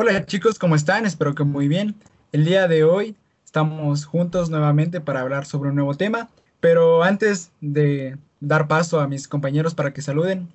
Hola 0.00 0.24
chicos, 0.26 0.60
¿cómo 0.60 0.76
están? 0.76 1.06
Espero 1.06 1.34
que 1.34 1.42
muy 1.42 1.66
bien. 1.66 1.96
El 2.30 2.44
día 2.44 2.68
de 2.68 2.84
hoy 2.84 3.16
estamos 3.44 4.04
juntos 4.04 4.48
nuevamente 4.48 5.00
para 5.00 5.22
hablar 5.22 5.44
sobre 5.44 5.70
un 5.70 5.74
nuevo 5.74 5.96
tema, 5.96 6.28
pero 6.60 7.02
antes 7.02 7.50
de 7.60 8.16
dar 8.38 8.68
paso 8.68 9.00
a 9.00 9.08
mis 9.08 9.26
compañeros 9.26 9.74
para 9.74 9.92
que 9.92 10.00
saluden, 10.00 10.50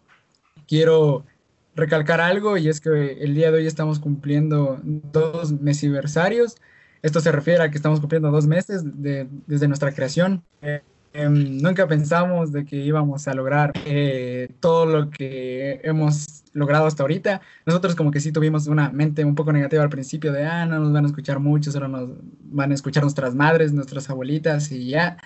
quiero 0.65 1.25
recalcar 1.75 2.21
algo 2.21 2.55
y 2.55 2.69
es 2.69 2.79
que 2.79 3.17
el 3.19 3.35
día 3.35 3.51
de 3.51 3.57
hoy 3.57 3.67
estamos 3.67 3.99
cumpliendo 3.99 4.79
dos 4.81 5.51
mesiversarios. 5.51 6.55
Esto 7.01 7.19
se 7.19 7.33
refiere 7.33 7.63
a 7.63 7.69
que 7.69 7.75
estamos 7.75 7.99
cumpliendo 7.99 8.31
dos 8.31 8.47
meses 8.47 8.81
desde 8.85 9.67
nuestra 9.67 9.91
creación. 9.91 10.41
Em, 11.15 11.61
nunca 11.61 11.87
pensamos 11.87 12.51
de 12.51 12.65
que 12.65 12.75
íbamos 12.75 13.27
a 13.27 13.35
lograr 13.35 13.71
eh, 13.85 14.49
todo 14.59 14.87
lo 14.87 15.09
que 15.11 15.79
hemos 15.83 16.43
logrado 16.53 16.87
hasta 16.87 17.03
ahorita. 17.03 17.39
Nosotros 17.67 17.95
como 17.95 18.09
que 18.09 18.19
sí 18.19 18.31
tuvimos 18.31 18.65
una 18.65 18.89
mente 18.89 19.23
un 19.23 19.35
poco 19.35 19.53
negativa 19.53 19.83
al 19.83 19.89
principio 19.89 20.31
de, 20.33 20.45
ah, 20.45 20.65
no 20.65 20.79
nos 20.79 20.91
van 20.91 21.05
a 21.05 21.07
escuchar 21.07 21.39
mucho, 21.39 21.71
solo 21.71 21.87
nos 21.87 22.09
van 22.45 22.71
a 22.71 22.73
escuchar 22.73 23.03
nuestras 23.03 23.35
madres, 23.35 23.73
nuestras 23.73 24.09
abuelitas 24.09 24.71
y 24.71 24.89
ya. 24.89 25.17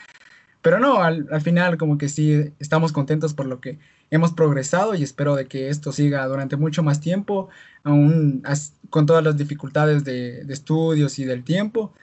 Pero 0.62 0.80
no, 0.80 1.02
al, 1.02 1.28
al 1.32 1.42
final 1.42 1.78
como 1.78 1.98
que 1.98 2.10
sí 2.10 2.52
estamos 2.60 2.92
contentos 2.92 3.34
por 3.34 3.46
lo 3.46 3.62
que 3.62 3.80
hemos 4.10 4.34
progresado 4.34 4.94
y 4.94 5.04
espero 5.04 5.36
de 5.36 5.48
que 5.48 5.70
esto 5.70 5.94
siga 5.94 6.26
durante 6.28 6.58
mucho 6.58 6.84
más 6.84 7.00
tiempo, 7.00 7.48
aún 7.84 8.44
con 8.90 9.06
todas 9.06 9.24
las 9.24 9.38
dificultades 9.38 10.04
de, 10.04 10.44
de 10.44 10.54
estudios 10.54 11.18
y 11.20 11.26
del 11.26 11.44
tiempo. 11.46 11.94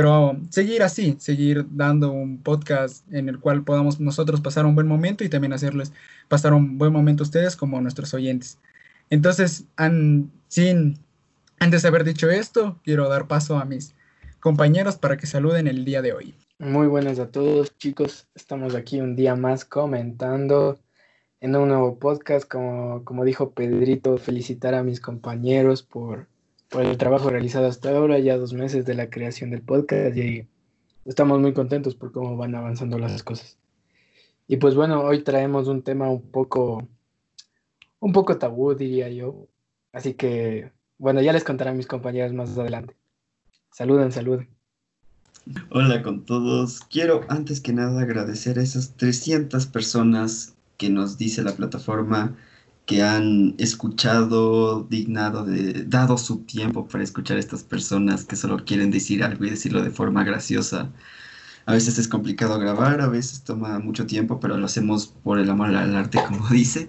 Pero 0.00 0.34
seguir 0.48 0.82
así, 0.82 1.16
seguir 1.18 1.66
dando 1.72 2.10
un 2.10 2.38
podcast 2.38 3.04
en 3.12 3.28
el 3.28 3.38
cual 3.38 3.64
podamos 3.64 4.00
nosotros 4.00 4.40
pasar 4.40 4.64
un 4.64 4.74
buen 4.74 4.86
momento 4.86 5.24
y 5.24 5.28
también 5.28 5.52
hacerles 5.52 5.92
pasar 6.26 6.54
un 6.54 6.78
buen 6.78 6.90
momento 6.90 7.22
a 7.22 7.26
ustedes 7.26 7.54
como 7.54 7.78
nuestros 7.82 8.14
oyentes. 8.14 8.56
Entonces, 9.10 9.66
sin, 10.48 10.98
antes 11.58 11.82
de 11.82 11.88
haber 11.88 12.04
dicho 12.04 12.30
esto, 12.30 12.80
quiero 12.82 13.10
dar 13.10 13.28
paso 13.28 13.58
a 13.58 13.66
mis 13.66 13.94
compañeros 14.40 14.96
para 14.96 15.18
que 15.18 15.26
saluden 15.26 15.66
el 15.66 15.84
día 15.84 16.00
de 16.00 16.14
hoy. 16.14 16.34
Muy 16.58 16.86
buenas 16.86 17.18
a 17.18 17.30
todos, 17.30 17.76
chicos. 17.76 18.26
Estamos 18.34 18.74
aquí 18.74 19.02
un 19.02 19.16
día 19.16 19.36
más 19.36 19.66
comentando 19.66 20.80
en 21.42 21.54
un 21.56 21.68
nuevo 21.68 21.98
podcast. 21.98 22.50
Como, 22.50 23.04
como 23.04 23.22
dijo 23.26 23.50
Pedrito, 23.50 24.16
felicitar 24.16 24.74
a 24.74 24.82
mis 24.82 24.98
compañeros 24.98 25.82
por, 25.82 26.26
por 26.70 26.84
el 26.86 26.96
trabajo 26.96 27.30
realizado 27.30 27.66
hasta 27.66 27.90
ahora, 27.90 28.18
ya 28.18 28.38
dos 28.38 28.52
meses 28.52 28.86
de 28.86 28.94
la 28.94 29.10
creación 29.10 29.50
del 29.50 29.62
podcast 29.62 30.16
y 30.16 30.46
estamos 31.04 31.40
muy 31.40 31.52
contentos 31.52 31.96
por 31.96 32.12
cómo 32.12 32.36
van 32.36 32.54
avanzando 32.54 32.98
las 32.98 33.22
cosas. 33.22 33.58
Y 34.46 34.56
pues 34.56 34.74
bueno, 34.74 35.02
hoy 35.02 35.22
traemos 35.22 35.68
un 35.68 35.82
tema 35.82 36.08
un 36.08 36.22
poco 36.22 36.88
un 37.98 38.12
poco 38.12 38.38
tabú, 38.38 38.74
diría 38.74 39.08
yo. 39.10 39.46
Así 39.92 40.14
que, 40.14 40.72
bueno, 40.98 41.20
ya 41.20 41.32
les 41.32 41.44
contarán 41.44 41.76
mis 41.76 41.86
compañeros 41.86 42.32
más 42.32 42.56
adelante. 42.56 42.96
Saluden, 43.72 44.10
saluden. 44.12 44.48
Hola 45.70 46.02
con 46.02 46.24
todos. 46.24 46.80
Quiero 46.90 47.22
antes 47.28 47.60
que 47.60 47.72
nada 47.72 48.02
agradecer 48.02 48.58
a 48.58 48.62
esas 48.62 48.96
300 48.96 49.66
personas 49.66 50.54
que 50.76 50.88
nos 50.88 51.18
dice 51.18 51.42
la 51.42 51.52
plataforma 51.52 52.36
que 52.86 53.02
han 53.02 53.54
escuchado, 53.58 54.84
dignado, 54.84 55.44
de, 55.44 55.84
dado 55.84 56.18
su 56.18 56.38
tiempo 56.44 56.88
para 56.88 57.04
escuchar 57.04 57.36
a 57.36 57.40
estas 57.40 57.62
personas 57.64 58.24
que 58.24 58.36
solo 58.36 58.64
quieren 58.64 58.90
decir 58.90 59.22
algo 59.22 59.44
y 59.44 59.50
decirlo 59.50 59.82
de 59.82 59.90
forma 59.90 60.24
graciosa 60.24 60.90
a 61.70 61.74
veces 61.74 61.98
es 61.98 62.08
complicado 62.08 62.58
grabar, 62.58 63.00
a 63.00 63.08
veces 63.08 63.44
toma 63.44 63.78
mucho 63.78 64.06
tiempo, 64.06 64.40
pero 64.40 64.56
lo 64.56 64.66
hacemos 64.66 65.06
por 65.06 65.38
el 65.38 65.50
amor 65.50 65.74
al 65.74 65.94
arte, 65.94 66.18
como 66.28 66.48
dice. 66.48 66.88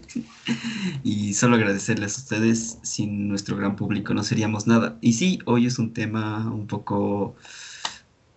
y 1.03 1.33
solo 1.33 1.55
agradecerles 1.55 2.17
a 2.17 2.21
ustedes, 2.21 2.79
sin 2.81 3.27
nuestro 3.27 3.57
gran 3.57 3.75
público 3.75 4.13
no 4.13 4.23
seríamos 4.23 4.67
nada. 4.67 4.97
Y 5.01 5.13
sí, 5.13 5.39
hoy 5.45 5.67
es 5.67 5.77
un 5.77 5.93
tema 5.93 6.51
un 6.51 6.67
poco 6.67 7.35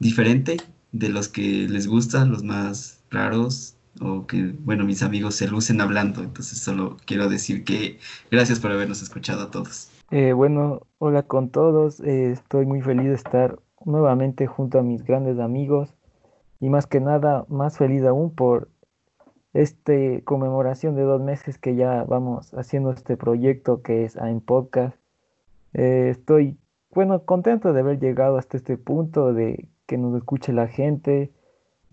diferente 0.01 0.59
de 0.93 1.09
los 1.09 1.29
que 1.29 1.69
les 1.69 1.87
gustan, 1.87 2.31
los 2.31 2.43
más 2.43 3.03
raros, 3.11 3.74
o 4.01 4.27
que, 4.27 4.55
bueno, 4.61 4.85
mis 4.85 5.03
amigos 5.03 5.37
se 5.37 5.49
lucen 5.49 5.81
hablando. 5.81 6.23
Entonces 6.23 6.59
solo 6.59 6.97
quiero 7.07 7.29
decir 7.29 7.65
que 7.65 7.99
gracias 8.31 8.61
por 8.61 8.73
habernos 8.73 9.03
escuchado 9.03 9.45
a 9.45 9.51
todos. 9.51 9.91
Eh, 10.11 10.33
bueno, 10.33 10.83
hola 10.99 11.23
con 11.23 11.51
todos. 11.51 12.01
Eh, 12.01 12.33
estoy 12.33 12.67
muy 12.67 12.81
feliz 12.83 13.07
de 13.07 13.15
estar 13.15 13.59
nuevamente 13.85 14.47
junto 14.47 14.79
a 14.79 14.83
mis 14.83 15.05
grandes 15.05 15.39
amigos 15.39 15.95
y 16.61 16.69
más 16.69 16.87
que 16.87 17.01
nada 17.01 17.45
más 17.49 17.79
feliz 17.79 18.05
aún 18.05 18.35
por 18.35 18.69
este 19.53 20.23
conmemoración 20.25 20.97
de 20.97 21.03
dos 21.03 21.23
meses 21.23 21.59
que 21.59 21.77
ya 21.77 22.05
vamos 22.05 22.53
haciendo 22.55 22.91
este 22.91 23.17
proyecto 23.17 23.83
que 23.83 24.05
es 24.05 24.17
en 24.17 24.41
podcast. 24.41 24.97
Eh, 25.75 26.09
estoy, 26.11 26.59
bueno, 26.93 27.25
contento 27.25 27.73
de 27.73 27.81
haber 27.81 28.01
llegado 28.01 28.37
hasta 28.37 28.57
este 28.57 28.77
punto, 28.77 29.33
de 29.33 29.69
que 29.87 29.99
nos 29.99 30.17
escuche 30.17 30.53
la 30.53 30.69
gente, 30.69 31.33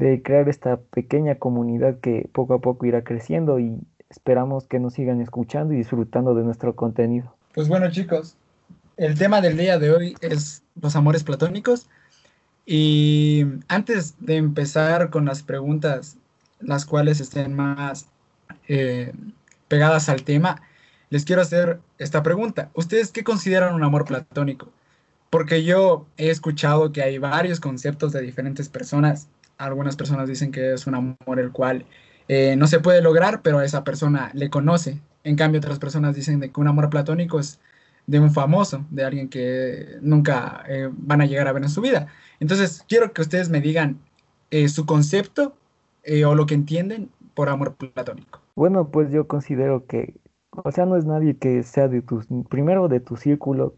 de 0.05 0.21
crear 0.23 0.49
esta 0.49 0.77
pequeña 0.77 1.35
comunidad 1.35 1.99
que 1.99 2.27
poco 2.33 2.55
a 2.55 2.59
poco 2.59 2.85
irá 2.85 3.03
creciendo 3.03 3.59
y 3.59 3.79
esperamos 4.09 4.67
que 4.67 4.79
nos 4.79 4.93
sigan 4.93 5.21
escuchando 5.21 5.73
y 5.73 5.77
disfrutando 5.77 6.33
de 6.33 6.43
nuestro 6.43 6.75
contenido. 6.75 7.35
Pues 7.53 7.67
bueno 7.67 7.89
chicos, 7.91 8.35
el 8.97 9.17
tema 9.17 9.41
del 9.41 9.57
día 9.57 9.77
de 9.77 9.91
hoy 9.91 10.15
es 10.21 10.63
los 10.81 10.95
amores 10.95 11.23
platónicos. 11.23 11.87
Y 12.65 13.45
antes 13.67 14.15
de 14.19 14.37
empezar 14.37 15.09
con 15.09 15.25
las 15.25 15.43
preguntas, 15.43 16.17
las 16.59 16.85
cuales 16.85 17.19
estén 17.19 17.53
más 17.53 18.07
eh, 18.67 19.13
pegadas 19.67 20.09
al 20.09 20.23
tema, 20.23 20.61
les 21.09 21.25
quiero 21.25 21.41
hacer 21.41 21.79
esta 21.97 22.23
pregunta. 22.23 22.69
¿Ustedes 22.73 23.11
qué 23.11 23.23
consideran 23.23 23.75
un 23.75 23.83
amor 23.83 24.05
platónico? 24.05 24.69
Porque 25.29 25.63
yo 25.63 26.05
he 26.17 26.29
escuchado 26.29 26.91
que 26.91 27.01
hay 27.01 27.17
varios 27.17 27.59
conceptos 27.59 28.13
de 28.13 28.21
diferentes 28.21 28.69
personas. 28.69 29.27
Algunas 29.65 29.95
personas 29.95 30.27
dicen 30.27 30.51
que 30.51 30.73
es 30.73 30.87
un 30.87 30.95
amor 30.95 31.39
el 31.39 31.51
cual 31.51 31.85
eh, 32.27 32.55
no 32.55 32.67
se 32.67 32.79
puede 32.79 33.01
lograr, 33.01 33.41
pero 33.41 33.61
esa 33.61 33.83
persona 33.83 34.31
le 34.33 34.49
conoce. 34.49 34.99
En 35.23 35.35
cambio, 35.35 35.59
otras 35.59 35.79
personas 35.79 36.15
dicen 36.15 36.39
de 36.39 36.51
que 36.51 36.59
un 36.59 36.67
amor 36.67 36.89
platónico 36.89 37.39
es 37.39 37.59
de 38.07 38.19
un 38.19 38.31
famoso, 38.31 38.85
de 38.89 39.05
alguien 39.05 39.29
que 39.29 39.97
nunca 40.01 40.63
eh, 40.67 40.89
van 40.91 41.21
a 41.21 41.25
llegar 41.25 41.47
a 41.47 41.53
ver 41.53 41.63
en 41.63 41.69
su 41.69 41.81
vida. 41.81 42.07
Entonces, 42.39 42.83
quiero 42.87 43.13
que 43.13 43.21
ustedes 43.21 43.49
me 43.49 43.61
digan 43.61 43.99
eh, 44.49 44.67
su 44.67 44.85
concepto 44.85 45.55
eh, 46.03 46.25
o 46.25 46.35
lo 46.35 46.45
que 46.45 46.55
entienden 46.55 47.09
por 47.33 47.49
amor 47.49 47.75
platónico. 47.75 48.41
Bueno, 48.55 48.89
pues 48.89 49.11
yo 49.11 49.27
considero 49.27 49.85
que, 49.85 50.13
o 50.51 50.71
sea, 50.71 50.85
no 50.85 50.97
es 50.97 51.05
nadie 51.05 51.37
que 51.37 51.63
sea 51.63 51.87
de 51.87 52.01
tus, 52.01 52.25
primero 52.49 52.87
de 52.87 52.99
tu 52.99 53.15
círculo, 53.15 53.75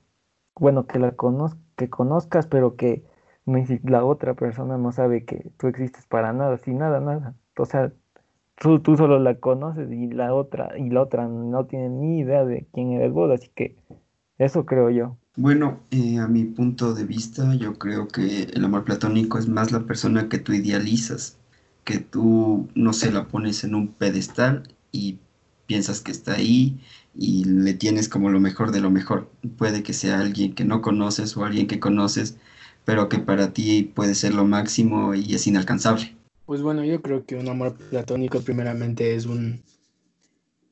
bueno, 0.55 0.87
que 0.87 0.99
la 0.99 1.11
conozcas, 1.11 1.59
que 1.75 1.89
conozcas, 1.89 2.47
pero 2.47 2.75
que 2.75 3.03
la 3.45 4.05
otra 4.05 4.33
persona 4.35 4.77
no 4.77 4.91
sabe 4.91 5.25
que 5.25 5.51
tú 5.57 5.67
existes 5.67 6.05
para 6.07 6.33
nada, 6.33 6.57
sin 6.57 6.77
nada, 6.77 6.99
nada. 6.99 7.35
O 7.57 7.65
sea, 7.65 7.91
tú, 8.55 8.79
tú 8.79 8.97
solo 8.97 9.19
la 9.19 9.39
conoces 9.39 9.91
y 9.91 10.07
la 10.07 10.33
otra, 10.33 10.77
y 10.77 10.89
la 10.89 11.01
otra 11.01 11.27
no 11.27 11.65
tiene 11.65 11.89
ni 11.89 12.19
idea 12.19 12.45
de 12.45 12.67
quién 12.73 12.93
eres 12.93 13.11
vos, 13.11 13.31
así 13.31 13.49
que 13.55 13.75
eso 14.37 14.65
creo 14.65 14.89
yo. 14.89 15.17
Bueno, 15.35 15.79
eh, 15.91 16.19
a 16.19 16.27
mi 16.27 16.45
punto 16.45 16.93
de 16.93 17.05
vista, 17.05 17.55
yo 17.55 17.73
creo 17.79 18.07
que 18.07 18.43
el 18.43 18.65
amor 18.65 18.83
platónico 18.83 19.39
es 19.39 19.47
más 19.47 19.71
la 19.71 19.81
persona 19.81 20.29
que 20.29 20.37
tú 20.37 20.53
idealizas, 20.53 21.37
que 21.83 21.99
tú, 21.99 22.69
no 22.75 22.93
se 22.93 23.11
la 23.11 23.27
pones 23.27 23.63
en 23.63 23.75
un 23.75 23.87
pedestal 23.87 24.63
y 24.91 25.19
piensas 25.65 26.01
que 26.01 26.11
está 26.11 26.33
ahí 26.33 26.79
y 27.15 27.45
le 27.45 27.73
tienes 27.73 28.09
como 28.09 28.29
lo 28.29 28.39
mejor 28.39 28.71
de 28.71 28.81
lo 28.81 28.91
mejor. 28.91 29.29
Puede 29.57 29.83
que 29.83 29.93
sea 29.93 30.19
alguien 30.19 30.53
que 30.55 30.65
no 30.65 30.81
conoces 30.81 31.35
o 31.35 31.45
alguien 31.45 31.67
que 31.67 31.79
conoces, 31.79 32.37
pero 32.85 33.09
que 33.09 33.19
para 33.19 33.53
ti 33.53 33.91
puede 33.95 34.15
ser 34.15 34.33
lo 34.33 34.45
máximo 34.45 35.13
y 35.13 35.35
es 35.35 35.47
inalcanzable. 35.47 36.15
Pues 36.45 36.61
bueno, 36.61 36.83
yo 36.83 37.01
creo 37.01 37.25
que 37.25 37.35
un 37.35 37.47
amor 37.47 37.75
platónico 37.75 38.41
primeramente 38.41 39.15
es 39.15 39.25
un 39.25 39.61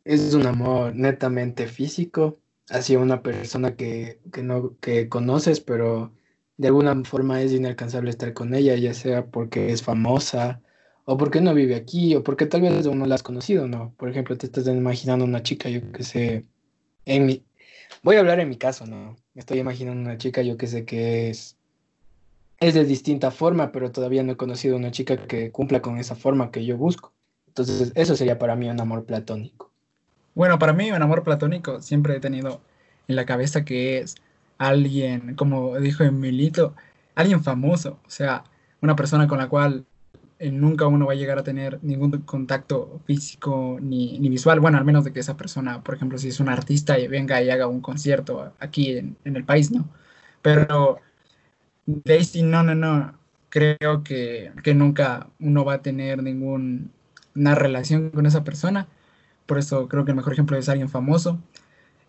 es 0.03 0.33
un 0.33 0.45
amor 0.47 0.95
netamente 0.95 1.67
físico 1.67 2.39
hacia 2.69 2.99
una 2.99 3.21
persona 3.21 3.75
que, 3.75 4.19
no 4.41 4.77
que 4.79 5.09
conoces, 5.09 5.59
pero 5.59 6.11
de 6.57 6.67
alguna 6.67 7.03
forma 7.03 7.41
es 7.41 7.51
inalcanzable 7.51 8.09
estar 8.09 8.33
con 8.33 8.53
ella, 8.53 8.75
ya 8.75 8.93
sea 8.93 9.25
porque 9.27 9.71
es 9.71 9.83
famosa 9.83 10.61
o 11.05 11.17
porque 11.17 11.41
no 11.41 11.53
vive 11.53 11.75
aquí 11.75 12.15
o 12.15 12.23
porque 12.23 12.45
tal 12.45 12.61
vez 12.61 12.85
aún 12.85 12.99
no 12.99 13.05
la 13.05 13.15
has 13.15 13.23
conocido, 13.23 13.67
¿no? 13.67 13.93
Por 13.97 14.09
ejemplo, 14.09 14.37
te 14.37 14.45
estás 14.45 14.67
imaginando 14.67 15.25
una 15.25 15.43
chica, 15.43 15.69
yo 15.69 15.91
que 15.91 16.03
sé, 16.03 16.45
en 17.05 17.25
mi... 17.25 17.43
Voy 18.03 18.15
a 18.15 18.19
hablar 18.19 18.39
en 18.39 18.49
mi 18.49 18.57
caso, 18.57 18.85
¿no? 18.85 19.17
Estoy 19.35 19.59
imaginando 19.59 20.01
una 20.01 20.17
chica, 20.17 20.41
yo 20.41 20.57
que 20.57 20.67
sé 20.67 20.85
que 20.85 21.29
es... 21.29 21.57
Es 22.61 22.75
de 22.75 22.85
distinta 22.85 23.31
forma, 23.31 23.71
pero 23.71 23.91
todavía 23.91 24.23
no 24.23 24.33
he 24.33 24.37
conocido 24.37 24.77
una 24.77 24.91
chica 24.91 25.17
que 25.17 25.51
cumpla 25.51 25.81
con 25.81 25.97
esa 25.97 26.15
forma 26.15 26.51
que 26.51 26.63
yo 26.63 26.77
busco. 26.77 27.11
Entonces, 27.47 27.91
eso 27.95 28.15
sería 28.15 28.37
para 28.37 28.55
mí 28.55 28.69
un 28.69 28.79
amor 28.79 29.03
platónico. 29.03 29.71
Bueno, 30.35 30.59
para 30.59 30.71
mí 30.71 30.91
un 30.91 31.01
amor 31.01 31.23
platónico 31.23 31.81
siempre 31.81 32.15
he 32.15 32.19
tenido 32.19 32.61
en 33.07 33.15
la 33.15 33.25
cabeza 33.25 33.65
que 33.65 33.97
es 33.97 34.15
alguien, 34.59 35.35
como 35.35 35.77
dijo 35.79 36.03
Emilito, 36.03 36.75
alguien 37.15 37.43
famoso, 37.43 37.99
o 38.05 38.09
sea, 38.09 38.43
una 38.79 38.95
persona 38.95 39.27
con 39.27 39.39
la 39.39 39.49
cual 39.49 39.85
eh, 40.39 40.51
nunca 40.51 40.85
uno 40.87 41.07
va 41.07 41.13
a 41.13 41.15
llegar 41.15 41.39
a 41.39 41.43
tener 41.43 41.79
ningún 41.81 42.11
contacto 42.21 43.01
físico 43.05 43.79
ni, 43.81 44.19
visual, 44.29 44.59
bueno, 44.59 44.77
al 44.77 44.85
menos 44.85 45.03
de 45.03 45.13
que 45.13 45.19
esa 45.19 45.35
persona, 45.35 45.83
por 45.83 45.95
ejemplo, 45.95 46.17
si 46.17 46.29
es 46.29 46.39
un 46.39 46.47
artista 46.49 46.99
y 46.99 47.07
venga 47.07 47.41
y 47.41 47.49
haga 47.49 47.67
un 47.67 47.81
concierto 47.81 48.53
aquí 48.59 48.97
en, 48.97 49.17
el 49.23 49.43
país, 49.43 49.71
¿no? 49.71 49.89
Pero 50.41 50.99
Daisy, 52.05 52.43
no, 52.43 52.63
no, 52.63 52.75
no, 52.75 53.17
creo 53.49 54.03
que, 54.03 54.51
que 54.63 54.73
nunca 54.73 55.27
uno 55.39 55.65
va 55.65 55.75
a 55.75 55.81
tener 55.81 56.23
ninguna 56.23 56.89
relación 57.55 58.09
con 58.11 58.25
esa 58.25 58.43
persona, 58.43 58.87
por 59.45 59.57
eso 59.57 59.87
creo 59.87 60.05
que 60.05 60.11
el 60.11 60.17
mejor 60.17 60.33
ejemplo 60.33 60.57
es 60.57 60.69
alguien 60.69 60.89
famoso. 60.89 61.39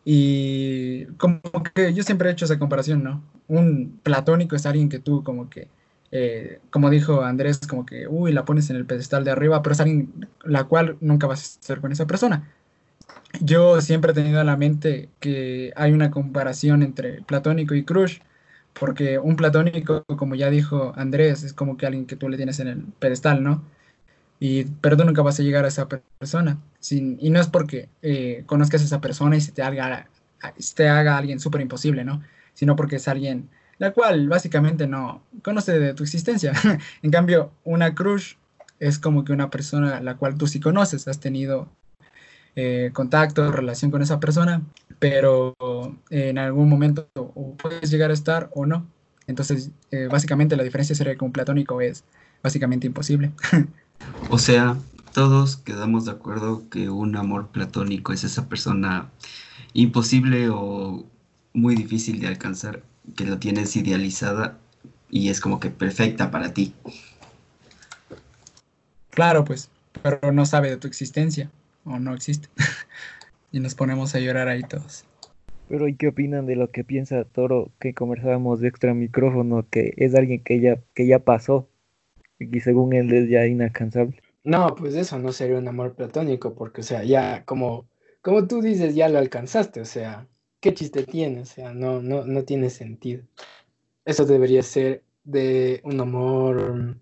Y 0.05 1.07
como 1.19 1.41
que 1.75 1.95
yo 1.95 2.03
siempre 2.03 2.29
he 2.29 2.33
hecho 2.33 2.45
esa 2.45 2.59
comparación, 2.59 3.05
¿no? 3.05 3.23
Un 3.49 4.01
platónico 4.03 4.57
es 4.57 4.67
alguien 4.67 4.89
que 4.89 4.99
tú 4.99 5.23
como 5.23 5.49
que 5.49 5.69
eh, 6.13 6.61
como 6.71 6.91
dijo 6.91 7.23
Andrés, 7.23 7.59
como 7.67 7.87
que, 7.87 8.07
uy, 8.07 8.33
la 8.33 8.45
pones 8.45 8.69
en 8.71 8.77
el 8.77 8.85
pedestal 8.87 9.25
de 9.25 9.31
arriba, 9.31 9.63
pero 9.63 9.73
es 9.73 9.81
alguien 9.81 10.29
la 10.45 10.65
cual 10.65 10.99
nunca 11.01 11.27
vas 11.27 11.41
a 11.57 11.61
estar 11.61 11.81
con 11.81 11.91
esa 11.91 12.07
persona. 12.07 12.53
Yo 13.41 13.81
siempre 13.81 14.13
he 14.13 14.15
tenido 14.15 14.41
en 14.41 14.47
la 14.47 14.57
mente 14.57 15.09
que 15.21 15.73
hay 15.77 15.93
una 15.93 16.11
comparación 16.11 16.83
entre 16.83 17.23
platónico 17.23 17.75
y 17.75 17.85
crush, 17.85 18.21
porque 18.73 19.19
un 19.19 19.37
platónico, 19.37 20.05
como 20.17 20.35
ya 20.35 20.51
dijo 20.51 20.93
Andrés, 20.97 21.43
es 21.45 21.53
como 21.53 21.77
que 21.77 21.87
alguien 21.87 22.07
que 22.07 22.17
tú 22.17 22.29
le 22.29 22.37
tienes 22.37 22.61
en 22.61 22.69
el 22.69 22.85
pedestal, 22.99 23.43
¿no? 23.43 23.65
Y, 24.41 24.65
pero 24.81 24.97
tú 24.97 25.05
nunca 25.05 25.23
vas 25.23 25.39
a 25.39 25.43
llegar 25.43 25.65
a 25.65 25.69
esa 25.69 25.89
persona. 25.89 26.59
Sin, 26.81 27.19
y 27.21 27.31
no 27.31 27.41
es 27.41 27.49
porque 27.49 27.89
eh, 28.03 28.43
conozcas 28.47 28.83
a 28.83 28.85
esa 28.85 29.01
persona 29.01 29.37
y 29.37 29.41
se 29.41 29.53
te 29.53 29.63
haga, 29.63 30.09
se 30.59 30.75
te 30.75 30.89
haga 30.89 31.17
alguien 31.17 31.41
súper 31.41 31.61
imposible, 31.61 32.05
¿no? 32.05 32.23
Sino 32.55 32.77
porque 32.77 32.97
es 32.97 33.09
alguien 33.09 33.49
la 33.79 33.93
cual 33.93 34.29
básicamente 34.29 34.87
no 34.87 35.23
conoce 35.43 35.79
de 35.79 35.95
tu 35.95 36.03
existencia. 36.03 36.53
en 37.03 37.11
cambio, 37.11 37.53
una 37.65 37.95
crush 37.95 38.35
es 38.79 38.99
como 38.99 39.25
que 39.25 39.33
una 39.33 39.51
persona 39.51 40.01
la 40.01 40.17
cual 40.17 40.37
tú 40.37 40.47
sí 40.47 40.61
conoces, 40.61 41.09
has 41.09 41.21
tenido 41.21 41.69
eh, 42.55 42.91
contacto, 42.93 43.51
relación 43.51 43.91
con 43.91 44.03
esa 44.03 44.21
persona, 44.21 44.63
pero 44.99 45.55
en 46.11 46.39
algún 46.39 46.69
momento 46.69 47.09
puedes 47.59 47.91
llegar 47.91 48.11
a 48.11 48.15
estar 48.15 48.51
o 48.55 48.67
no. 48.67 48.87
Entonces, 49.27 49.71
eh, 49.91 50.09
básicamente 50.11 50.57
la 50.57 50.63
diferencia 50.63 50.95
sería 50.95 51.17
que 51.17 51.25
un 51.25 51.33
platónico 51.33 51.81
es 51.81 52.05
básicamente 52.43 52.87
imposible. 52.87 53.33
o 54.31 54.39
sea, 54.39 54.77
todos 55.13 55.57
quedamos 55.57 56.05
de 56.05 56.13
acuerdo 56.13 56.69
que 56.71 56.91
un 56.91 57.17
amor 57.17 57.49
platónico 57.49 58.13
es 58.13 58.25
esa 58.25 58.49
persona 58.49 59.11
imposible 59.73 60.49
o 60.51 61.05
muy 61.53 61.75
difícil 61.75 62.21
de 62.21 62.29
alcanzar 62.29 62.83
que 63.17 63.25
lo 63.25 63.39
tienes 63.39 63.75
idealizada 63.77 64.59
y 65.11 65.29
es 65.29 65.41
como 65.41 65.61
que 65.61 65.71
perfecta 65.71 66.31
para 66.31 66.53
ti. 66.53 66.75
Claro, 69.11 69.45
pues, 69.45 69.69
pero 70.03 70.33
no 70.33 70.47
sabe 70.47 70.71
de 70.71 70.77
tu 70.79 70.89
existencia 70.89 71.51
o 71.85 71.99
no 71.99 72.15
existe. 72.15 72.49
y 73.53 73.61
nos 73.61 73.75
ponemos 73.75 74.15
a 74.15 74.21
llorar 74.21 74.49
ahí 74.49 74.63
todos. 74.63 75.05
Pero 75.69 75.89
¿y 75.89 75.95
qué 75.95 76.09
opinan 76.09 76.47
de 76.47 76.57
lo 76.57 76.71
que 76.71 76.85
piensa 76.85 77.25
Toro 77.25 77.71
que 77.79 77.95
conversábamos 77.95 78.61
de 78.61 78.69
extra 78.69 78.95
micrófono, 78.95 79.67
que 79.71 79.95
es 79.97 80.15
alguien 80.15 80.43
que 80.43 80.61
ya, 80.61 80.79
que 80.95 81.07
ya 81.07 81.21
pasó 81.21 81.69
y 82.39 82.61
según 82.61 82.93
él 82.93 83.13
es 83.13 83.29
ya 83.29 83.47
inalcanzable? 83.47 84.21
No, 84.45 84.75
pues 84.75 84.95
eso 84.95 85.19
no 85.19 85.33
sería 85.33 85.59
un 85.59 85.69
amor 85.69 85.95
platónico, 85.95 86.55
porque 86.55 86.81
o 86.81 86.85
sea, 86.85 87.05
ya 87.05 87.45
como, 87.45 87.87
como 88.21 88.47
tú 88.49 88.61
dices, 88.61 88.95
ya 88.95 89.09
lo 89.09 89.19
alcanzaste, 89.19 89.81
o 89.81 89.85
sea, 89.85 90.27
¿qué 90.61 90.75
chiste 90.75 91.05
tiene? 91.05 91.41
O 91.41 91.47
sea, 91.47 91.73
no, 91.73 92.03
no, 92.03 92.25
no 92.25 92.45
tiene 92.45 92.69
sentido. 92.69 93.23
Eso 94.05 94.27
debería 94.27 94.63
ser 94.63 95.05
de 95.25 95.81
un 95.85 96.01
amor, 96.01 96.97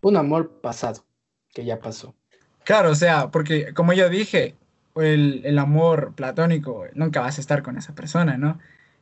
un 0.00 0.16
amor 0.16 0.60
pasado, 0.60 1.04
que 1.54 1.64
ya 1.64 1.78
pasó. 1.78 2.14
Claro, 2.64 2.90
o 2.90 2.94
sea, 2.94 3.30
porque 3.30 3.74
como 3.74 3.92
yo 3.92 4.08
dije, 4.08 4.54
el, 4.96 5.42
el, 5.44 5.58
amor 5.58 6.12
platónico, 6.14 6.84
nunca 6.94 7.20
vas 7.20 7.38
a 7.38 7.40
estar 7.40 7.62
con 7.62 7.76
esa 7.76 7.94
persona, 7.94 8.36
¿no? 8.36 8.58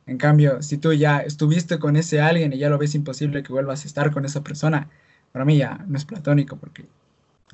En 0.07 0.17
cambio, 0.17 0.61
si 0.61 0.77
tú 0.77 0.93
ya 0.93 1.19
estuviste 1.19 1.79
con 1.79 1.95
ese 1.95 2.21
alguien 2.21 2.53
y 2.53 2.57
ya 2.57 2.69
lo 2.69 2.77
ves 2.77 2.95
imposible 2.95 3.43
que 3.43 3.53
vuelvas 3.53 3.83
a 3.83 3.87
estar 3.87 4.11
con 4.11 4.25
esa 4.25 4.43
persona, 4.43 4.89
para 5.31 5.45
mí 5.45 5.57
ya 5.57 5.85
no 5.87 5.97
es 5.97 6.05
platónico, 6.05 6.57
porque 6.57 6.85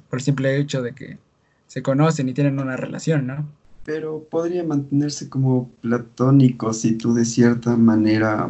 por 0.09 0.19
el 0.19 0.23
simple 0.23 0.57
hecho 0.57 0.81
de 0.81 0.93
que 0.93 1.17
se 1.67 1.81
conocen 1.81 2.29
y 2.29 2.33
tienen 2.33 2.59
una 2.59 2.77
relación, 2.77 3.27
¿no? 3.27 3.47
pero 3.87 4.27
podría 4.29 4.65
mantenerse 4.65 5.29
como 5.29 5.69
platónico 5.79 6.73
si 6.73 6.97
tú 6.97 7.13
de 7.13 7.23
cierta 7.23 7.77
manera, 7.77 8.49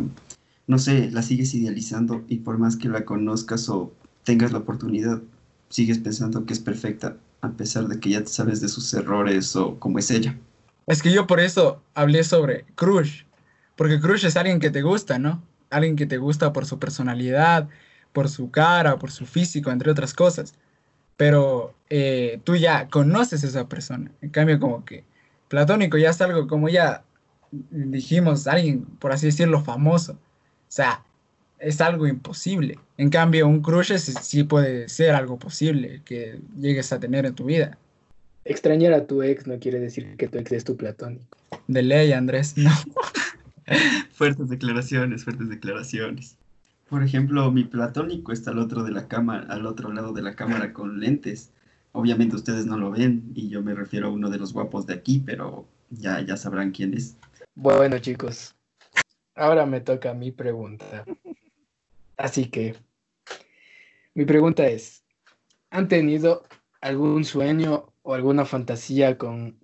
no 0.66 0.80
sé, 0.80 1.12
la 1.12 1.22
sigues 1.22 1.54
idealizando 1.54 2.24
y 2.28 2.38
por 2.38 2.58
más 2.58 2.76
que 2.76 2.90
la 2.90 3.06
conozcas 3.06 3.70
o 3.70 3.94
tengas 4.24 4.52
la 4.52 4.58
oportunidad, 4.58 5.22
sigues 5.70 6.00
pensando 6.00 6.44
que 6.48 6.54
es 6.54 6.60
perfecta 6.60 7.18
a 7.42 7.52
pesar 7.52 7.88
de 7.88 8.00
que 8.00 8.10
ya 8.10 8.22
te 8.22 8.28
sabes 8.28 8.62
de 8.62 8.68
sus 8.68 8.94
errores 8.94 9.56
o 9.56 9.80
cómo 9.80 10.00
es 10.00 10.12
ella. 10.12 10.38
Es 10.88 11.02
que 11.02 11.12
yo 11.12 11.28
por 11.28 11.40
eso 11.40 11.82
hablé 11.94 12.24
sobre 12.24 12.66
Crush, 12.76 13.24
porque 13.76 14.00
Crush 14.00 14.26
es 14.26 14.38
alguien 14.38 14.60
que 14.60 14.70
te 14.70 14.82
gusta, 14.82 15.20
¿no? 15.20 15.44
Alguien 15.70 15.96
que 15.96 16.06
te 16.06 16.18
gusta 16.18 16.54
por 16.54 16.66
su 16.66 16.80
personalidad, 16.80 17.68
por 18.14 18.30
su 18.30 18.52
cara, 18.52 18.98
por 18.98 19.12
su 19.12 19.26
físico, 19.26 19.70
entre 19.70 19.92
otras 19.92 20.14
cosas. 20.14 20.56
Pero 21.18 21.76
eh, 21.90 22.40
tú 22.44 22.56
ya 22.56 22.88
conoces 22.88 23.44
a 23.44 23.48
esa 23.48 23.68
persona. 23.68 24.12
En 24.22 24.30
cambio, 24.30 24.60
como 24.60 24.86
que 24.86 25.04
platónico 25.50 25.98
ya 25.98 26.12
es 26.12 26.22
algo 26.22 26.48
como 26.48 26.70
ya 26.70 27.04
dijimos, 27.52 28.48
alguien, 28.48 28.86
por 29.00 29.12
así 29.12 29.28
decirlo, 29.28 29.64
famoso. 29.64 30.14
O 30.14 30.18
sea, 30.70 31.04
es 31.60 31.82
algo 31.82 32.08
imposible. 32.08 32.80
En 32.98 33.10
cambio, 33.10 33.48
un 33.48 33.62
crush 33.62 33.96
sí 33.96 34.44
puede 34.44 34.90
ser 34.90 35.12
algo 35.12 35.38
posible 35.38 36.02
que 36.04 36.40
llegues 36.58 36.92
a 36.92 37.00
tener 37.00 37.26
en 37.26 37.36
tu 37.36 37.46
vida. 37.46 37.78
Extrañar 38.44 38.94
a 38.94 39.06
tu 39.06 39.22
ex 39.22 39.46
no 39.46 39.60
quiere 39.60 39.80
decir 39.80 40.16
que 40.18 40.28
tu 40.28 40.40
ex 40.40 40.52
es 40.52 40.64
tu 40.64 40.76
platónico. 40.76 41.38
De 41.68 41.84
ley, 41.84 42.12
Andrés, 42.12 42.58
no. 42.58 42.72
fuertes 44.14 44.50
declaraciones, 44.50 45.24
fuertes 45.24 45.50
declaraciones. 45.50 46.38
Por 46.90 47.04
ejemplo, 47.04 47.52
mi 47.52 47.66
platónico 47.66 48.32
está 48.32 48.52
al 48.52 48.60
otro 48.60 48.84
de 48.84 48.92
la 48.92 49.08
cámara, 49.08 49.46
al 49.50 49.66
otro 49.66 49.92
lado 49.92 50.14
de 50.14 50.22
la 50.22 50.36
cámara 50.36 50.74
con 50.74 51.00
lentes. 51.00 51.52
Obviamente 51.92 52.36
ustedes 52.36 52.66
no 52.66 52.78
lo 52.78 52.92
ven 52.92 53.32
y 53.36 53.50
yo 53.50 53.62
me 53.62 53.76
refiero 53.76 54.08
a 54.08 54.12
uno 54.12 54.30
de 54.30 54.40
los 54.40 54.54
guapos 54.54 54.88
de 54.88 54.94
aquí, 54.94 55.22
pero 55.24 55.68
ya, 55.90 56.22
ya 56.22 56.38
sabrán 56.38 56.72
quién 56.72 56.94
es. 56.94 57.18
Bueno, 57.56 58.00
chicos, 58.00 58.56
ahora 59.36 59.66
me 59.66 59.82
toca 59.82 60.14
mi 60.14 60.32
pregunta. 60.32 61.04
Así 62.16 62.46
que, 62.46 62.76
mi 64.18 64.26
pregunta 64.26 64.66
es, 64.66 65.04
¿han 65.70 65.88
tenido 65.88 66.44
algún 66.82 67.24
sueño 67.24 67.94
o 68.02 68.16
alguna 68.16 68.46
fantasía 68.46 69.18
con 69.18 69.60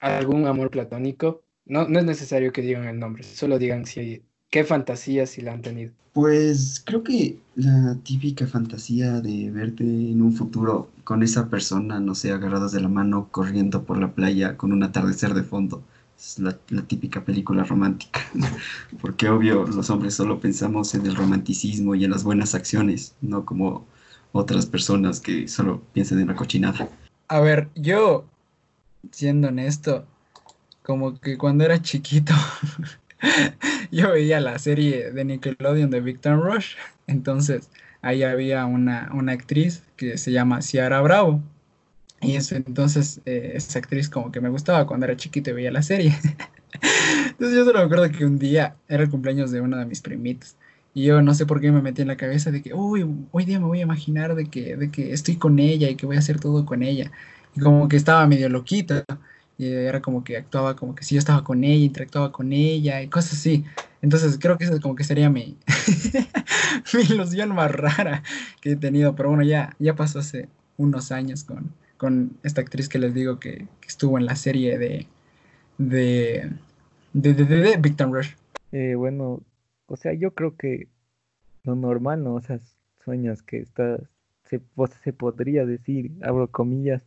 algún 0.00 0.46
amor 0.46 0.70
platónico? 0.70 1.42
No, 1.66 1.86
no 1.86 1.98
es 1.98 2.06
necesario 2.06 2.50
que 2.50 2.62
digan 2.62 2.86
el 2.86 2.98
nombre, 2.98 3.22
solo 3.22 3.58
digan 3.58 3.84
si 3.84 4.22
¿Qué 4.50 4.64
fantasía 4.64 5.26
si 5.26 5.42
la 5.42 5.52
han 5.52 5.60
tenido? 5.60 5.92
Pues 6.14 6.82
creo 6.84 7.04
que 7.04 7.38
la 7.54 7.98
típica 8.02 8.46
fantasía 8.46 9.20
de 9.20 9.50
verte 9.50 9.84
en 9.84 10.22
un 10.22 10.32
futuro 10.32 10.90
con 11.04 11.22
esa 11.22 11.50
persona, 11.50 12.00
no 12.00 12.14
sé, 12.14 12.32
agarradas 12.32 12.72
de 12.72 12.80
la 12.80 12.88
mano, 12.88 13.28
corriendo 13.30 13.84
por 13.84 13.98
la 13.98 14.14
playa 14.14 14.56
con 14.56 14.72
un 14.72 14.82
atardecer 14.82 15.34
de 15.34 15.42
fondo. 15.42 15.82
Es 16.18 16.38
la, 16.38 16.58
típica 16.86 17.26
película 17.26 17.62
romántica. 17.62 18.20
Porque 19.02 19.28
obvio, 19.28 19.66
los 19.66 19.90
hombres 19.90 20.14
solo 20.14 20.40
pensamos 20.40 20.94
en 20.94 21.04
el 21.04 21.14
romanticismo 21.14 21.94
y 21.94 22.04
en 22.04 22.10
las 22.10 22.24
buenas 22.24 22.54
acciones, 22.54 23.14
no 23.20 23.44
como 23.44 23.86
otras 24.32 24.66
personas 24.66 25.20
que 25.20 25.48
solo 25.48 25.82
piensan 25.92 26.20
en 26.20 26.28
la 26.28 26.36
cochinada. 26.36 26.88
A 27.28 27.40
ver, 27.40 27.68
yo, 27.74 28.24
siendo 29.10 29.48
honesto, 29.48 30.06
como 30.82 31.20
que 31.20 31.36
cuando 31.36 31.64
era 31.64 31.82
chiquito 31.82 32.32
yo 33.90 34.12
veía 34.12 34.40
la 34.40 34.58
serie 34.58 35.10
de 35.10 35.24
Nickelodeon 35.24 35.90
de 35.90 36.00
Victor 36.00 36.40
Rush, 36.42 36.76
entonces 37.06 37.68
ahí 38.00 38.22
había 38.22 38.64
una, 38.66 39.10
actriz 39.30 39.82
que 39.96 40.18
se 40.18 40.32
llama 40.32 40.62
Ciara 40.62 41.00
Bravo. 41.00 41.42
Y 42.20 42.34
eso, 42.34 42.56
entonces 42.56 43.20
eh, 43.26 43.52
esa 43.54 43.78
actriz 43.78 44.08
como 44.08 44.32
que 44.32 44.40
me 44.40 44.48
gustaba 44.48 44.86
cuando 44.86 45.06
era 45.06 45.16
chiquito 45.16 45.50
y 45.50 45.52
veía 45.52 45.70
la 45.70 45.82
serie. 45.82 46.16
entonces 47.28 47.56
yo 47.56 47.64
solo 47.64 47.78
me 47.78 47.84
acuerdo 47.84 48.10
que 48.10 48.24
un 48.24 48.38
día 48.38 48.74
era 48.88 49.04
el 49.04 49.10
cumpleaños 49.10 49.50
de 49.50 49.60
uno 49.60 49.76
de 49.76 49.84
mis 49.84 50.00
primitos. 50.00 50.56
Y 50.94 51.04
yo 51.04 51.22
no 51.22 51.34
sé 51.34 51.46
por 51.46 51.60
qué 51.60 51.70
me 51.70 51.82
metí 51.82 52.02
en 52.02 52.08
la 52.08 52.16
cabeza 52.16 52.50
de 52.50 52.62
que, 52.62 52.74
uy, 52.74 53.06
hoy 53.30 53.44
día 53.44 53.60
me 53.60 53.66
voy 53.66 53.80
a 53.80 53.82
imaginar 53.82 54.34
de 54.34 54.46
que, 54.46 54.76
de 54.76 54.90
que 54.90 55.12
estoy 55.12 55.36
con 55.36 55.58
ella 55.58 55.88
y 55.88 55.96
que 55.96 56.06
voy 56.06 56.16
a 56.16 56.20
hacer 56.20 56.40
todo 56.40 56.66
con 56.66 56.82
ella. 56.82 57.10
Y 57.54 57.60
como 57.60 57.88
que 57.88 57.96
estaba 57.96 58.26
medio 58.26 58.48
loquita. 58.48 59.04
Y 59.58 59.66
era 59.66 60.00
como 60.00 60.22
que 60.22 60.36
actuaba 60.36 60.76
como 60.76 60.94
que 60.94 61.04
si 61.04 61.16
yo 61.16 61.18
estaba 61.18 61.42
con 61.44 61.64
ella, 61.64 61.84
interactuaba 61.84 62.30
con 62.32 62.52
ella 62.52 63.02
y 63.02 63.08
cosas 63.08 63.34
así. 63.34 63.64
Entonces 64.02 64.38
creo 64.40 64.56
que 64.56 64.64
eso 64.64 64.80
como 64.80 64.94
que 64.94 65.04
sería 65.04 65.30
mi, 65.30 65.56
mi 66.94 67.02
ilusión 67.02 67.54
más 67.54 67.72
rara 67.72 68.22
que 68.60 68.72
he 68.72 68.76
tenido. 68.76 69.14
Pero 69.16 69.30
bueno, 69.30 69.44
ya, 69.44 69.74
ya 69.78 69.96
pasó 69.96 70.20
hace 70.20 70.48
unos 70.76 71.12
años 71.12 71.44
con, 71.44 71.72
con 71.98 72.38
esta 72.42 72.62
actriz 72.62 72.88
que 72.88 72.98
les 72.98 73.12
digo 73.12 73.38
que, 73.38 73.66
estuvo 73.86 74.18
en 74.18 74.26
la 74.26 74.36
serie 74.36 74.78
de, 74.78 75.06
de, 75.78 76.50
de, 77.12 77.34
de, 77.34 77.76
Victor 77.78 78.10
Rush. 78.10 78.30
Eh, 78.72 78.94
bueno, 78.94 79.40
o 79.88 79.96
sea, 79.96 80.12
yo 80.12 80.32
creo 80.32 80.56
que 80.56 80.88
lo 81.64 81.74
normal, 81.74 82.22
¿no? 82.22 82.34
O 82.34 82.40
sea, 82.40 82.60
sueños 83.04 83.42
que 83.42 83.58
estás, 83.58 84.00
se, 84.44 84.60
se 85.02 85.12
podría 85.12 85.66
decir, 85.66 86.12
abro 86.22 86.50
comillas, 86.50 87.02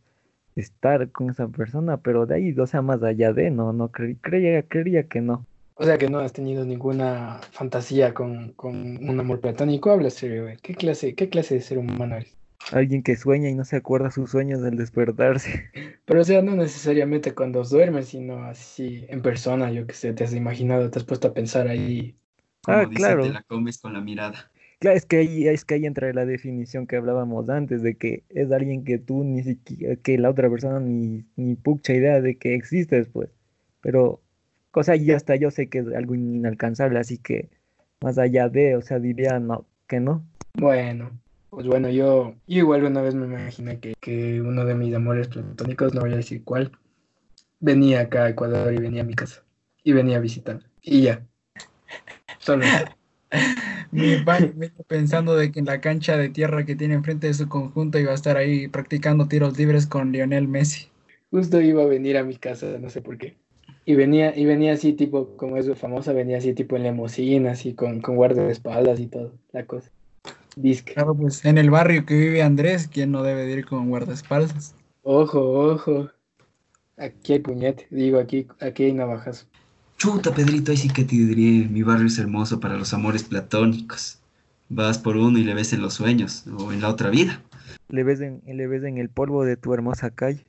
estar 0.56 1.10
con 1.10 1.30
esa 1.30 1.48
persona, 1.48 1.96
pero 1.98 2.26
de 2.26 2.34
ahí, 2.34 2.58
o 2.58 2.66
sea, 2.66 2.82
más 2.82 3.02
allá 3.02 3.32
de, 3.32 3.50
no, 3.50 3.72
no 3.72 3.90
creía, 3.90 4.62
creía 4.62 5.04
que 5.04 5.20
no. 5.20 5.46
O 5.74 5.84
sea 5.84 5.96
que 5.96 6.08
no 6.08 6.18
has 6.18 6.32
tenido 6.32 6.64
ninguna 6.64 7.40
fantasía 7.52 8.12
con, 8.12 8.52
con 8.52 8.74
un 9.08 9.18
amor 9.18 9.40
platónico. 9.40 9.90
Habla 9.90 10.10
serio, 10.10 10.44
güey. 10.44 10.56
¿Qué 10.58 10.74
clase, 10.74 11.14
¿Qué 11.14 11.28
clase 11.28 11.54
de 11.54 11.60
ser 11.60 11.78
humano 11.78 12.16
eres? 12.16 12.36
Alguien 12.70 13.02
que 13.02 13.16
sueña 13.16 13.48
y 13.48 13.54
no 13.54 13.64
se 13.64 13.76
acuerda 13.76 14.10
sus 14.10 14.30
sueños 14.30 14.62
del 14.62 14.76
despertarse. 14.76 15.70
Pero 16.04 16.20
o 16.20 16.24
sea, 16.24 16.42
no 16.42 16.54
necesariamente 16.54 17.34
cuando 17.34 17.64
duermes, 17.64 18.08
sino 18.08 18.44
así 18.44 19.06
en 19.08 19.22
persona, 19.22 19.72
yo 19.72 19.86
que 19.86 19.94
sé, 19.94 20.12
te 20.12 20.24
has 20.24 20.34
imaginado, 20.34 20.90
te 20.90 20.98
has 20.98 21.04
puesto 21.04 21.28
a 21.28 21.34
pensar 21.34 21.66
ahí. 21.68 22.14
Ah, 22.66 22.88
claro. 22.94 23.24
Te 23.24 23.32
la 23.32 23.42
comes 23.42 23.78
con 23.78 23.92
la 23.92 24.00
mirada. 24.00 24.50
Claro, 24.78 24.96
es 24.96 25.06
que 25.06 25.18
ahí, 25.18 25.46
es 25.46 25.64
que 25.64 25.74
ahí 25.74 25.86
entra 25.86 26.12
la 26.12 26.26
definición 26.26 26.86
que 26.86 26.96
hablábamos 26.96 27.48
antes, 27.48 27.82
de 27.82 27.96
que 27.96 28.24
es 28.30 28.50
alguien 28.50 28.84
que 28.84 28.98
tú 28.98 29.22
ni 29.22 29.44
siquiera, 29.44 29.94
que 29.96 30.18
la 30.18 30.30
otra 30.30 30.50
persona 30.50 30.80
ni, 30.80 31.24
ni 31.36 31.54
pucha 31.54 31.94
idea 31.94 32.20
de 32.20 32.36
que 32.36 32.54
existes, 32.54 33.08
pues. 33.08 33.30
Pero, 33.80 34.20
cosa 34.72 34.96
y 34.96 35.10
hasta 35.12 35.36
yo 35.36 35.50
sé 35.50 35.68
que 35.68 35.78
es 35.78 35.86
algo 35.88 36.14
inalcanzable, 36.14 36.98
así 36.98 37.18
que 37.18 37.48
más 38.00 38.18
allá 38.18 38.48
de, 38.48 38.76
o 38.76 38.82
sea, 38.82 38.98
diría 38.98 39.38
no, 39.38 39.66
que 39.86 40.00
no. 40.00 40.24
Bueno, 40.54 41.10
pues 41.50 41.66
bueno, 41.66 41.88
yo, 41.90 42.34
igual 42.46 42.82
una 42.84 43.02
vez 43.02 43.14
me 43.14 43.26
imaginé 43.26 43.78
que, 43.78 43.94
que 44.00 44.40
uno 44.40 44.64
de 44.64 44.74
mis 44.74 44.94
amores 44.94 45.28
platónicos, 45.28 45.94
no 45.94 46.00
voy 46.00 46.12
a 46.12 46.16
decir 46.16 46.42
cuál, 46.42 46.72
venía 47.60 48.00
acá 48.00 48.24
a 48.24 48.30
Ecuador 48.30 48.74
y 48.74 48.78
venía 48.78 49.02
a 49.02 49.06
mi 49.06 49.14
casa. 49.14 49.44
Y 49.84 49.92
venía 49.92 50.16
a 50.16 50.20
visitar. 50.20 50.60
Y 50.80 51.02
ya. 51.02 51.24
Solo. 52.42 52.64
Mi 53.92 54.16
padre 54.24 54.52
pensando 54.88 55.36
de 55.36 55.52
que 55.52 55.60
en 55.60 55.66
la 55.66 55.80
cancha 55.80 56.16
de 56.16 56.28
tierra 56.28 56.66
que 56.66 56.74
tiene 56.74 56.94
enfrente 56.94 57.28
de 57.28 57.34
su 57.34 57.48
conjunto 57.48 57.98
iba 57.98 58.10
a 58.10 58.14
estar 58.14 58.36
ahí 58.36 58.66
practicando 58.68 59.28
tiros 59.28 59.56
libres 59.56 59.86
con 59.86 60.12
Lionel 60.12 60.48
Messi. 60.48 60.88
Justo 61.30 61.60
iba 61.60 61.82
a 61.82 61.86
venir 61.86 62.16
a 62.18 62.24
mi 62.24 62.36
casa, 62.36 62.66
no 62.80 62.90
sé 62.90 63.00
por 63.00 63.16
qué. 63.16 63.36
Y 63.84 63.94
venía, 63.94 64.36
y 64.36 64.44
venía 64.44 64.72
así 64.72 64.92
tipo, 64.92 65.36
como 65.36 65.56
es 65.56 65.70
famosa, 65.78 66.12
venía 66.12 66.38
así 66.38 66.52
tipo 66.52 66.76
en 66.76 66.84
limusina, 66.84 67.52
así 67.52 67.74
con, 67.74 68.00
con 68.00 68.16
guardaespaldas 68.16 68.98
y 68.98 69.06
todo, 69.06 69.34
la 69.52 69.66
cosa. 69.66 69.90
Claro, 70.84 71.14
pues 71.14 71.44
en 71.44 71.58
el 71.58 71.70
barrio 71.70 72.04
que 72.04 72.14
vive 72.14 72.42
Andrés, 72.42 72.88
¿quién 72.88 73.12
no 73.12 73.22
debe 73.22 73.50
ir 73.50 73.64
con 73.66 73.88
guardaespaldas? 73.88 74.74
Ojo, 75.02 75.40
ojo. 75.40 76.10
Aquí 76.96 77.34
hay 77.34 77.38
puñete, 77.38 77.86
digo, 77.90 78.18
aquí, 78.18 78.46
aquí 78.60 78.84
hay 78.84 78.92
navajas. 78.92 79.48
Chuta, 80.02 80.34
Pedrito, 80.34 80.72
ahí 80.72 80.76
sí 80.76 80.88
que 80.88 81.04
te 81.04 81.14
diré, 81.14 81.68
mi 81.68 81.84
barrio 81.84 82.08
es 82.08 82.18
hermoso 82.18 82.58
para 82.58 82.76
los 82.76 82.92
amores 82.92 83.22
platónicos. 83.22 84.18
Vas 84.68 84.98
por 84.98 85.16
uno 85.16 85.38
y 85.38 85.44
le 85.44 85.54
ves 85.54 85.72
en 85.74 85.80
los 85.80 85.94
sueños, 85.94 86.42
o 86.58 86.72
en 86.72 86.80
la 86.80 86.88
otra 86.88 87.08
vida. 87.08 87.40
Le 87.88 88.02
ves 88.02 88.20
en, 88.20 88.42
le 88.44 88.66
ves 88.66 88.82
en 88.82 88.98
el 88.98 89.10
polvo 89.10 89.44
de 89.44 89.56
tu 89.56 89.72
hermosa 89.72 90.10
calle. 90.10 90.44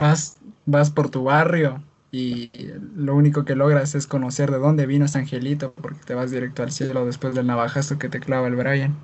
Vas, 0.00 0.38
vas 0.64 0.90
por 0.90 1.10
tu 1.10 1.24
barrio 1.24 1.82
y 2.10 2.50
lo 2.96 3.14
único 3.14 3.44
que 3.44 3.54
logras 3.54 3.94
es 3.94 4.06
conocer 4.06 4.50
de 4.50 4.56
dónde 4.56 4.86
vino 4.86 5.04
ese 5.04 5.18
angelito, 5.18 5.74
porque 5.74 6.00
te 6.06 6.14
vas 6.14 6.30
directo 6.30 6.62
al 6.62 6.70
cielo 6.70 7.04
después 7.04 7.34
del 7.34 7.46
navajazo 7.48 7.98
que 7.98 8.08
te 8.08 8.18
clava 8.18 8.48
el 8.48 8.56
Brian. 8.56 8.96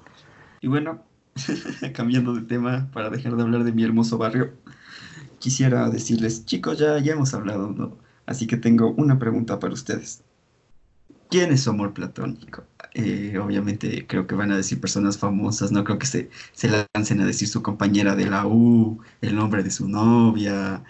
Y 0.63 0.69
bueno, 0.69 1.03
cambiando 1.93 2.33
de 2.33 2.41
tema 2.41 2.89
para 2.95 3.11
dejar 3.11 3.37
de 3.37 3.43
hablar 3.43 3.63
de 3.63 3.73
mi 3.73 3.85
hermoso 3.85 4.17
barrio, 4.17 4.55
quisiera 5.39 5.91
decirles, 5.91 6.47
chicos, 6.47 6.79
ya, 6.79 6.99
ya 6.99 7.13
hemos 7.13 7.35
hablado, 7.35 7.69
¿no? 7.73 7.99
Así 8.27 8.47
que 8.47 8.57
tengo 8.57 8.93
una 8.93 9.19
pregunta 9.19 9.59
para 9.59 9.75
ustedes. 9.75 10.23
¿Quién 11.31 11.53
es 11.53 11.63
su 11.63 11.71
amor 11.71 11.95
platónico? 11.95 12.65
Eh, 12.95 13.39
obviamente 13.39 14.07
creo 14.07 14.27
que 14.27 14.35
van 14.35 14.53
a 14.53 14.57
decir 14.57 14.79
personas 14.79 15.17
famosas, 15.17 15.73
no 15.73 15.83
creo 15.83 15.99
que 15.99 16.07
se, 16.07 16.29
lancen 16.95 17.23
a 17.23 17.27
decir 17.27 17.49
su 17.49 17.63
compañera 17.63 18.15
de 18.15 18.27
la 18.27 18.47
U, 18.47 19.01
el 19.23 19.35
nombre 19.35 19.63
de 19.63 19.71
su 19.71 19.89
novia, 19.89 20.85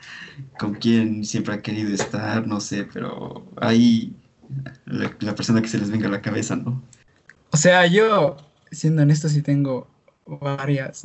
con 0.59 0.75
quien 0.75 1.25
siempre 1.25 1.55
ha 1.55 1.62
querido 1.62 1.95
estar, 1.95 2.45
no 2.49 2.59
sé, 2.59 2.89
pero 2.93 3.47
ahí 3.57 4.17
la, 4.87 5.35
persona 5.37 5.62
que 5.62 5.69
se 5.69 5.79
les 5.79 5.91
venga 5.91 6.09
a 6.09 6.11
la 6.11 6.23
cabeza, 6.23 6.57
¿no? 6.57 6.83
O 7.53 7.57
sea, 7.57 7.87
yo 7.87 8.37
siendo 8.73 9.03
honesto, 9.03 9.29
sí 9.29 9.43
tengo 9.43 9.89
varias, 10.27 11.03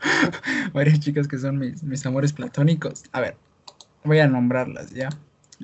varias 0.72 1.00
chicas 1.00 1.28
que 1.28 1.38
son 1.38 1.58
mis, 1.58 2.06
amores 2.06 2.32
platónicos. 2.32 3.04
A 3.12 3.20
ver, 3.20 3.36
voy 4.04 4.18
a 4.18 4.26
nombrarlas 4.26 4.90
ya. 4.90 5.08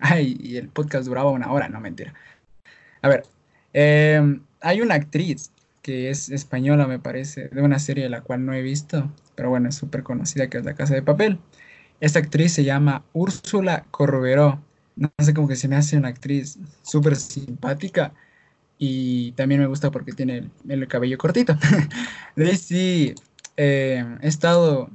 Ay, 0.01 0.37
y 0.41 0.57
el 0.57 0.69
podcast 0.69 1.07
duraba 1.07 1.31
una 1.31 1.53
hora, 1.53 1.69
no 1.69 1.81
mentira. 1.81 2.15
A 3.03 3.09
ver, 3.09 3.25
em, 3.73 4.43
hay 4.61 4.81
una 4.81 4.95
actriz 4.95 5.53
que 5.83 6.11
es 6.11 6.29
española, 6.31 6.87
me 6.87 6.99
parece, 6.99 7.49
de 7.49 7.63
una 7.63 7.79
serie 7.79 8.09
la 8.09 8.23
cual 8.23 8.47
no 8.47 8.55
he 8.55 8.63
visto, 8.63 9.13
pero 9.35 9.51
bueno, 9.51 9.69
es 9.69 9.75
súper 9.75 10.03
conocida, 10.03 10.49
que 10.49 10.59
es 10.59 10.65
La 10.65 10.75
Casa 10.75 10.95
de 10.95 11.03
Papel. 11.03 11.39
Esta 12.01 12.21
actriz 12.21 12.53
se 12.53 12.65
llama 12.65 13.05
Úrsula 13.13 13.85
Corberó. 13.91 14.63
No 14.97 15.11
sé, 15.19 15.35
cómo 15.35 15.49
que 15.49 15.57
se 15.57 15.69
me 15.69 15.77
hace 15.77 15.97
una 15.97 16.09
actriz 16.09 16.59
súper 16.83 17.17
simpática 17.17 18.13
y 18.79 19.33
también 19.33 19.61
me 19.61 19.67
gusta 19.69 19.91
porque 19.91 20.13
tiene 20.13 20.51
el, 20.69 20.89
cabello 20.89 21.19
cortito. 21.19 21.57
de 22.37 22.57
sí, 22.57 23.15
eh, 23.57 24.05
he 24.21 24.29
estado 24.29 24.91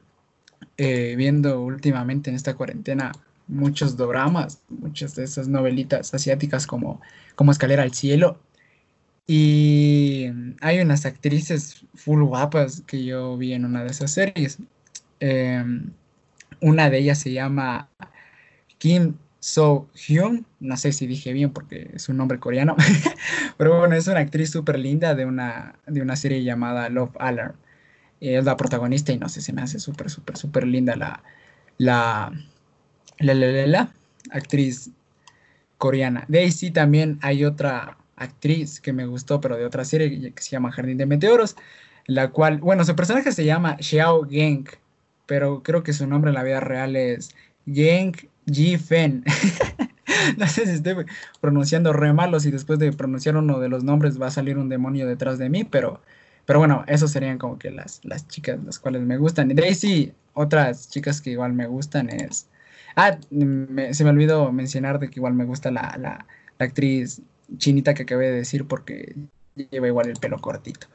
eh, 0.78 1.16
viendo 1.18 1.62
últimamente 1.62 2.30
en 2.30 2.36
esta 2.36 2.56
cuarentena 2.56 3.12
muchos 3.48 3.98
dramas, 3.98 4.62
muchas 4.70 5.16
de 5.16 5.24
esas 5.24 5.48
novelitas 5.48 6.14
asiáticas 6.14 6.68
como, 6.68 7.02
como 7.36 7.52
Escalera 7.52 7.84
al 7.84 7.94
Cielo. 7.94 8.40
Y 9.28 10.28
hay 10.62 10.80
unas 10.80 11.06
actrices 11.06 11.86
full 11.96 12.24
guapas 12.24 12.82
que 12.88 13.04
yo 13.04 13.38
vi 13.38 13.54
en 13.54 13.66
una 13.66 13.84
de 13.84 13.92
esas 13.92 14.12
series. 14.12 14.60
Em, 15.20 15.92
una 16.62 16.90
de 16.90 17.00
ellas 17.00 17.20
se 17.20 17.34
llama 17.34 17.90
Kim 18.78 19.16
So 19.40 19.90
Hyun, 19.94 20.46
no 20.60 20.78
sé 20.78 20.92
si 20.92 21.08
dije 21.08 21.32
bien 21.34 21.52
porque 21.52 21.92
es 21.94 22.10
un 22.10 22.18
nombre 22.18 22.40
coreano, 22.40 22.76
pero 23.58 23.78
bueno, 23.80 23.96
es 23.96 24.08
una 24.08 24.20
actriz 24.20 24.52
súper 24.52 24.80
linda 24.80 25.16
de 25.16 25.26
una, 25.26 25.76
de 25.86 26.02
una 26.02 26.16
serie 26.16 26.44
llamada 26.44 26.90
Love 26.90 27.16
Alarm. 27.20 27.56
Es 28.20 28.46
la 28.46 28.58
protagonista 28.58 29.12
y 29.12 29.20
no 29.20 29.30
sé, 29.30 29.42
se 29.42 29.54
me 29.54 29.62
hace 29.62 29.80
súper, 29.80 30.10
súper, 30.10 30.38
súper 30.38 30.66
linda 30.68 30.96
la, 30.96 31.24
la, 31.78 32.32
la, 33.20 33.34
la, 33.34 33.68
la, 33.68 33.90
actriz 34.32 34.92
coreana. 35.78 36.26
De 36.28 36.40
ahí 36.40 36.52
sí 36.52 36.72
también 36.72 37.20
hay 37.22 37.46
otra 37.46 37.98
actriz 38.16 38.82
que 38.82 38.94
me 38.94 39.06
gustó, 39.06 39.40
pero 39.40 39.58
de 39.58 39.66
otra 39.66 39.86
serie 39.86 40.34
que 40.34 40.42
se 40.42 40.52
llama 40.52 40.72
Jardín 40.72 40.98
de 40.98 41.06
Meteoros, 41.06 41.56
la 42.08 42.30
cual, 42.30 42.60
bueno, 42.60 42.84
su 42.84 42.96
personaje 42.96 43.32
se 43.32 43.46
llama 43.46 43.78
Xiao 43.80 44.28
Geng, 44.28 44.66
pero 45.26 45.62
creo 45.62 45.84
que 45.84 45.94
su 45.94 46.08
nombre 46.08 46.30
en 46.30 46.36
la 46.36 46.44
vida 46.44 46.60
real 46.60 46.96
es 46.96 47.30
Geng 47.66 48.14
Ji-Fen. 48.52 49.24
no 50.38 50.48
sé 50.48 50.66
si 50.66 50.72
estoy 50.72 51.06
pronunciando 51.42 51.94
re 51.94 52.14
malos 52.14 52.46
y 52.46 52.52
después 52.52 52.80
de 52.80 52.92
pronunciar 52.94 53.38
uno 53.38 53.60
de 53.60 53.70
los 53.70 53.84
nombres 53.84 54.20
va 54.20 54.28
a 54.28 54.32
salir 54.32 54.58
un 54.58 54.70
demonio 54.70 55.06
detrás 55.08 55.38
de 55.38 55.50
mí, 55.50 55.64
pero, 55.64 56.02
pero 56.46 56.60
bueno, 56.60 56.84
esos 56.88 57.12
serían 57.12 57.38
como 57.38 57.60
que 57.60 57.72
las, 57.72 58.04
las 58.04 58.28
chicas 58.28 58.60
las 58.64 58.80
cuales 58.80 59.02
me 59.04 59.18
gustan. 59.18 59.52
Y 59.52 59.54
de 59.54 59.66
ahí 59.66 59.76
sí, 59.76 60.14
otras 60.34 60.90
chicas 60.90 61.22
que 61.22 61.32
igual 61.32 61.54
me 61.54 61.68
gustan 61.68 62.10
es... 62.10 62.48
Ah, 62.98 63.18
se 63.30 64.04
me 64.04 64.10
olvidó 64.10 64.52
mencionar 64.52 65.00
de 65.00 65.10
que 65.10 65.20
igual 65.20 65.34
me 65.34 65.46
gusta 65.46 65.72
la, 65.72 65.96
la, 66.00 66.26
actriz 66.60 67.22
chinita 67.58 67.94
que 67.94 68.04
acabé 68.04 68.26
de 68.26 68.38
decir 68.38 68.68
porque 68.68 69.16
lleva 69.72 69.88
igual 69.88 70.10
el 70.10 70.18
pelo 70.18 70.40
cortito. 70.40 70.88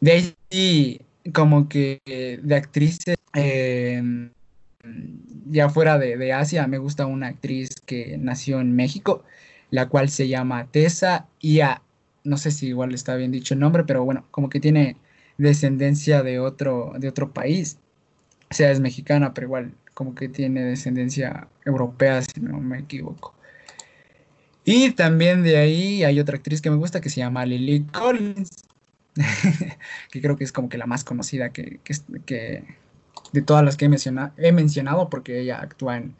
De 0.00 0.36
ahí 0.50 1.00
como 1.32 1.68
que 1.68 2.00
de 2.42 2.54
actrices... 2.54 3.16
Eh, 3.34 4.02
ya 5.46 5.68
fuera 5.68 5.98
de, 5.98 6.32
Asia, 6.32 6.66
me 6.66 6.78
gusta 6.78 7.06
una 7.06 7.28
actriz 7.28 7.70
que 7.86 8.16
nació 8.18 8.60
en 8.60 8.74
México, 8.74 9.24
la 9.70 9.88
cual 9.88 10.08
se 10.08 10.28
llama 10.28 10.66
Tessa 10.70 11.26
Ia. 11.40 11.82
No 12.24 12.36
sé 12.36 12.50
si 12.50 12.68
igual 12.68 12.94
está 12.94 13.16
bien 13.16 13.32
dicho 13.32 13.54
el 13.54 13.60
nombre, 13.60 13.84
pero 13.84 14.04
bueno, 14.04 14.26
como 14.30 14.48
que 14.48 14.60
tiene 14.60 14.96
descendencia 15.38 16.22
de 16.22 16.38
otro, 16.38 16.92
de 16.98 17.08
otro 17.08 17.32
país. 17.32 17.78
O 18.50 18.54
sea, 18.54 18.70
es 18.70 18.80
mexicana, 18.80 19.34
pero 19.34 19.46
igual 19.46 19.72
como 19.94 20.14
que 20.14 20.28
tiene 20.28 20.62
descendencia 20.62 21.48
europea, 21.64 22.22
si 22.22 22.40
no 22.40 22.58
me 22.60 22.78
equivoco. 22.78 23.34
Y 24.64 24.92
también 24.92 25.42
de 25.42 25.56
ahí 25.56 26.04
hay 26.04 26.20
otra 26.20 26.36
actriz 26.36 26.60
que 26.60 26.70
me 26.70 26.76
gusta 26.76 27.00
que 27.00 27.10
se 27.10 27.20
llama 27.20 27.46
Lily 27.46 27.86
Collins, 27.86 28.64
que 30.10 30.20
creo 30.20 30.36
que 30.36 30.44
es 30.44 30.52
como 30.52 30.68
que 30.68 30.78
la 30.78 30.86
más 30.86 31.04
conocida 31.04 31.50
que, 31.50 31.80
que, 32.24 32.64
de 33.32 33.42
todas 33.42 33.64
las 33.64 33.76
que 33.76 33.86
he, 33.86 33.88
mencionado, 33.88 34.32
he 34.36 34.52
mencionado 34.52 35.08
porque 35.08 35.40
ella 35.40 35.60
actúa 35.60 35.96
en, 35.96 36.14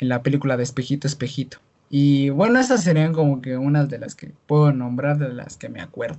la 0.00 0.22
película 0.22 0.56
de 0.56 0.64
Espejito, 0.64 1.06
Espejito. 1.06 1.58
Y 1.88 2.28
bueno, 2.30 2.58
esas 2.58 2.82
serían 2.82 3.14
como 3.14 3.40
que 3.40 3.56
unas 3.56 3.88
de 3.88 3.98
las 3.98 4.14
que 4.14 4.32
puedo 4.46 4.72
nombrar, 4.72 5.18
de 5.18 5.32
las 5.32 5.56
que 5.56 5.68
me 5.68 5.80
acuerdo. 5.80 6.18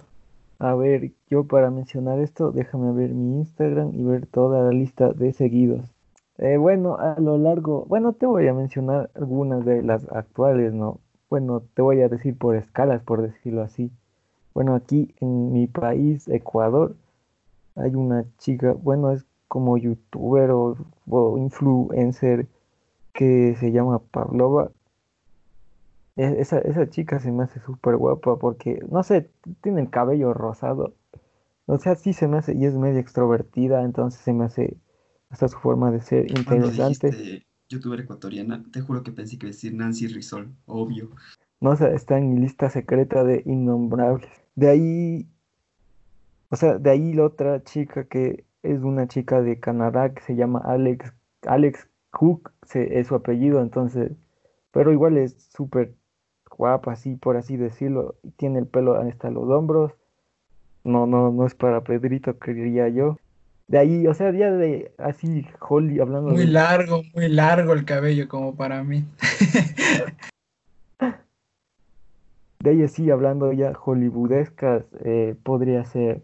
A 0.58 0.74
ver, 0.74 1.12
yo 1.30 1.44
para 1.44 1.70
mencionar 1.70 2.20
esto, 2.20 2.52
déjame 2.52 2.94
ver 2.94 3.10
mi 3.12 3.40
Instagram 3.40 3.94
y 3.94 4.02
ver 4.04 4.26
toda 4.26 4.64
la 4.64 4.72
lista 4.72 5.12
de 5.12 5.34
seguidos. 5.34 5.95
Eh, 6.38 6.58
bueno, 6.58 6.98
a 6.98 7.20
lo 7.20 7.38
largo, 7.38 7.86
bueno, 7.86 8.14
te 8.14 8.26
voy 8.26 8.48
a 8.48 8.54
mencionar 8.54 9.10
algunas 9.16 9.66
de 9.66 9.82
las 9.84 10.06
actuales, 10.12 10.74
¿no? 10.74 11.00
Bueno, 11.30 11.62
te 11.74 11.82
voy 11.82 12.02
a 12.02 12.10
decir 12.10 12.38
por 12.38 12.56
escalas, 12.56 13.02
por 13.04 13.22
decirlo 13.22 13.62
así. 13.64 13.92
Bueno, 14.54 14.76
aquí 14.76 15.16
en 15.22 15.54
mi 15.54 15.68
país, 15.68 16.28
Ecuador, 16.30 16.96
hay 17.76 17.96
una 17.96 18.26
chica, 18.40 18.74
bueno, 18.74 19.12
es 19.12 19.26
como 19.50 19.78
youtuber 19.78 20.52
o, 20.52 20.78
influencer 21.38 22.48
que 23.14 23.56
se 23.60 23.72
llama 23.72 24.00
Pavlova. 24.00 24.72
E- 26.18 26.40
Esa, 26.42 26.60
esa 26.60 26.90
chica 26.90 27.20
se 27.20 27.32
me 27.32 27.44
hace 27.44 27.60
súper 27.62 27.96
guapa 27.98 28.38
porque, 28.38 28.80
no 28.90 29.04
sé, 29.04 29.30
tiene 29.62 29.82
el 29.82 29.90
cabello 29.90 30.34
rosado. 30.34 30.94
O 31.68 31.78
sea, 31.80 31.96
sí 31.96 32.14
se 32.14 32.28
me 32.28 32.38
hace, 32.40 32.56
y 32.56 32.66
es 32.66 32.76
medio 32.76 33.00
extrovertida, 33.00 33.84
entonces 33.84 34.22
se 34.22 34.34
me 34.34 34.46
hace 34.46 34.78
hasta 35.36 35.50
su 35.50 35.60
forma 35.60 35.92
de 35.92 36.00
ser 36.00 36.32
interesante. 36.32 37.10
dijiste 37.10 37.46
youtuber 37.68 38.00
ecuatoriana, 38.00 38.64
te 38.72 38.80
juro 38.80 39.04
que 39.04 39.12
pensé 39.12 39.38
que 39.38 39.48
iba 39.48 39.50
a 39.50 39.52
decir 39.52 39.74
Nancy 39.74 40.08
Rizol, 40.08 40.56
obvio. 40.66 41.10
No 41.60 41.76
sé, 41.76 41.94
está 41.94 42.18
en 42.18 42.34
mi 42.34 42.40
lista 42.40 42.70
secreta 42.70 43.26
de 43.26 43.44
innombrables. 43.46 44.30
De 44.56 44.70
ahí, 44.70 45.28
o 46.50 46.56
sea, 46.56 46.78
de 46.78 46.90
ahí 46.90 47.12
la 47.14 47.26
otra 47.26 47.62
chica 47.64 48.06
que 48.06 48.46
es 48.64 48.82
una 48.82 49.10
chica 49.10 49.42
de 49.42 49.60
Canadá 49.60 50.14
que 50.14 50.22
se 50.22 50.38
llama 50.38 50.60
Alex, 50.64 51.14
Alex 51.46 51.90
Cook, 52.12 52.54
se- 52.64 52.98
es 52.98 53.08
su 53.08 53.16
apellido, 53.16 53.60
entonces, 53.62 54.14
pero 54.72 54.94
igual 54.94 55.18
es 55.18 55.36
súper 55.54 55.96
guapa, 56.50 56.94
así 56.94 57.18
por 57.18 57.36
así 57.36 57.58
decirlo, 57.58 58.16
y 58.24 58.32
tiene 58.32 58.60
el 58.60 58.68
pelo 58.68 58.96
hasta 58.96 59.30
los 59.32 59.50
hombros. 59.50 59.92
No, 60.86 61.08
no, 61.08 61.30
no 61.32 61.46
es 61.46 61.56
para 61.56 61.82
Pedrito, 61.84 62.38
creería 62.40 62.88
yo. 62.88 63.18
De 63.68 63.80
ahí, 63.80 64.06
o 64.06 64.14
sea, 64.14 64.32
ya 64.32 64.52
de 64.52 64.94
así, 64.98 65.48
Holly, 65.60 66.00
hablando 66.00 66.30
Muy 66.30 66.46
de 66.46 66.52
largo, 66.52 67.02
muy 67.16 67.30
largo 67.30 67.74
el 67.74 67.84
cabello 67.84 68.28
como 68.28 68.56
para 68.56 68.84
mí. 68.84 69.06
De 72.60 72.72
ahí 72.72 72.88
sí, 72.88 73.12
hablando 73.12 73.54
ya 73.54 73.74
hollywoodescas, 73.74 74.88
eh, 75.04 75.36
podría 75.44 75.86
ser 75.86 76.24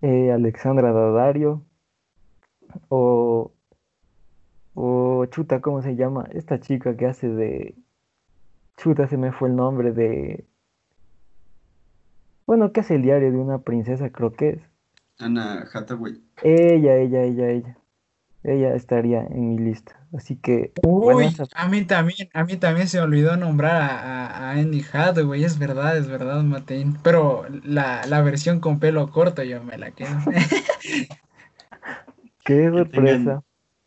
eh, 0.00 0.32
Alexandra 0.32 0.90
Daddario 0.90 1.62
o, 2.88 3.52
o 4.72 5.26
Chuta, 5.26 5.60
¿cómo 5.60 5.82
se 5.82 5.96
llama? 5.96 6.28
Esta 6.32 6.60
chica 6.60 6.96
que 6.96 7.04
hace 7.04 7.28
de... 7.28 7.74
Chuta, 8.78 9.06
se 9.06 9.18
me 9.18 9.32
fue 9.32 9.50
el 9.50 9.56
nombre 9.56 9.92
de... 9.92 10.46
Bueno, 12.46 12.72
que 12.72 12.80
hace 12.80 12.94
el 12.94 13.02
diario 13.02 13.30
de 13.30 13.36
una 13.36 13.58
princesa, 13.58 14.08
creo 14.10 14.32
que 14.32 14.48
es. 14.48 14.67
Anna 15.18 15.68
Hathaway. 15.72 16.20
Ella, 16.42 16.96
ella, 16.96 17.24
ella, 17.24 17.50
ella. 17.50 17.78
Ella 18.44 18.74
estaría 18.74 19.26
en 19.26 19.50
mi 19.50 19.58
lista. 19.58 20.06
Así 20.16 20.36
que, 20.36 20.72
bueno, 20.82 21.18
Uy, 21.18 21.36
a 21.54 21.68
mí 21.68 21.84
también, 21.84 22.28
a 22.32 22.44
mí 22.44 22.56
también 22.56 22.88
se 22.88 22.98
me 22.98 23.04
olvidó 23.04 23.36
nombrar 23.36 23.82
a, 23.82 23.98
a, 23.98 24.26
a 24.26 24.50
Andy 24.52 24.82
Hathaway, 24.90 25.44
es 25.44 25.58
verdad, 25.58 25.98
es 25.98 26.08
verdad, 26.08 26.42
Matein. 26.42 26.96
Pero 27.02 27.44
la, 27.64 28.06
la 28.06 28.22
versión 28.22 28.60
con 28.60 28.78
pelo 28.78 29.10
corto 29.10 29.42
yo 29.42 29.62
me 29.62 29.76
la 29.76 29.90
quedo. 29.90 30.16
qué 32.44 32.70
sorpresa. 32.70 33.42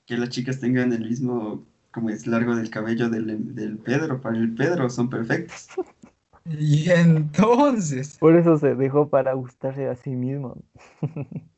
Que 0.05 0.17
las 0.17 0.29
chicas 0.29 0.59
tengan 0.59 0.93
el 0.93 1.09
mismo, 1.09 1.65
como 1.91 2.09
es 2.09 2.27
largo 2.27 2.55
del 2.55 2.69
cabello 2.69 3.09
del, 3.09 3.55
del 3.55 3.77
Pedro, 3.77 4.21
para 4.21 4.37
el 4.37 4.53
Pedro 4.53 4.89
son 4.89 5.09
perfectos. 5.09 5.67
Y 6.45 6.89
entonces, 6.89 8.17
Por 8.17 8.35
eso 8.35 8.57
se 8.57 8.75
dejó 8.75 9.09
para 9.09 9.33
gustarse 9.33 9.87
a 9.87 9.95
sí 9.95 10.11
mismo. 10.11 10.57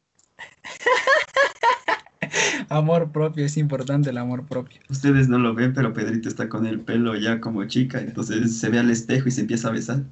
amor 2.69 3.11
propio, 3.11 3.45
es 3.45 3.57
importante 3.57 4.09
el 4.09 4.17
amor 4.17 4.45
propio. 4.45 4.79
Ustedes 4.89 5.29
no 5.29 5.37
lo 5.37 5.53
ven, 5.53 5.73
pero 5.73 5.93
Pedrito 5.93 6.29
está 6.29 6.49
con 6.49 6.65
el 6.65 6.81
pelo 6.81 7.15
ya 7.15 7.39
como 7.39 7.63
chica, 7.65 7.99
entonces 7.99 8.57
se 8.57 8.69
ve 8.69 8.79
al 8.79 8.89
espejo 8.89 9.27
y 9.27 9.31
se 9.31 9.41
empieza 9.41 9.69
a 9.69 9.71
besar. 9.71 10.03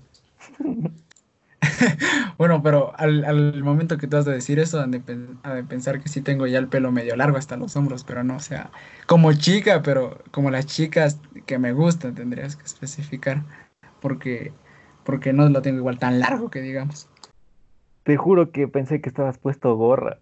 Bueno, 2.38 2.64
pero 2.64 2.92
al, 2.98 3.24
al 3.24 3.64
momento 3.64 3.98
que 3.98 4.08
tú 4.08 4.18
has 4.18 4.26
de 4.26 4.34
decir 4.34 4.60
eso, 4.60 4.80
han 4.82 4.92
de, 4.92 5.00
pen- 5.00 5.38
ha 5.44 5.54
de 5.54 5.64
pensar 5.64 6.02
que 6.02 6.10
sí 6.10 6.22
tengo 6.22 6.48
ya 6.48 6.58
el 6.60 6.68
pelo 6.68 6.92
medio 6.92 7.16
largo 7.16 7.38
hasta 7.38 7.56
los 7.58 7.76
hombros, 7.76 8.04
pero 8.04 8.24
no, 8.24 8.38
o 8.38 8.40
sea, 8.40 8.72
como 9.06 9.32
chica, 9.34 9.82
pero 9.84 10.24
como 10.32 10.50
las 10.50 10.66
chicas 10.66 11.20
que 11.46 11.60
me 11.60 11.74
gustan, 11.74 12.16
tendrías 12.16 12.56
que 12.56 12.64
especificar, 12.64 13.44
porque, 14.02 14.54
porque 15.04 15.34
no 15.34 15.50
lo 15.50 15.62
tengo 15.62 15.80
igual 15.80 16.00
tan 16.00 16.20
largo 16.20 16.50
que 16.50 16.62
digamos. 16.62 17.08
Te 18.04 18.18
juro 18.18 18.52
que 18.52 18.68
pensé 18.68 19.02
que 19.02 19.10
estabas 19.10 19.38
puesto 19.38 19.76
gorra. 19.76 20.20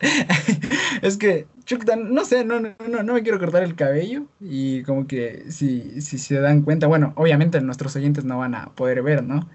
Es 1.02 1.16
que, 1.18 1.46
chuta, 1.64 1.96
no 1.96 2.24
sé, 2.24 2.44
no, 2.44 2.58
no, 2.60 2.70
no, 2.88 3.02
no 3.02 3.14
me 3.14 3.22
quiero 3.22 3.38
cortar 3.38 3.62
el 3.62 3.76
cabello 3.76 4.24
y 4.40 4.82
como 4.82 5.06
que 5.06 5.50
si, 5.50 6.00
si 6.00 6.18
se 6.18 6.40
dan 6.40 6.62
cuenta, 6.62 6.86
bueno, 6.86 7.12
obviamente 7.16 7.60
nuestros 7.60 7.94
oyentes 7.96 8.24
no 8.24 8.38
van 8.38 8.54
a 8.54 8.66
poder 8.74 9.02
ver, 9.02 9.22
¿no? 9.22 9.48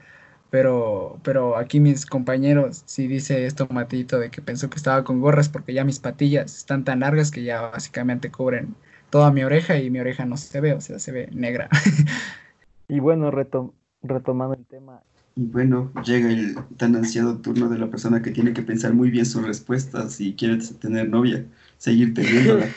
Pero, 0.50 1.20
pero 1.24 1.58
aquí 1.58 1.80
mis 1.80 2.06
compañeros, 2.06 2.84
si 2.86 3.08
dice 3.08 3.46
esto 3.46 3.68
Matito 3.72 4.20
de 4.20 4.30
que 4.32 4.42
pensó 4.42 4.70
que 4.70 4.78
estaba 4.78 5.04
con 5.04 5.22
gorras 5.22 5.50
porque 5.50 5.74
ya 5.74 5.84
mis 5.86 6.00
patillas 6.00 6.56
están 6.58 6.84
tan 6.84 7.00
largas 7.02 7.32
que 7.32 7.44
ya 7.44 7.62
básicamente 7.62 8.32
cubren 8.32 8.76
toda 9.10 9.32
mi 9.32 9.44
oreja 9.44 9.78
y 9.78 9.90
mi 9.90 10.00
oreja 10.00 10.26
no 10.26 10.38
se 10.38 10.60
ve, 10.62 10.74
o 10.74 10.82
sea, 10.82 11.00
se 11.00 11.12
ve 11.12 11.30
negra. 11.32 11.70
Y 12.88 13.00
bueno, 13.00 13.32
retom- 13.32 13.72
retomando 14.04 14.56
el 14.56 14.66
tema, 14.66 15.02
Y 15.36 15.44
bueno, 15.46 15.92
llega 16.04 16.30
el 16.30 16.56
tan 16.78 16.96
ansiado 16.96 17.38
turno 17.38 17.70
de 17.70 17.78
la 17.78 17.90
persona 17.90 18.22
que 18.22 18.32
tiene 18.32 18.54
que 18.54 18.62
pensar 18.62 18.94
muy 18.94 19.10
bien 19.10 19.26
sus 19.26 19.46
respuestas 19.46 20.14
si 20.14 20.34
quiere 20.34 20.58
tener 20.80 21.10
novia, 21.10 21.46
seguir 21.78 22.14
teniéndola. 22.14 22.68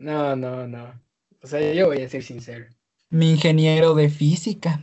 No, 0.00 0.36
no, 0.36 0.68
no. 0.68 0.92
O 1.42 1.46
sea, 1.48 1.74
yo 1.74 1.86
voy 1.86 2.02
a 2.02 2.08
ser 2.08 2.22
sincero. 2.22 2.66
Mi 3.10 3.30
ingeniero 3.30 3.96
de 3.96 4.08
física. 4.08 4.80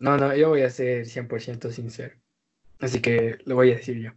No, 0.00 0.16
no, 0.16 0.34
yo 0.34 0.48
voy 0.48 0.62
a 0.62 0.70
ser 0.70 1.06
100% 1.06 1.70
sincero. 1.70 2.16
Así 2.80 3.00
que 3.00 3.38
lo 3.44 3.54
voy 3.54 3.70
a 3.70 3.76
decir 3.76 3.98
yo. 3.98 4.10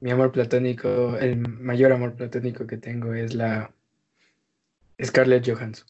Mi 0.00 0.10
amor 0.10 0.32
platónico, 0.32 1.16
el 1.16 1.38
mayor 1.38 1.92
amor 1.92 2.14
platónico 2.14 2.66
que 2.66 2.76
tengo 2.76 3.14
es 3.14 3.34
la 3.34 3.72
Scarlett 5.02 5.48
Johansson, 5.48 5.86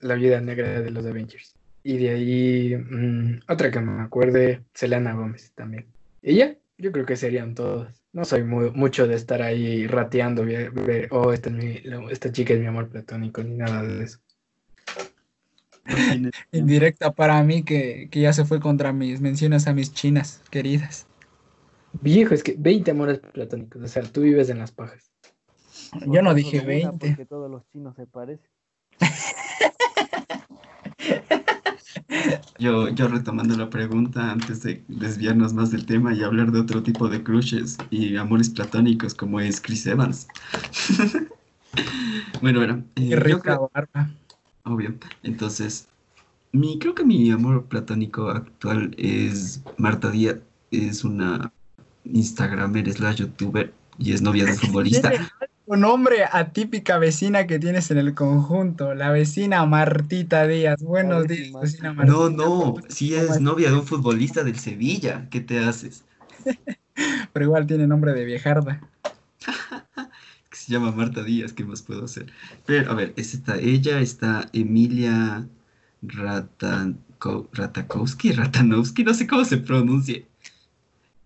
la 0.00 0.14
viuda 0.14 0.40
negra 0.40 0.80
de 0.80 0.90
los 0.90 1.04
Avengers. 1.06 1.56
Y 1.86 1.98
de 1.98 2.10
ahí, 2.10 2.76
mm, 2.76 3.40
otra 3.46 3.70
que 3.70 3.78
me 3.78 4.00
acuerde, 4.02 4.62
Selena 4.72 5.12
Gómez 5.12 5.52
también. 5.54 5.84
Y 6.22 6.36
ya, 6.36 6.56
yo 6.78 6.90
creo 6.92 7.04
que 7.04 7.14
serían 7.14 7.54
todos. 7.54 8.02
No 8.14 8.24
soy 8.24 8.42
mu- 8.42 8.72
mucho 8.72 9.06
de 9.06 9.16
estar 9.16 9.42
ahí 9.42 9.86
rateando, 9.86 10.46
ver, 10.46 10.70
ver, 10.70 11.08
oh, 11.10 11.34
esta, 11.34 11.50
es 11.50 11.56
mi- 11.56 11.80
lo- 11.82 12.08
esta 12.08 12.32
chica 12.32 12.54
es 12.54 12.60
mi 12.60 12.66
amor 12.66 12.88
platónico, 12.88 13.42
ni 13.42 13.56
nada 13.56 13.82
de 13.82 14.04
eso. 14.04 14.18
Indirecta 16.52 17.12
para 17.12 17.42
mí 17.42 17.64
que, 17.64 18.08
que 18.10 18.20
ya 18.22 18.32
se 18.32 18.46
fue 18.46 18.60
contra 18.60 18.94
mis 18.94 19.20
menciones 19.20 19.66
a 19.66 19.74
mis 19.74 19.92
chinas 19.92 20.40
queridas. 20.50 21.06
Viejo, 22.00 22.32
es 22.32 22.42
que 22.42 22.54
20 22.58 22.92
amores 22.92 23.18
platónicos, 23.18 23.82
o 23.82 23.88
sea, 23.88 24.02
tú 24.04 24.22
vives 24.22 24.48
en 24.48 24.58
las 24.58 24.72
pajas. 24.72 25.10
Yo 26.06 26.22
no 26.22 26.32
dije 26.32 26.60
solo 26.60 26.72
una, 26.72 26.90
20. 26.92 27.08
Porque 27.08 27.26
todos 27.26 27.50
los 27.50 27.62
chinos 27.70 27.94
se 27.94 28.06
parecen. 28.06 28.48
Yo, 32.58 32.88
yo 32.88 33.08
retomando 33.08 33.56
la 33.56 33.68
pregunta 33.70 34.30
antes 34.30 34.62
de 34.62 34.84
desviarnos 34.88 35.52
más 35.54 35.70
del 35.70 35.86
tema 35.86 36.14
y 36.14 36.22
hablar 36.22 36.52
de 36.52 36.60
otro 36.60 36.82
tipo 36.82 37.08
de 37.08 37.22
crushes 37.24 37.80
y 37.90 38.16
amores 38.16 38.50
platónicos 38.50 39.14
como 39.14 39.40
es 39.40 39.60
Chris 39.60 39.86
Evans. 39.86 40.26
bueno, 42.40 42.60
bueno, 42.60 42.84
eh, 42.96 43.08
Qué 43.10 43.16
rica 43.16 43.40
creo- 43.42 43.70
barba. 43.74 44.10
obvio. 44.64 44.94
Entonces, 45.22 45.88
mi, 46.52 46.78
creo 46.78 46.94
que 46.94 47.04
mi 47.04 47.30
amor 47.30 47.66
platónico 47.66 48.28
actual 48.30 48.94
es 48.98 49.62
Marta 49.76 50.10
Díaz. 50.10 50.38
Es 50.70 51.04
una 51.04 51.52
Instagramer 52.04 52.92
slash 52.92 53.16
youtuber 53.18 53.72
y 53.98 54.12
es 54.12 54.22
novia 54.22 54.44
de 54.44 54.52
un 54.52 54.58
futbolista. 54.58 55.10
Un 55.66 55.80
nombre 55.80 56.24
atípica 56.30 56.98
vecina 56.98 57.46
que 57.46 57.58
tienes 57.58 57.90
en 57.90 57.96
el 57.98 58.14
conjunto, 58.14 58.94
la 58.94 59.10
vecina 59.10 59.64
Martita 59.64 60.46
Díaz. 60.46 60.82
Buenos 60.82 61.26
días, 61.26 61.50
más- 61.52 61.62
vecina 61.62 61.92
Martita. 61.94 62.18
No, 62.18 62.28
no, 62.28 62.74
sí 62.88 63.14
es 63.14 63.40
novia 63.40 63.70
de 63.70 63.76
un 63.76 63.86
futbolista 63.86 64.44
del 64.44 64.58
Sevilla. 64.58 65.26
¿Qué 65.30 65.40
te 65.40 65.60
haces? 65.60 66.04
Pero 67.32 67.44
igual 67.46 67.66
tiene 67.66 67.86
nombre 67.86 68.12
de 68.12 68.24
viejarda. 68.26 68.80
que 70.50 70.56
se 70.56 70.70
llama 70.70 70.92
Marta 70.92 71.22
Díaz, 71.24 71.54
¿qué 71.54 71.64
más 71.64 71.80
puedo 71.80 72.04
hacer? 72.04 72.26
Pero, 72.66 72.90
a 72.90 72.94
ver, 72.94 73.14
es 73.16 73.32
esta, 73.32 73.56
ella 73.56 74.00
está 74.00 74.48
Emilia 74.52 75.46
Ratanko- 76.02 77.48
Ratakowski, 77.52 78.32
Ratanowski, 78.32 79.02
no 79.02 79.14
sé 79.14 79.26
cómo 79.26 79.46
se 79.46 79.56
pronuncia. 79.56 80.20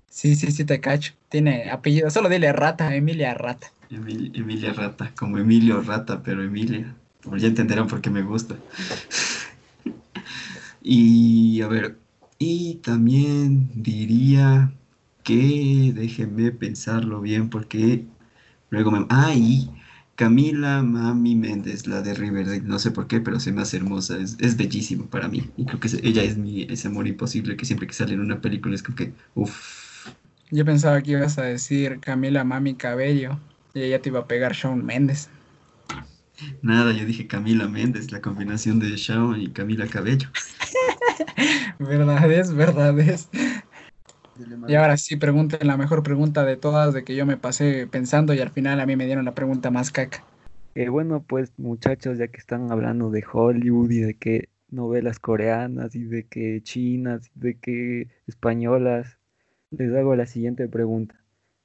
Sí, 0.08 0.36
sí, 0.36 0.52
sí, 0.52 0.64
te 0.64 0.80
cacho. 0.80 1.12
Tiene 1.28 1.70
apellido, 1.70 2.08
solo 2.10 2.28
dile 2.28 2.52
Rata, 2.52 2.94
Emilia 2.94 3.34
Rata. 3.34 3.72
Emil- 3.90 4.32
Emilia 4.34 4.72
Rata, 4.72 5.14
como 5.14 5.38
Emilio 5.38 5.80
Rata, 5.82 6.22
pero 6.22 6.42
Emilia. 6.42 6.96
Ya 7.38 7.48
entenderán 7.48 7.86
por 7.88 8.00
qué 8.00 8.10
me 8.10 8.22
gusta. 8.22 8.56
y, 10.80 11.60
a 11.62 11.68
ver, 11.68 11.98
y 12.38 12.76
también 12.76 13.70
diría 13.74 14.72
que, 15.22 15.92
déjenme 15.94 16.52
pensarlo 16.52 17.20
bien, 17.20 17.50
porque 17.50 18.06
luego 18.70 18.90
me... 18.90 19.06
Ah, 19.10 19.34
Camila 20.16 20.82
Mami 20.82 21.36
Méndez, 21.36 21.86
la 21.86 22.02
de 22.02 22.12
Riverdale, 22.14 22.60
no 22.62 22.78
sé 22.80 22.90
por 22.90 23.06
qué, 23.06 23.20
pero 23.20 23.38
se 23.40 23.52
me 23.52 23.62
hace 23.62 23.76
hermosa, 23.78 24.18
es, 24.18 24.36
es 24.40 24.56
bellísima 24.56 25.06
para 25.08 25.28
mí. 25.28 25.52
Y 25.56 25.64
creo 25.66 25.78
que 25.80 25.88
ella 26.02 26.24
es 26.24 26.36
mi 26.36 26.62
ese 26.64 26.88
amor 26.88 27.06
imposible 27.06 27.56
que 27.56 27.64
siempre 27.64 27.86
que 27.86 27.94
sale 27.94 28.14
en 28.14 28.20
una 28.20 28.40
película 28.40 28.74
es 28.74 28.82
como 28.82 28.96
que, 28.96 29.14
uff. 29.34 30.08
Yo 30.50 30.64
pensaba 30.64 31.02
que 31.02 31.12
ibas 31.12 31.38
a 31.38 31.42
decir 31.44 32.00
Camila 32.00 32.44
Mami 32.44 32.76
Cabello 32.76 33.47
y 33.78 33.84
ella 33.84 34.00
te 34.00 34.10
iba 34.10 34.20
a 34.20 34.26
pegar 34.26 34.52
Shawn 34.52 34.84
Méndez. 34.84 35.30
Nada, 36.62 36.92
yo 36.92 37.04
dije 37.04 37.26
Camila 37.26 37.68
Méndez, 37.68 38.12
la 38.12 38.20
combinación 38.20 38.78
de 38.78 38.90
Shawn 38.90 39.40
y 39.40 39.48
Camila 39.50 39.86
Cabello. 39.86 40.28
verdad 41.78 42.30
es, 42.30 42.52
verdad 42.54 42.98
es. 43.00 43.28
Y 44.68 44.74
ahora 44.74 44.96
sí, 44.96 45.16
pregunten 45.16 45.66
la 45.66 45.76
mejor 45.76 46.02
pregunta 46.02 46.44
de 46.44 46.56
todas, 46.56 46.94
de 46.94 47.02
que 47.02 47.16
yo 47.16 47.26
me 47.26 47.36
pasé 47.36 47.88
pensando 47.88 48.34
y 48.34 48.40
al 48.40 48.50
final 48.50 48.78
a 48.80 48.86
mí 48.86 48.94
me 48.94 49.06
dieron 49.06 49.24
la 49.24 49.34
pregunta 49.34 49.70
más 49.70 49.90
caca. 49.90 50.24
Eh, 50.74 50.88
bueno, 50.88 51.24
pues 51.26 51.52
muchachos, 51.56 52.18
ya 52.18 52.28
que 52.28 52.38
están 52.38 52.70
hablando 52.70 53.10
de 53.10 53.24
Hollywood 53.30 53.90
y 53.90 53.98
de 53.98 54.14
que 54.14 54.48
novelas 54.70 55.18
coreanas 55.18 55.96
y 55.96 56.04
de 56.04 56.26
que 56.26 56.62
chinas 56.62 57.30
y 57.34 57.40
de 57.40 57.58
que 57.58 58.08
españolas, 58.26 59.18
les 59.70 59.92
hago 59.94 60.14
la 60.14 60.26
siguiente 60.26 60.68
pregunta. 60.68 61.20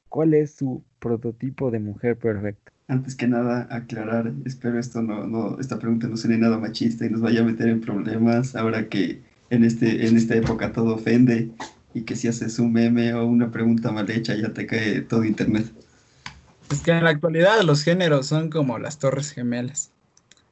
¿Cuál 0.10 0.34
es 0.34 0.56
su 0.56 0.84
prototipo 1.04 1.70
de 1.70 1.80
mujer 1.80 2.18
perfecta? 2.18 2.72
Antes 2.88 3.16
que 3.16 3.28
nada, 3.28 3.68
aclarar, 3.70 4.32
espero 4.46 4.80
esto 4.80 5.02
no, 5.02 5.28
no, 5.28 5.60
esta 5.60 5.78
pregunta 5.78 6.08
no 6.08 6.16
suene 6.16 6.38
nada 6.38 6.58
machista 6.58 7.06
y 7.06 7.10
nos 7.10 7.20
vaya 7.20 7.42
a 7.42 7.44
meter 7.44 7.68
en 7.68 7.82
problemas 7.82 8.56
ahora 8.56 8.88
que 8.88 9.22
en, 9.50 9.66
este, 9.66 10.08
en 10.08 10.16
esta 10.16 10.36
época 10.36 10.72
todo 10.72 10.96
ofende 10.96 11.50
y 11.94 12.02
que 12.04 12.16
si 12.16 12.30
haces 12.30 12.58
un 12.58 12.72
meme 12.72 13.14
o 13.14 13.26
una 13.26 13.52
pregunta 13.52 13.92
mal 13.92 14.10
hecha 14.10 14.34
ya 14.36 14.54
te 14.54 14.66
cae 14.66 15.02
todo 15.02 15.26
internet. 15.26 15.66
Es 16.72 16.82
que 16.82 16.92
en 16.92 17.04
la 17.04 17.10
actualidad 17.10 17.62
los 17.64 17.84
géneros 17.84 18.26
son 18.26 18.50
como 18.50 18.80
las 18.80 18.98
torres 18.98 19.32
gemelas. 19.32 19.92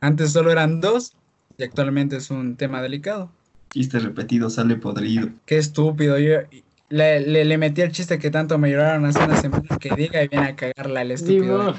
Antes 0.01 0.31
solo 0.31 0.51
eran 0.51 0.81
dos 0.81 1.13
y 1.57 1.63
actualmente 1.63 2.17
es 2.17 2.29
un 2.29 2.57
tema 2.57 2.81
delicado. 2.81 3.31
Chiste 3.71 3.99
repetido 3.99 4.49
sale 4.49 4.75
podrido. 4.75 5.29
Qué 5.45 5.57
estúpido. 5.57 6.19
Yo 6.19 6.39
le, 6.91 7.45
le, 7.45 7.57
metí 7.57 7.81
el 7.81 7.91
chiste 7.91 8.19
que 8.19 8.29
tanto 8.29 8.57
me 8.57 8.69
lloraron 8.69 9.05
hace 9.05 9.23
una 9.23 9.39
semana 9.39 9.77
que 9.79 9.89
diga 9.95 10.23
y 10.23 10.27
viene 10.27 10.47
a 10.47 10.55
cagarla 10.55 11.01
el 11.01 11.11
estúpido. 11.11 11.75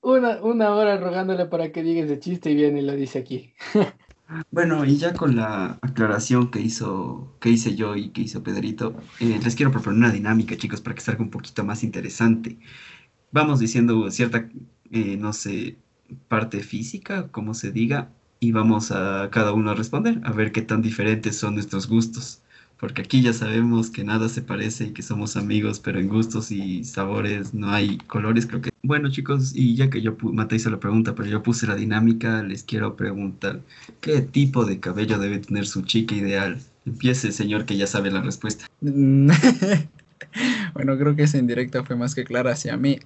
Una, 0.00 0.42
una 0.42 0.74
hora 0.74 0.96
rogándole 0.96 1.46
para 1.46 1.72
que 1.72 1.82
diga 1.82 2.04
ese 2.04 2.18
chiste 2.18 2.50
y 2.50 2.54
viene 2.54 2.80
y 2.80 2.84
lo 2.84 2.94
dice 2.94 3.18
aquí. 3.20 3.54
Bueno, 4.50 4.84
y 4.84 4.98
ya 4.98 5.14
con 5.14 5.36
la 5.36 5.78
aclaración 5.80 6.50
que 6.50 6.60
hizo, 6.60 7.34
que 7.40 7.48
hice 7.48 7.74
yo 7.76 7.96
y 7.96 8.10
que 8.10 8.20
hizo 8.20 8.42
Pedrito, 8.42 8.94
eh, 9.20 9.40
les 9.42 9.56
quiero 9.56 9.72
proponer 9.72 10.00
una 10.00 10.12
dinámica, 10.12 10.54
chicos, 10.54 10.82
para 10.82 10.94
que 10.94 11.00
salga 11.00 11.22
un 11.22 11.30
poquito 11.30 11.64
más 11.64 11.82
interesante. 11.82 12.58
Vamos 13.32 13.58
diciendo 13.58 14.10
cierta, 14.10 14.46
eh, 14.90 15.16
no 15.16 15.32
sé, 15.32 15.78
parte 16.28 16.60
física, 16.60 17.28
como 17.32 17.54
se 17.54 17.72
diga, 17.72 18.10
y 18.38 18.52
vamos 18.52 18.92
a 18.92 19.30
cada 19.30 19.52
uno 19.54 19.70
a 19.70 19.74
responder, 19.74 20.20
a 20.24 20.32
ver 20.32 20.52
qué 20.52 20.60
tan 20.60 20.82
diferentes 20.82 21.38
son 21.38 21.54
nuestros 21.54 21.88
gustos 21.88 22.42
porque 22.78 23.02
aquí 23.02 23.22
ya 23.22 23.32
sabemos 23.32 23.90
que 23.90 24.04
nada 24.04 24.28
se 24.28 24.40
parece 24.40 24.84
y 24.84 24.92
que 24.92 25.02
somos 25.02 25.36
amigos, 25.36 25.80
pero 25.80 25.98
en 25.98 26.08
gustos 26.08 26.52
y 26.52 26.84
sabores 26.84 27.52
no 27.52 27.70
hay 27.70 27.98
colores, 27.98 28.46
creo 28.46 28.60
que. 28.60 28.70
Bueno 28.82 29.10
chicos, 29.10 29.52
y 29.54 29.74
ya 29.74 29.90
que 29.90 30.00
yo, 30.00 30.16
Mata 30.22 30.54
hizo 30.54 30.70
la 30.70 30.78
pregunta, 30.78 31.14
pero 31.14 31.28
yo 31.28 31.42
puse 31.42 31.66
la 31.66 31.74
dinámica, 31.74 32.42
les 32.42 32.62
quiero 32.62 32.94
preguntar, 32.94 33.60
¿qué 34.00 34.20
tipo 34.20 34.64
de 34.64 34.78
cabello 34.78 35.18
debe 35.18 35.40
tener 35.40 35.66
su 35.66 35.82
chica 35.82 36.14
ideal? 36.14 36.60
Empiece, 36.86 37.32
señor, 37.32 37.66
que 37.66 37.76
ya 37.76 37.88
sabe 37.88 38.10
la 38.10 38.22
respuesta. 38.22 38.66
bueno, 38.80 39.34
creo 40.96 41.16
que 41.16 41.24
esa 41.24 41.38
indirecta 41.38 41.84
fue 41.84 41.96
más 41.96 42.14
que 42.14 42.24
clara 42.24 42.52
hacia 42.52 42.76
mí. 42.76 43.00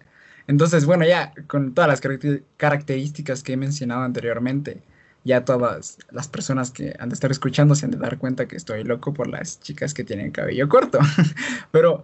Entonces, 0.47 0.85
bueno, 0.85 1.07
ya 1.07 1.33
con 1.47 1.73
todas 1.73 1.89
las 1.89 2.03
características 2.57 3.43
que 3.43 3.55
he 3.55 3.57
mencionado 3.57 4.03
anteriormente, 4.03 4.83
ya 5.25 5.45
todas 5.45 5.99
las 6.11 6.29
personas 6.29 6.71
que 6.71 6.95
han 6.99 7.09
de 7.09 7.15
estar 7.15 7.31
escuchando 7.31 7.75
se 7.75 7.85
han 7.85 7.93
de 7.93 7.99
dar 7.99 8.19
cuenta 8.19 8.47
que 8.47 8.57
estoy 8.57 8.85
loco 8.85 9.15
por 9.15 9.29
las 9.29 9.61
chicas 9.61 9.95
que 9.95 10.05
tienen 10.05 10.33
cabello 10.33 10.69
corto. 10.69 10.99
Pero 11.71 12.03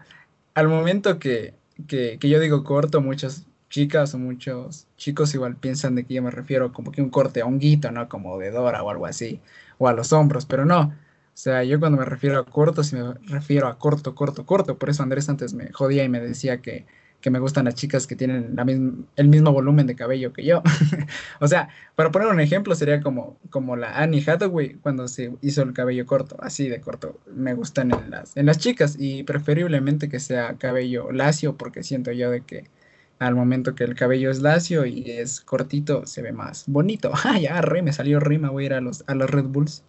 al 0.54 0.68
momento 0.68 1.18
que, 1.18 1.54
que, 1.86 2.18
yo 2.20 2.40
digo 2.40 2.64
corto, 2.64 3.00
muchas 3.00 3.46
chicas 3.70 4.14
o 4.14 4.18
muchos 4.18 4.86
chicos 4.96 5.34
igual 5.34 5.56
piensan 5.56 5.94
de 5.94 6.04
que 6.04 6.14
yo 6.14 6.22
me 6.22 6.30
refiero 6.30 6.72
como 6.72 6.92
que 6.92 7.02
un 7.02 7.10
corte 7.10 7.42
a 7.42 7.46
honguito, 7.46 7.90
¿no? 7.90 8.08
Como 8.08 8.38
de 8.38 8.50
Dora 8.50 8.82
o 8.82 8.90
algo 8.90 9.06
así, 9.06 9.40
o 9.78 9.88
a 9.88 9.92
los 9.92 10.12
hombros, 10.12 10.46
pero 10.46 10.64
no. 10.64 10.80
O 10.80 11.40
sea, 11.40 11.62
yo 11.62 11.78
cuando 11.78 11.98
me 11.98 12.04
refiero 12.04 12.38
a 12.38 12.44
corto, 12.44 12.82
sí 12.82 12.96
me 12.96 13.14
refiero 13.28 13.68
a 13.68 13.78
corto, 13.78 14.14
corto, 14.14 14.44
corto. 14.44 14.78
Por 14.78 14.90
eso 14.90 15.02
Andrés 15.02 15.28
antes 15.28 15.54
me 15.54 15.70
jodía 15.72 16.02
y 16.04 16.08
me 16.08 16.20
decía 16.20 16.60
que 16.60 16.86
que 17.20 17.30
me 17.30 17.38
gustan 17.40 17.64
las 17.64 17.74
chicas 17.74 18.06
que 18.06 18.14
tienen 18.14 18.54
la 18.54 18.62
el 18.62 19.28
mismo 19.28 19.52
volumen 19.52 19.86
de 19.86 19.96
cabello 19.96 20.32
que 20.32 20.44
yo. 20.44 20.62
o 21.40 21.48
sea, 21.48 21.68
para 21.96 22.10
poner 22.10 22.28
un 22.28 22.40
ejemplo, 22.40 22.74
sería 22.74 23.00
como, 23.00 23.38
como 23.50 23.76
la 23.76 23.98
Annie 23.98 24.24
Hathaway 24.24 24.74
cuando 24.74 25.08
se 25.08 25.32
hizo 25.42 25.62
el 25.62 25.72
cabello 25.72 26.06
corto, 26.06 26.36
así 26.40 26.68
de 26.68 26.80
corto. 26.80 27.18
Me 27.26 27.54
gustan 27.54 27.90
en 27.90 28.10
las, 28.10 28.36
en 28.36 28.46
las 28.46 28.58
chicas 28.58 28.96
y 28.98 29.24
preferiblemente 29.24 30.08
que 30.08 30.20
sea 30.20 30.54
cabello 30.58 31.10
lacio 31.10 31.56
porque 31.56 31.82
siento 31.82 32.12
yo 32.12 32.30
de 32.30 32.42
que 32.42 32.70
al 33.18 33.34
momento 33.34 33.74
que 33.74 33.84
el 33.84 33.96
cabello 33.96 34.30
es 34.30 34.40
lacio 34.40 34.86
y 34.86 35.10
es 35.10 35.40
cortito 35.40 36.06
se 36.06 36.22
ve 36.22 36.32
más 36.32 36.64
bonito. 36.66 37.12
Ah, 37.24 37.38
ya, 37.38 37.60
re, 37.60 37.82
me 37.82 37.92
salió 37.92 38.20
rima, 38.20 38.50
voy 38.50 38.64
a 38.64 38.66
ir 38.66 38.74
a 38.74 38.80
los, 38.80 39.04
a 39.06 39.14
los 39.14 39.28
Red 39.28 39.46
Bulls. 39.46 39.84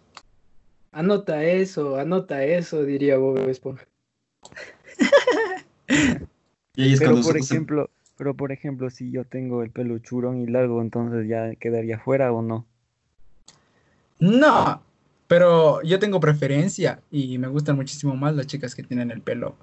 Anota 0.92 1.44
eso, 1.44 1.96
anota 1.96 2.42
eso, 2.44 2.84
diría 2.84 3.16
Bob 3.16 3.48
Esponja. 3.48 3.86
Pero 6.98 7.20
por 7.20 7.36
ejemplo, 7.36 7.90
pero 8.16 8.34
por 8.34 8.52
ejemplo, 8.52 8.90
si 8.90 9.10
yo 9.10 9.24
tengo 9.24 9.62
el 9.62 9.70
pelo 9.70 9.98
churón 9.98 10.40
y 10.40 10.46
largo, 10.46 10.82
entonces 10.82 11.28
ya 11.28 11.54
quedaría 11.54 11.98
fuera 11.98 12.32
o 12.32 12.42
no? 12.42 12.66
No, 14.18 14.82
pero 15.26 15.82
yo 15.82 15.98
tengo 15.98 16.20
preferencia 16.20 17.00
y 17.10 17.38
me 17.38 17.48
gustan 17.48 17.76
muchísimo 17.76 18.14
más 18.16 18.34
las 18.34 18.46
chicas 18.46 18.74
que 18.74 18.82
tienen 18.82 19.10
el 19.10 19.22
pelo 19.22 19.56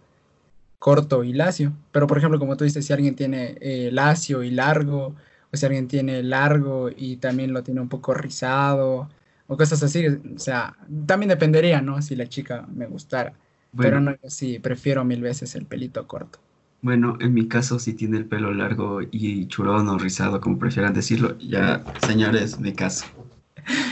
corto 0.79 1.23
y 1.23 1.33
lacio. 1.33 1.73
Pero 1.91 2.07
por 2.07 2.17
ejemplo, 2.17 2.39
como 2.39 2.57
tú 2.57 2.63
dices, 2.63 2.85
si 2.85 2.93
alguien 2.93 3.15
tiene 3.15 3.57
eh, 3.61 3.89
lacio 3.91 4.43
y 4.43 4.51
largo, 4.51 5.15
o 5.51 5.57
si 5.57 5.65
alguien 5.65 5.87
tiene 5.87 6.23
largo 6.23 6.89
y 6.95 7.17
también 7.17 7.53
lo 7.53 7.63
tiene 7.63 7.81
un 7.81 7.89
poco 7.89 8.13
rizado, 8.13 9.09
o 9.47 9.57
cosas 9.57 9.81
así, 9.83 10.07
o 10.07 10.39
sea, 10.39 10.75
también 11.05 11.29
dependería, 11.29 11.81
¿no? 11.81 12.01
Si 12.01 12.15
la 12.15 12.27
chica 12.27 12.65
me 12.73 12.85
gustara. 12.85 13.33
Pero 13.77 13.99
no, 13.99 14.15
sí, 14.27 14.59
prefiero 14.59 15.05
mil 15.05 15.21
veces 15.21 15.53
el 15.55 15.65
pelito 15.65 16.07
corto. 16.07 16.39
Bueno, 16.81 17.17
en 17.19 17.33
mi 17.33 17.47
caso, 17.47 17.79
si 17.79 17.93
tiene 17.93 18.17
el 18.17 18.25
pelo 18.25 18.53
largo 18.53 19.01
y 19.01 19.47
churón 19.47 19.89
o 19.89 19.97
rizado, 19.97 20.39
como 20.39 20.59
prefieran 20.59 20.93
decirlo, 20.93 21.37
ya, 21.39 21.83
señores, 22.05 22.59
me 22.59 22.73
caso. 22.73 23.05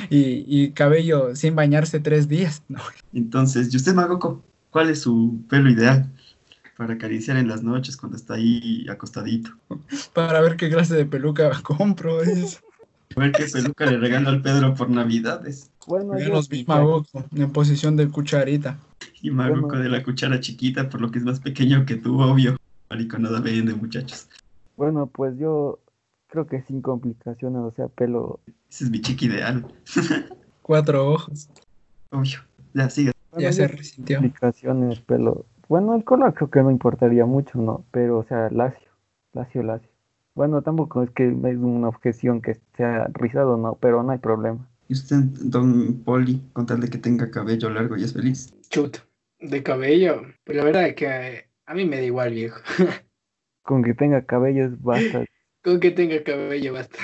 Y, 0.10 0.72
cabello 0.72 1.36
sin 1.36 1.56
bañarse 1.56 2.00
tres 2.00 2.28
días, 2.28 2.64
¿no? 2.68 2.80
Entonces, 3.14 3.74
¿y 3.74 3.78
usted, 3.78 3.94
Magoco, 3.94 4.44
cuál 4.70 4.90
es 4.90 5.02
su 5.02 5.44
pelo 5.50 5.70
ideal 5.70 6.12
para 6.78 6.94
acariciar 6.94 7.38
en 7.38 7.48
las 7.48 7.64
noches 7.64 7.98
cuando 7.98 8.18
está 8.18 8.36
ahí 8.36 8.86
acostadito? 8.90 9.52
Para 10.14 10.42
ver 10.42 10.56
qué 10.56 10.70
clase 10.70 10.96
de 10.96 11.06
peluca 11.06 11.52
compro. 11.64 12.22
Es. 12.22 12.62
A 13.16 13.20
ver 13.20 13.32
qué 13.32 13.46
peluca 13.46 13.86
le 13.86 13.98
regalo 13.98 14.30
al 14.30 14.42
Pedro 14.42 14.76
por 14.76 14.90
Navidades. 14.90 15.72
Bueno, 15.88 16.18
yo 16.20 16.30
los 16.30 16.50
vi 16.50 16.66
Magoco 16.66 17.26
en 17.36 17.52
posición 17.52 17.96
de 17.96 18.08
cucharita. 18.10 18.78
Y 19.22 19.32
Magoco 19.32 19.78
de 19.78 19.90
la 19.90 20.04
cuchara 20.04 20.40
chiquita, 20.40 20.90
por 20.90 21.02
lo 21.02 21.12
que 21.12 21.20
es 21.20 21.26
más 21.26 21.40
pequeño 21.40 21.86
que 21.86 21.96
tú, 21.96 22.20
obvio. 22.22 22.58
Marico, 22.90 23.18
nada 23.18 23.40
de 23.40 23.64
muchachos. 23.74 24.28
Bueno, 24.78 25.08
pues 25.08 25.38
yo 25.38 25.80
creo 26.28 26.46
que 26.48 26.62
sin 26.62 26.82
complicaciones, 26.82 27.62
o 27.62 27.72
sea, 27.72 27.88
pelo. 27.88 28.40
Ese 28.70 28.86
es 28.86 28.90
mi 28.90 29.02
chica 29.02 29.26
ideal. 29.26 29.66
Cuatro 30.62 31.14
ojos. 31.14 31.50
Obvio. 32.12 32.40
Ya, 32.74 32.90
sigue. 32.90 33.12
ya 33.38 33.52
se 33.52 33.68
resintió. 33.68 34.18
Complicaciones, 34.18 35.00
pelo. 35.00 35.46
Bueno, 35.68 35.96
el 35.96 36.04
color 36.04 36.34
creo 36.34 36.50
que 36.50 36.62
no 36.62 36.72
importaría 36.72 37.26
mucho, 37.26 37.58
¿no? 37.58 37.86
Pero, 37.92 38.20
o 38.20 38.24
sea, 38.24 38.50
lacio. 38.52 38.90
Lacio, 39.34 39.64
lacio. 39.64 39.90
Bueno, 40.36 40.62
tampoco 40.62 41.02
es 41.02 41.10
que 41.12 41.30
es 41.30 41.58
una 41.58 41.88
objeción 41.88 42.42
que 42.42 42.60
sea 42.76 43.08
rizado, 43.14 43.58
¿no? 43.58 43.76
Pero 43.76 44.04
no 44.04 44.12
hay 44.12 44.20
problema. 44.20 44.68
¿Y 44.88 44.94
usted, 44.94 45.18
don 45.42 46.04
Poli, 46.04 46.42
con 46.54 46.66
tal 46.66 46.82
de 46.82 46.90
que 46.90 46.98
tenga 46.98 47.32
cabello 47.32 47.70
largo 47.70 47.98
y 47.98 48.04
es 48.04 48.14
feliz? 48.14 48.54
Chut, 48.70 48.98
de 49.40 49.64
cabello. 49.64 50.22
Pues 50.44 50.58
la 50.58 50.66
verdad 50.66 50.88
es 50.88 50.96
que 50.96 51.46
a 51.66 51.74
mí 51.74 51.86
me 51.86 51.98
da 51.98 52.04
igual, 52.04 52.34
viejo. 52.34 52.60
Con 53.64 53.84
que 53.84 53.94
tenga 53.94 54.26
cabello 54.26 54.70
basta. 54.80 55.26
Con 55.64 55.80
que 55.80 55.92
tenga 55.92 56.24
cabello 56.24 56.74
basta. 56.74 57.00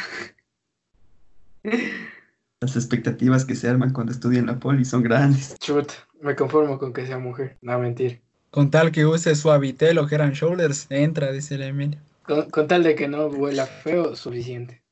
Las 2.59 2.75
expectativas 2.75 3.43
que 3.43 3.55
se 3.55 3.67
arman 3.67 3.91
cuando 3.91 4.11
estudian 4.11 4.45
la 4.45 4.59
poli 4.59 4.85
son 4.85 5.01
grandes. 5.01 5.57
Chut, 5.57 5.91
me 6.21 6.35
conformo 6.35 6.77
con 6.77 6.93
que 6.93 7.07
sea 7.07 7.17
mujer, 7.17 7.57
no 7.61 7.79
mentir. 7.79 8.21
Con 8.51 8.69
tal 8.69 8.91
que 8.91 9.05
use 9.07 9.33
suavitel 9.33 9.97
o 9.97 10.07
head 10.07 10.33
shoulders, 10.33 10.85
entra, 10.91 11.31
dice 11.31 11.57
la 11.57 11.67
Emilia. 11.67 11.99
Con, 12.23 12.67
tal 12.67 12.83
de 12.83 12.93
que 12.93 13.07
no 13.07 13.25
huela 13.27 13.65
feo, 13.65 14.15
suficiente. 14.15 14.83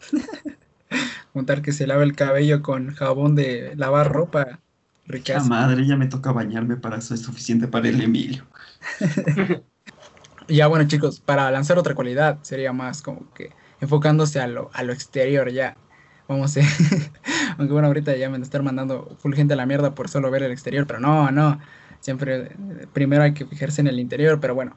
con 1.34 1.44
tal 1.44 1.60
que 1.60 1.72
se 1.72 1.86
lave 1.86 2.04
el 2.04 2.16
cabello 2.16 2.62
con 2.62 2.94
jabón 2.94 3.34
de 3.34 3.76
lavar 3.76 4.10
ropa, 4.10 4.60
La 5.08 5.42
madre, 5.42 5.86
ya 5.86 5.96
me 5.96 6.06
toca 6.06 6.32
bañarme 6.32 6.76
para 6.76 6.98
eso, 6.98 7.14
es 7.14 7.22
suficiente 7.22 7.66
para 7.66 7.88
el 7.88 8.00
Emilio. 8.00 8.46
ya 10.48 10.66
bueno 10.66 10.86
chicos, 10.86 11.20
para 11.20 11.50
lanzar 11.50 11.78
otra 11.78 11.94
cualidad 11.94 12.38
sería 12.42 12.74
más 12.74 13.00
como 13.00 13.32
que 13.32 13.50
enfocándose 13.80 14.40
a 14.40 14.46
lo, 14.46 14.70
a 14.74 14.82
lo 14.82 14.92
exterior 14.92 15.50
ya. 15.50 15.76
Vamos 16.28 16.58
a 16.58 16.60
Aunque 17.58 17.72
bueno, 17.72 17.88
ahorita 17.88 18.14
ya 18.16 18.26
me 18.26 18.32
van 18.32 18.42
a 18.42 18.44
estar 18.44 18.62
mandando 18.62 19.16
full 19.18 19.34
gente 19.34 19.54
a 19.54 19.56
la 19.56 19.64
mierda 19.64 19.94
por 19.94 20.10
solo 20.10 20.30
ver 20.30 20.42
el 20.42 20.52
exterior, 20.52 20.86
pero 20.86 21.00
no, 21.00 21.30
no. 21.30 21.58
Siempre, 22.00 22.54
primero 22.92 23.22
hay 23.22 23.32
que 23.32 23.46
fijarse 23.46 23.80
en 23.80 23.86
el 23.86 23.98
interior, 23.98 24.38
pero 24.40 24.54
bueno. 24.54 24.76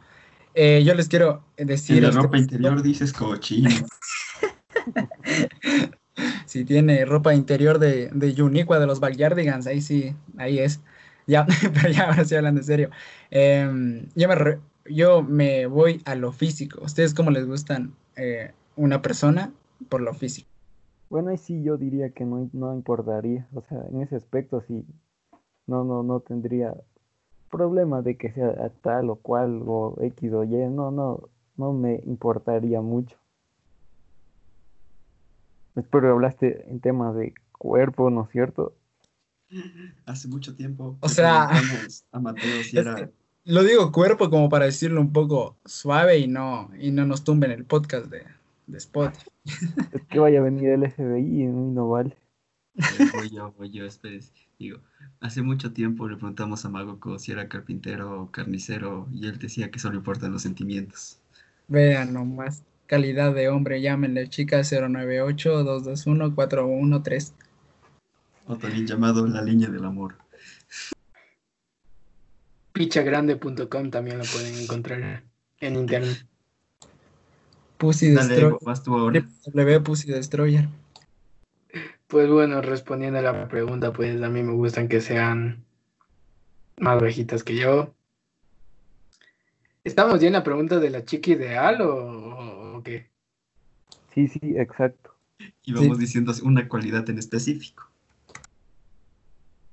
Eh, 0.54 0.82
yo 0.86 0.96
les 0.96 1.10
quiero 1.10 1.44
decir... 1.58 1.98
En 1.98 2.04
la 2.04 2.10
este- 2.10 2.22
ropa 2.22 2.38
interior 2.38 2.82
dices 2.82 3.12
cochino. 3.12 3.70
Si 6.46 6.66
tiene 6.66 7.06
ropa 7.06 7.34
interior 7.34 7.80
de, 7.80 8.10
de 8.14 8.34
de 8.34 8.88
los 8.88 9.00
Backyardigans, 9.00 9.68
ahí 9.68 9.82
sí, 9.82 10.16
ahí 10.38 10.60
es. 10.60 10.82
Ya, 11.28 11.46
ya 11.94 12.06
ahora 12.10 12.26
sí 12.26 12.36
hablan 12.36 12.56
de 12.56 12.64
serio. 12.64 12.90
Em, 13.30 14.08
yo, 14.16 14.28
me 14.28 14.36
yo 14.86 15.24
me 15.24 15.66
voy 15.68 16.02
a 16.06 16.16
lo 16.16 16.32
físico. 16.32 16.82
¿Ustedes 16.84 17.14
cómo 17.14 17.32
les 17.32 17.46
gustan 17.46 17.94
eh, 18.16 18.52
una 18.76 19.02
persona 19.02 19.54
por 19.90 20.02
lo 20.02 20.14
físico? 20.14 20.50
Bueno, 21.10 21.30
ahí 21.30 21.38
sí 21.38 21.62
yo 21.64 21.78
diría 21.78 22.12
que 22.12 22.26
no, 22.26 22.50
no 22.54 22.74
importaría. 22.74 23.48
O 23.54 23.62
sea, 23.62 23.84
en 23.90 24.02
ese 24.02 24.16
aspecto 24.16 24.62
sí, 24.68 24.86
no, 25.68 25.84
no, 25.84 26.04
no 26.04 26.20
tendría 26.22 26.76
problema 27.50 28.02
de 28.02 28.18
que 28.18 28.32
sea 28.32 28.70
tal 28.82 29.10
o 29.10 29.16
cual 29.16 29.62
o 29.66 29.98
X 30.02 30.34
o 30.34 30.44
Y. 30.44 30.56
No, 30.70 30.92
no, 30.92 31.30
no 31.58 31.74
me 31.74 32.02
importaría 32.06 32.82
mucho. 32.82 33.18
Espero 35.76 36.02
que 36.08 36.12
hablaste 36.12 36.70
en 36.70 36.80
temas 36.80 37.16
de 37.16 37.34
cuerpo, 37.52 38.10
¿no 38.10 38.24
es 38.26 38.30
cierto? 38.32 38.76
Hace 40.06 40.28
mucho 40.28 40.56
tiempo. 40.56 40.98
O 41.02 41.08
le 41.08 41.14
sea, 41.14 41.48
preguntamos 41.50 42.06
a 42.12 42.20
Mateo 42.20 42.64
si 42.64 42.78
era. 42.78 42.96
que- 42.96 43.10
Lo 43.46 43.64
digo 43.64 43.92
cuerpo 43.92 44.30
como 44.30 44.50
para 44.50 44.66
decirlo 44.66 45.02
un 45.02 45.12
poco 45.12 45.58
suave 45.66 46.20
y 46.20 46.28
no, 46.28 46.70
y 46.80 46.92
no 46.92 47.06
nos 47.06 47.24
tumben 47.24 47.52
el 47.52 47.66
podcast 47.66 48.06
de, 48.08 48.24
de 48.68 48.78
Spotify. 48.78 49.30
Es 49.92 50.04
que 50.10 50.20
vaya 50.20 50.40
a 50.40 50.44
venir 50.44 50.70
el 50.70 50.84
FBI 50.84 51.44
y 51.44 51.46
no 51.48 51.90
vale. 51.90 52.16
Eh, 52.76 52.82
Voy 53.14 53.30
yo, 53.30 53.52
voy 53.58 53.70
yo, 53.72 53.86
espérese. 53.86 54.32
Digo, 54.60 54.80
hace 55.20 55.42
mucho 55.42 55.74
tiempo 55.74 56.08
le 56.08 56.16
preguntamos 56.16 56.64
a 56.64 56.70
Magoco 56.70 57.18
si 57.20 57.32
era 57.32 57.50
carpintero 57.50 58.22
o 58.22 58.32
carnicero 58.32 59.08
y 59.12 59.28
él 59.28 59.40
decía 59.40 59.72
que 59.72 59.80
solo 59.80 59.96
importan 59.98 60.32
los 60.32 60.44
sentimientos. 60.44 61.20
Vean 61.68 62.14
nomás. 62.14 62.64
Calidad 62.92 63.34
de 63.34 63.48
hombre, 63.48 63.80
llámenle 63.80 64.28
chica 64.28 64.60
098-221-413. 64.60 67.32
O 68.48 68.58
también 68.58 68.86
llamado 68.86 69.26
la 69.26 69.42
línea 69.42 69.70
del 69.70 69.86
amor. 69.86 70.16
Pichagrande.com 72.74 73.92
también 73.92 74.18
lo 74.18 74.26
pueden 74.26 74.60
encontrar 74.60 75.24
en 75.62 75.76
internet. 75.78 76.26
Pussy 77.78 78.12
Dale, 78.12 78.58
Destroyer. 78.62 79.84
Pussy 79.84 80.12
Destroyer. 80.12 80.68
Pues 82.08 82.30
bueno, 82.30 82.62
respondiendo 82.62 83.20
a 83.20 83.22
la 83.22 83.48
pregunta, 83.48 83.94
pues 83.94 84.22
a 84.22 84.28
mí 84.28 84.44
me 84.44 84.52
gustan 84.52 84.90
que 84.90 85.00
sean 85.00 85.64
más 86.76 87.02
bajitas 87.02 87.46
que 87.46 87.56
yo. 87.56 87.94
¿Estamos 89.86 90.20
ya 90.20 90.28
en 90.28 90.34
la 90.34 90.44
pregunta 90.44 90.80
de 90.80 90.90
la 90.90 91.06
chica 91.06 91.32
ideal 91.32 91.80
o? 91.84 92.61
Sí, 94.14 94.28
sí, 94.28 94.40
exacto. 94.58 95.16
Y 95.64 95.74
vamos 95.74 95.98
Sí. 95.98 96.02
diciendo 96.02 96.34
una 96.44 96.68
cualidad 96.68 97.10
en 97.10 97.18
específico. 97.18 97.90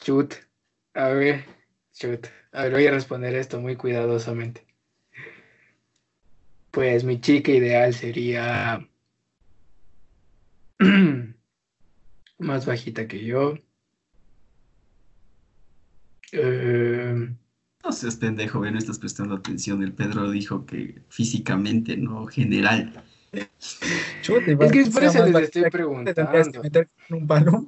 Chut. 0.00 0.34
A 0.94 1.08
ver, 1.08 1.44
chut. 1.92 2.26
A 2.52 2.62
ver, 2.64 2.72
voy 2.72 2.86
a 2.86 2.90
responder 2.92 3.34
esto 3.34 3.60
muy 3.60 3.76
cuidadosamente. 3.76 4.66
Pues 6.70 7.04
mi 7.04 7.20
chica 7.20 7.50
ideal 7.50 7.92
sería 7.94 8.86
más 12.38 12.66
bajita 12.66 13.08
que 13.08 13.24
yo. 13.24 13.54
Eh, 16.32 17.34
No 17.84 17.92
seas 17.92 18.16
pendejo, 18.16 18.60
no 18.60 18.78
estás 18.78 18.98
prestando 18.98 19.34
atención. 19.36 19.82
El 19.82 19.92
Pedro 19.94 20.30
dijo 20.30 20.66
que 20.66 21.02
físicamente, 21.08 21.96
no 21.96 22.26
general. 22.26 23.02
Es 23.32 24.72
que 24.72 24.80
es 24.80 24.90
por 24.90 25.04
eso 25.04 25.24
les 25.26 25.42
estoy 25.42 25.64
que 25.64 25.70
preguntando. 25.70 26.62
meter 26.62 26.88
con 27.08 27.18
un 27.18 27.26
balón. 27.26 27.66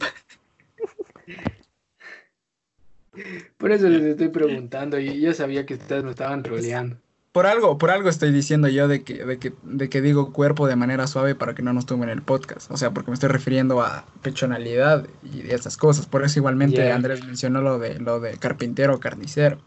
Por 3.56 3.72
eso 3.72 3.88
les 3.88 4.02
estoy 4.02 4.28
preguntando 4.30 4.98
y 4.98 5.20
yo 5.20 5.34
sabía 5.34 5.66
que 5.66 5.74
ustedes 5.74 6.04
me 6.04 6.10
estaban 6.10 6.42
troleando. 6.42 6.96
Por 7.32 7.46
algo, 7.46 7.78
por 7.78 7.90
algo 7.90 8.08
estoy 8.08 8.32
diciendo 8.32 8.66
yo 8.66 8.88
de 8.88 9.04
que, 9.04 9.24
de 9.24 9.38
que, 9.38 9.52
de 9.62 9.88
que 9.88 10.00
digo 10.00 10.32
cuerpo 10.32 10.66
de 10.66 10.74
manera 10.74 11.06
suave 11.06 11.36
para 11.36 11.54
que 11.54 11.62
no 11.62 11.72
nos 11.72 11.86
tumben 11.86 12.08
el 12.08 12.22
podcast. 12.22 12.68
O 12.72 12.76
sea, 12.76 12.90
porque 12.90 13.10
me 13.10 13.14
estoy 13.14 13.28
refiriendo 13.28 13.82
a 13.82 14.04
pechonalidad 14.22 15.06
y 15.22 15.48
esas 15.52 15.76
cosas. 15.76 16.06
Por 16.06 16.24
eso 16.24 16.40
igualmente. 16.40 16.90
Andrés 16.90 17.24
mencionó 17.24 17.60
lo 17.60 17.78
de 17.78 18.00
lo 18.00 18.18
de 18.18 18.36
carpintero 18.36 18.96
o 18.96 19.00
carnicero. 19.00 19.60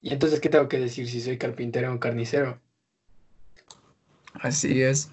Y 0.00 0.12
entonces, 0.12 0.40
¿qué 0.40 0.48
tengo 0.48 0.68
que 0.68 0.78
decir 0.78 1.08
si 1.08 1.20
soy 1.20 1.36
carpintero 1.36 1.92
o 1.92 2.00
carnicero? 2.00 2.58
Así 4.40 4.82
es. 4.82 5.10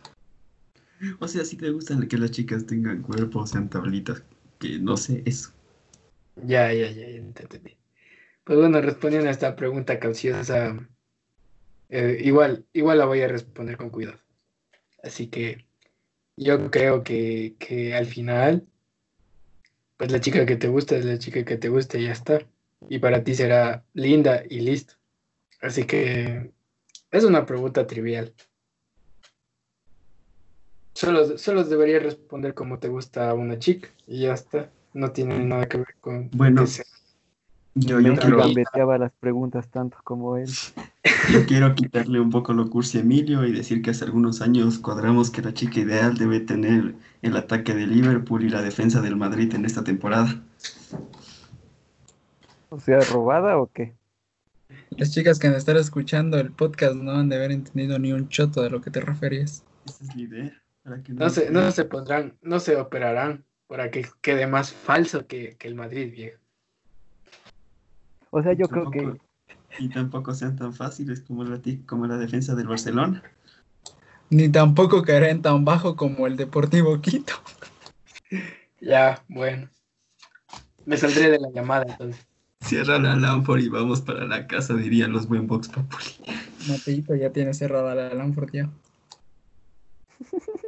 O 1.20 1.28
sea, 1.28 1.44
si 1.44 1.58
te 1.58 1.70
gustan 1.70 2.08
que 2.08 2.18
las 2.18 2.32
chicas 2.32 2.66
tengan 2.66 3.02
cuerpo, 3.02 3.46
sean 3.46 3.70
tablitas, 3.70 4.24
que 4.60 4.80
no 4.80 4.96
sé, 4.98 5.22
eso. 5.26 5.52
Ya, 6.36 6.72
ya, 6.74 6.90
ya, 6.90 7.08
ya 7.08 7.34
te 7.34 7.44
entendí. 7.44 7.78
Pues 8.44 8.60
bueno, 8.60 8.82
respondiendo 8.82 9.30
a 9.30 9.32
esta 9.32 9.56
pregunta 9.56 10.00
capciosa, 10.00 10.78
eh, 11.90 12.22
igual, 12.24 12.66
igual 12.74 12.98
la 12.98 13.06
voy 13.06 13.22
a 13.22 13.28
responder 13.28 13.78
con 13.78 13.90
cuidado. 13.90 14.20
Así 15.04 15.28
que 15.28 15.66
yo 16.38 16.72
creo 16.72 17.04
que, 17.04 17.56
que 17.60 17.96
al 17.96 18.06
final, 18.06 18.68
pues 19.98 20.12
la 20.12 20.20
chica 20.20 20.46
que 20.46 20.56
te 20.56 20.68
gusta 20.68 20.98
es 20.98 21.06
la 21.06 21.20
chica 21.20 21.44
que 21.44 21.58
te 21.58 21.70
gusta 21.70 21.98
y 21.98 22.06
ya 22.06 22.12
está. 22.12 22.40
Y 22.90 23.00
para 23.00 23.24
ti 23.24 23.36
será 23.36 23.86
linda 23.94 24.44
y 24.50 24.62
listo. 24.62 24.96
Así 25.62 25.86
que 25.86 26.52
es 27.12 27.24
una 27.24 27.46
pregunta 27.46 27.88
trivial. 27.88 28.34
Solo, 31.04 31.38
solo 31.38 31.66
deberías 31.66 32.02
responder 32.02 32.54
como 32.54 32.80
te 32.80 32.88
gusta 32.88 33.30
a 33.30 33.34
una 33.34 33.60
chica 33.60 33.90
y 34.08 34.22
ya 34.22 34.34
está. 34.34 34.70
No 34.94 35.12
tiene 35.12 35.38
nada 35.40 35.68
que 35.68 35.78
ver 35.78 35.96
con 36.00 36.30
Bueno, 36.32 36.62
que 36.62 36.68
sea- 36.68 36.86
Yo, 37.76 38.00
yo, 38.00 38.16
quiero, 38.16 38.38
gambeteaba 38.38 38.98
las 38.98 39.12
preguntas 39.12 39.68
tanto 39.68 39.98
como 40.06 40.38
él. 40.38 40.48
yo 41.34 41.46
quiero 41.46 41.76
quitarle 41.76 42.22
un 42.22 42.30
poco 42.30 42.54
lo 42.54 42.70
cursi 42.70 43.00
a 43.00 43.02
Emilio 43.02 43.46
y 43.46 43.52
decir 43.52 43.82
que 43.82 43.90
hace 43.90 44.06
algunos 44.06 44.40
años 44.42 44.80
cuadramos 44.80 45.30
que 45.30 45.42
la 45.42 45.54
chica 45.54 45.82
ideal 45.82 46.16
debe 46.18 46.40
tener 46.40 46.96
el 47.22 47.36
ataque 47.36 47.74
de 47.74 47.86
Liverpool 47.86 48.46
y 48.46 48.50
la 48.50 48.62
defensa 48.62 49.02
del 49.02 49.18
Madrid 49.18 49.54
en 49.56 49.66
esta 49.66 49.84
temporada. 49.84 50.42
O 52.70 52.80
sea, 52.80 53.02
¿robada 53.02 53.58
o 53.58 53.70
qué? 53.74 53.94
Las 54.92 55.12
chicas 55.12 55.38
que 55.38 55.48
han 55.48 55.54
de 55.54 55.60
estar 55.60 55.76
escuchando 55.76 56.38
el 56.40 56.54
podcast 56.54 56.96
no 56.96 57.12
han 57.12 57.28
de 57.28 57.36
haber 57.36 57.52
entendido 57.52 58.00
ni 58.00 58.14
un 58.14 58.30
choto 58.30 58.62
de 58.62 58.70
lo 58.70 58.80
que 58.80 58.90
te 58.90 59.02
referías. 59.02 59.64
Esa 59.86 60.04
es 60.06 60.16
la 60.16 60.22
idea. 60.22 60.63
Para 60.84 61.02
que 61.02 61.14
No 61.14 61.30
se, 61.30 61.50
no 61.50 61.72
se 61.72 61.86
pondrán, 61.86 62.38
no 62.42 62.60
se 62.60 62.76
operarán 62.76 63.46
para 63.68 63.90
que 63.90 64.06
quede 64.22 64.48
más 64.48 64.72
falso 64.74 65.26
que, 65.28 65.56
que 65.58 65.68
el 65.68 65.76
Madrid, 65.76 66.12
viejo. 66.12 66.40
O 68.30 68.42
sea, 68.44 68.54
yo 68.54 68.68
creo 68.68 68.90
que 68.92 69.00
Tampoco- 69.00 69.24
Y 69.80 69.90
tampoco 69.90 70.34
sean 70.34 70.56
tan 70.56 70.74
fáciles 70.74 71.22
como 71.22 71.44
la, 71.44 71.60
ti- 71.60 71.84
como 71.86 72.06
la 72.08 72.18
defensa 72.18 72.54
del 72.56 72.68
Barcelona. 72.68 73.24
Ni 74.30 74.50
tampoco 74.50 75.04
caerán 75.04 75.42
tan 75.42 75.64
bajo 75.66 75.96
como 75.96 76.28
el 76.28 76.36
Deportivo 76.38 77.00
Quito. 77.02 77.34
Ya, 78.82 79.24
bueno. 79.30 79.70
Me 80.86 80.98
saldré 80.98 81.30
de 81.30 81.40
la 81.40 81.50
llamada 81.52 81.86
entonces. 81.88 82.26
Cierra 82.60 83.00
la 83.00 83.16
lámpara 83.16 83.62
y 83.62 83.70
vamos 83.70 84.02
para 84.02 84.26
la 84.26 84.46
casa, 84.46 84.74
dirían 84.74 85.14
los 85.14 85.28
buen 85.30 85.48
Vox 85.48 85.70
Populi. 85.70 86.04
Mateito 86.68 87.16
ya 87.16 87.32
tiene 87.32 87.54
cerrada 87.54 87.96
la 87.96 88.14
Lanford 88.14 88.52
ya. 88.52 88.70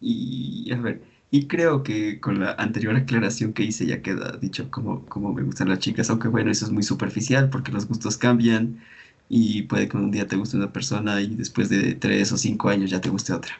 Y 0.00 0.72
a 0.72 0.80
ver, 0.80 1.02
y 1.30 1.46
creo 1.46 1.82
que 1.82 2.20
con 2.20 2.40
la 2.40 2.52
anterior 2.52 2.96
aclaración 2.96 3.52
que 3.52 3.62
hice 3.64 3.86
ya 3.86 4.02
queda 4.02 4.36
dicho 4.38 4.70
cómo, 4.70 5.04
cómo 5.06 5.32
me 5.32 5.42
gustan 5.42 5.68
las 5.68 5.78
chicas, 5.80 6.10
aunque 6.10 6.28
bueno, 6.28 6.50
eso 6.50 6.64
es 6.66 6.72
muy 6.72 6.82
superficial 6.82 7.50
porque 7.50 7.72
los 7.72 7.86
gustos 7.88 8.16
cambian 8.18 8.80
y 9.28 9.62
puede 9.62 9.88
que 9.88 9.96
un 9.96 10.10
día 10.10 10.26
te 10.26 10.36
guste 10.36 10.56
una 10.56 10.72
persona 10.72 11.20
y 11.20 11.36
después 11.36 11.68
de 11.68 11.94
tres 11.94 12.32
o 12.32 12.36
cinco 12.36 12.68
años 12.70 12.90
ya 12.90 13.00
te 13.00 13.10
guste 13.10 13.32
otra. 13.32 13.54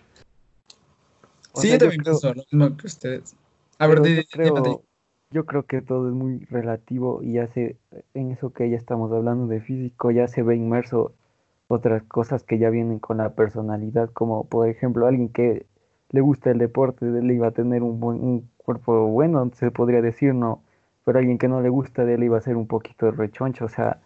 O 1.53 1.61
sí, 1.61 1.69
sea, 1.69 1.79
yo 1.79 1.79
también 1.79 2.03
creo- 2.03 2.21
pienso 2.21 2.35
lo 2.35 2.45
mismo 2.51 2.77
que 2.77 2.87
ustedes. 2.87 3.37
A 3.79 3.87
ver, 3.87 4.03
di- 4.03 4.15
yo 4.15 4.25
creo, 4.31 4.85
yo 5.31 5.47
creo 5.47 5.67
que 5.67 5.83
todo 5.83 6.09
es 6.09 6.15
muy 6.15 6.39
relativo 6.47 7.23
y 7.23 7.35
ya 7.35 7.47
se, 7.49 7.79
en 8.15 8.33
eso 8.33 8.53
que 8.53 8.69
ya 8.71 8.77
estamos 8.77 9.13
hablando 9.13 9.47
de 9.47 9.61
físico, 9.61 10.11
ya 10.11 10.29
se 10.29 10.43
ve 10.43 10.57
inmerso 10.57 11.15
otras 11.69 12.03
cosas 12.05 12.43
que 12.45 12.59
ya 12.59 12.71
vienen 12.71 12.99
con 12.99 13.19
la 13.19 13.35
personalidad, 13.35 14.11
como 14.13 14.45
por 14.49 14.69
ejemplo 14.69 15.07
alguien 15.07 15.29
que 15.31 15.67
le 16.11 16.21
gusta 16.21 16.51
el 16.51 16.59
deporte, 16.59 17.07
de 17.07 17.21
él 17.21 17.31
iba 17.31 17.49
a 17.49 17.53
tener 17.53 17.83
un 17.83 18.01
buen 18.01 18.21
un 18.21 18.51
cuerpo 18.57 19.07
bueno, 19.07 19.51
se 19.55 19.71
podría 19.71 20.03
decir, 20.03 20.35
no, 20.35 20.63
pero 21.05 21.19
alguien 21.19 21.39
que 21.39 21.49
no 21.49 21.61
le 21.61 21.69
gusta 21.69 22.05
de 22.05 22.15
él 22.15 22.25
iba 22.25 22.39
a 22.39 22.43
ser 22.43 22.57
un 22.57 22.67
poquito 22.67 23.11
rechoncho, 23.11 23.65
o 23.65 23.69
sea, 23.69 23.99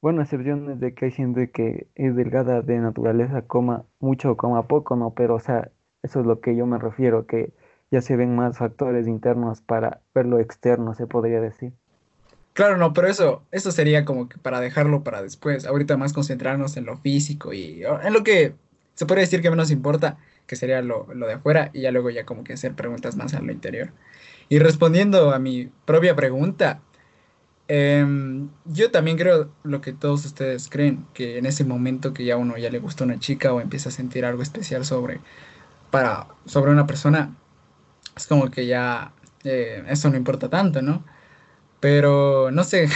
bueno, 0.00 0.22
excepciones 0.22 0.80
de 0.80 0.94
que 0.94 1.06
hay 1.06 1.10
gente 1.12 1.50
que 1.50 1.86
es 1.94 2.16
delgada 2.16 2.62
de 2.62 2.78
naturaleza, 2.78 3.42
coma 3.42 3.84
mucho 4.00 4.32
o 4.32 4.36
coma 4.36 4.66
poco, 4.66 4.96
no, 4.96 5.10
pero 5.10 5.36
o 5.36 5.40
sea, 5.40 5.70
eso 6.02 6.20
es 6.20 6.26
lo 6.26 6.40
que 6.40 6.56
yo 6.56 6.66
me 6.66 6.78
refiero, 6.78 7.26
que 7.26 7.52
ya 7.92 8.00
se 8.00 8.16
ven 8.16 8.34
más 8.34 8.58
factores 8.58 9.06
internos 9.06 9.60
para 9.60 10.00
ver 10.14 10.26
lo 10.26 10.40
externo, 10.40 10.94
se 10.94 11.06
podría 11.06 11.40
decir. 11.40 11.72
Claro, 12.54 12.76
no, 12.76 12.92
pero 12.92 13.06
eso, 13.06 13.42
eso 13.50 13.70
sería 13.70 14.04
como 14.04 14.28
que 14.28 14.38
para 14.38 14.60
dejarlo 14.60 15.02
para 15.02 15.22
después. 15.22 15.66
Ahorita 15.66 15.96
más 15.96 16.12
concentrarnos 16.12 16.76
en 16.76 16.84
lo 16.84 16.96
físico 16.96 17.52
y 17.52 17.82
en 18.02 18.12
lo 18.12 18.24
que 18.24 18.54
se 18.94 19.06
puede 19.06 19.22
decir 19.22 19.40
que 19.40 19.50
menos 19.50 19.70
importa, 19.70 20.18
que 20.46 20.56
sería 20.56 20.82
lo, 20.82 21.06
lo 21.14 21.26
de 21.26 21.34
afuera, 21.34 21.70
y 21.72 21.82
ya 21.82 21.90
luego 21.90 22.10
ya 22.10 22.26
como 22.26 22.44
que 22.44 22.54
hacer 22.54 22.74
preguntas 22.74 23.16
más 23.16 23.34
a 23.34 23.40
lo 23.40 23.52
interior. 23.52 23.92
Y 24.48 24.58
respondiendo 24.58 25.32
a 25.32 25.38
mi 25.38 25.70
propia 25.86 26.14
pregunta, 26.16 26.80
em, 27.68 28.50
yo 28.66 28.90
también 28.90 29.16
creo 29.16 29.50
lo 29.62 29.80
que 29.80 29.92
todos 29.92 30.24
ustedes 30.26 30.68
creen, 30.68 31.06
que 31.14 31.38
en 31.38 31.46
ese 31.46 31.64
momento 31.64 32.12
que 32.12 32.24
ya 32.24 32.36
uno 32.36 32.56
ya 32.58 32.70
le 32.70 32.78
gusta 32.78 33.04
una 33.04 33.18
chica 33.18 33.52
o 33.52 33.60
empieza 33.60 33.88
a 33.88 33.92
sentir 33.92 34.24
algo 34.24 34.42
especial 34.42 34.84
sobre, 34.84 35.20
para, 35.90 36.28
sobre 36.46 36.72
una 36.72 36.86
persona, 36.86 37.36
es 38.16 38.26
como 38.26 38.50
que 38.50 38.66
ya 38.66 39.12
eh, 39.44 39.84
eso 39.88 40.10
no 40.10 40.16
importa 40.16 40.48
tanto, 40.50 40.82
¿no? 40.82 41.04
Pero 41.80 42.50
no 42.52 42.64
sé, 42.64 42.88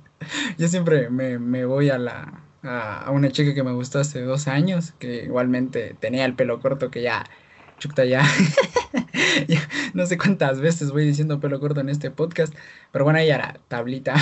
yo 0.58 0.68
siempre 0.68 1.10
me, 1.10 1.38
me 1.38 1.64
voy 1.66 1.90
a 1.90 1.98
la, 1.98 2.45
a, 2.68 3.10
una 3.10 3.30
chica 3.30 3.54
que 3.54 3.62
me 3.62 3.72
gustó 3.72 3.98
hace 3.98 4.22
dos 4.22 4.48
años, 4.48 4.92
que 4.98 5.24
igualmente 5.24 5.96
tenía 6.00 6.24
el 6.24 6.34
pelo 6.34 6.60
corto, 6.60 6.90
que 6.90 7.02
ya, 7.02 7.24
chuta 7.78 8.04
ya, 9.48 9.68
no 9.94 10.06
sé 10.06 10.18
cuántas 10.18 10.60
veces 10.60 10.90
voy 10.90 11.04
diciendo 11.04 11.40
pelo 11.40 11.60
corto 11.60 11.80
en 11.80 11.88
este 11.88 12.10
podcast, 12.10 12.54
pero 12.92 13.04
bueno, 13.04 13.18
ella 13.18 13.34
era 13.36 13.60
tablita. 13.68 14.14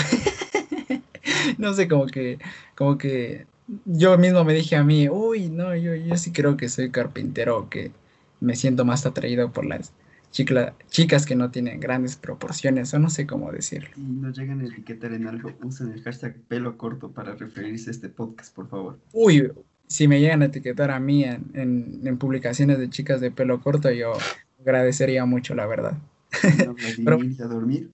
no 1.59 1.75
sé, 1.75 1.89
como 1.89 2.07
que, 2.07 2.39
como 2.75 2.99
que 2.99 3.47
yo 3.85 4.19
mismo 4.19 4.45
me 4.45 4.55
dije 4.55 4.77
a 4.77 4.85
mí, 4.85 5.09
uy, 5.09 5.49
no, 5.49 5.75
yo, 5.75 5.95
yo 5.95 6.17
sí 6.17 6.33
creo 6.33 6.57
que 6.57 6.69
soy 6.69 6.91
carpintero, 6.91 7.69
que 7.71 7.93
me 8.41 8.57
siento 8.57 8.85
más 8.85 9.07
atraído 9.07 9.53
por 9.53 9.65
las 9.65 9.93
chicas 10.35 11.27
que 11.27 11.37
no 11.37 11.51
tienen 11.51 11.79
grandes 11.79 12.17
proporciones, 12.17 12.93
o 12.93 12.99
no 12.99 13.09
sé 13.09 13.27
cómo 13.27 13.53
decirlo. 13.53 13.91
Y 13.97 14.01
no 14.01 14.33
llegan 14.33 14.61
a 14.61 14.65
etiquetar 14.65 15.13
en 15.13 15.29
algo, 15.29 15.53
usen 15.63 15.93
el 15.93 16.03
hashtag 16.03 16.37
pelo 16.49 16.77
corto 16.77 17.13
para 17.13 17.35
referirse 17.35 17.91
a 17.91 17.93
este 17.93 18.09
podcast, 18.09 18.55
por 18.55 18.69
favor. 18.69 18.99
Uy, 19.13 19.53
si 19.87 20.09
me 20.09 20.21
llegan 20.21 20.43
a 20.43 20.47
etiquetar 20.47 20.91
a 20.91 20.99
mí 20.99 21.25
en, 21.25 22.19
publicaciones 22.19 22.79
de 22.79 22.91
chicas 22.91 23.21
de 23.21 23.31
pelo 23.31 23.61
corto, 23.61 23.91
yo 23.93 24.13
agradecería 24.61 25.25
mucho, 25.25 25.55
la 25.55 25.67
verdad. 25.67 25.99
Pero, 27.05 27.19
a 27.21 27.47
dormir. 27.47 27.91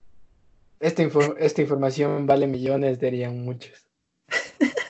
Esta, 0.78 1.02
esta 1.38 1.60
información 1.60 2.26
vale 2.26 2.46
millones, 2.46 2.98
dirían 2.98 3.44
muchos. 3.44 3.86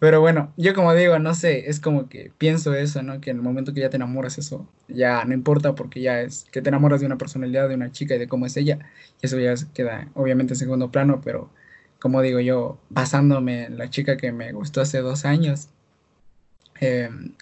Pero 0.00 0.20
bueno, 0.22 0.52
yo 0.56 0.74
como 0.74 0.94
digo, 0.94 1.18
no 1.18 1.34
sé, 1.34 1.68
es 1.68 1.78
como 1.78 2.08
que 2.08 2.32
pienso 2.38 2.74
eso, 2.74 3.02
¿no? 3.02 3.20
Que 3.20 3.30
en 3.30 3.36
el 3.36 3.42
momento 3.42 3.74
que 3.74 3.82
ya 3.82 3.90
te 3.90 3.96
enamoras, 3.96 4.38
eso 4.38 4.66
ya 4.88 5.24
no 5.26 5.34
importa 5.34 5.74
porque 5.74 6.00
ya 6.00 6.22
es 6.22 6.46
que 6.50 6.62
te 6.62 6.70
enamoras 6.70 7.00
de 7.00 7.06
una 7.06 7.18
personalidad 7.18 7.68
de 7.68 7.74
una 7.74 7.92
chica 7.92 8.14
y 8.14 8.18
de 8.18 8.26
cómo 8.26 8.46
es 8.46 8.56
ella, 8.56 8.78
y 9.22 9.26
eso 9.26 9.38
ya 9.38 9.54
queda 9.74 10.08
obviamente 10.14 10.54
en 10.54 10.58
segundo 10.58 10.90
plano, 10.90 11.20
pero 11.22 11.50
como 12.00 12.22
digo 12.22 12.40
yo, 12.40 12.78
basándome 12.88 13.64
en 13.66 13.76
la 13.76 13.90
chica 13.90 14.16
que 14.16 14.32
me 14.32 14.52
gustó 14.52 14.80
hace 14.80 15.00
dos 15.00 15.26
años, 15.26 15.68
em, 16.80 17.34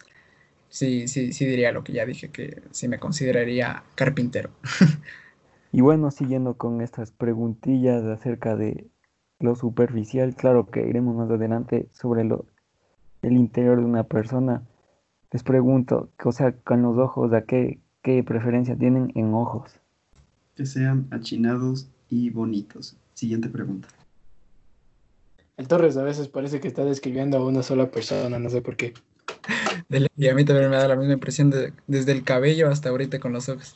sí, 0.69 1.09
sí, 1.09 1.33
sí 1.33 1.47
diría 1.47 1.73
lo 1.73 1.85
que 1.85 1.93
ya 1.93 2.07
dije, 2.07 2.31
que 2.31 2.63
sí 2.73 2.89
me 2.89 2.99
consideraría 2.99 3.85
carpintero. 3.95 4.51
y 5.73 5.81
bueno, 5.81 6.11
siguiendo 6.11 6.57
con 6.57 6.81
estas 6.81 7.13
preguntillas 7.13 8.05
acerca 8.05 8.57
de 8.57 8.89
lo 9.41 9.55
superficial, 9.55 10.35
claro 10.35 10.71
que 10.71 10.87
iremos 10.87 11.17
más 11.17 11.31
adelante 11.31 11.89
sobre 11.93 12.25
lo, 12.25 12.47
el 13.23 13.33
interior 13.35 13.79
de 13.79 13.85
una 13.85 14.05
persona. 14.05 14.63
Les 15.31 15.43
pregunto, 15.43 16.11
o 16.25 16.33
sea, 16.33 16.53
con 16.53 16.83
los 16.83 16.99
ojos, 16.99 17.33
¿a 17.33 17.43
qué, 17.43 17.81
qué 18.03 18.23
preferencia 18.23 18.77
tienen 18.77 19.13
en 19.15 19.35
ojos? 19.35 19.79
Que 20.55 20.67
sean 20.67 21.07
achinados 21.11 21.91
y 22.09 22.31
bonitos. 22.31 22.97
Siguiente 23.15 23.49
pregunta. 23.49 23.89
El 25.57 25.67
Torres 25.67 25.97
a 25.97 26.05
veces 26.05 26.29
parece 26.29 26.61
que 26.61 26.69
está 26.69 26.85
describiendo 26.85 27.37
a 27.37 27.45
una 27.45 27.63
sola 27.63 27.91
persona, 27.91 28.39
no 28.39 28.49
sé 28.49 28.63
por 28.63 28.77
qué. 28.77 28.95
Y 30.17 30.29
a 30.29 30.35
mí 30.35 30.45
también 30.45 30.69
me 30.69 30.77
da 30.77 30.87
la 30.87 30.97
misma 30.97 31.15
impresión 31.15 31.51
desde 31.87 32.13
el 32.13 32.23
cabello 32.23 32.69
hasta 32.69 32.91
ahorita 32.91 33.21
con 33.21 33.33
los 33.33 33.49
ojos. 33.49 33.75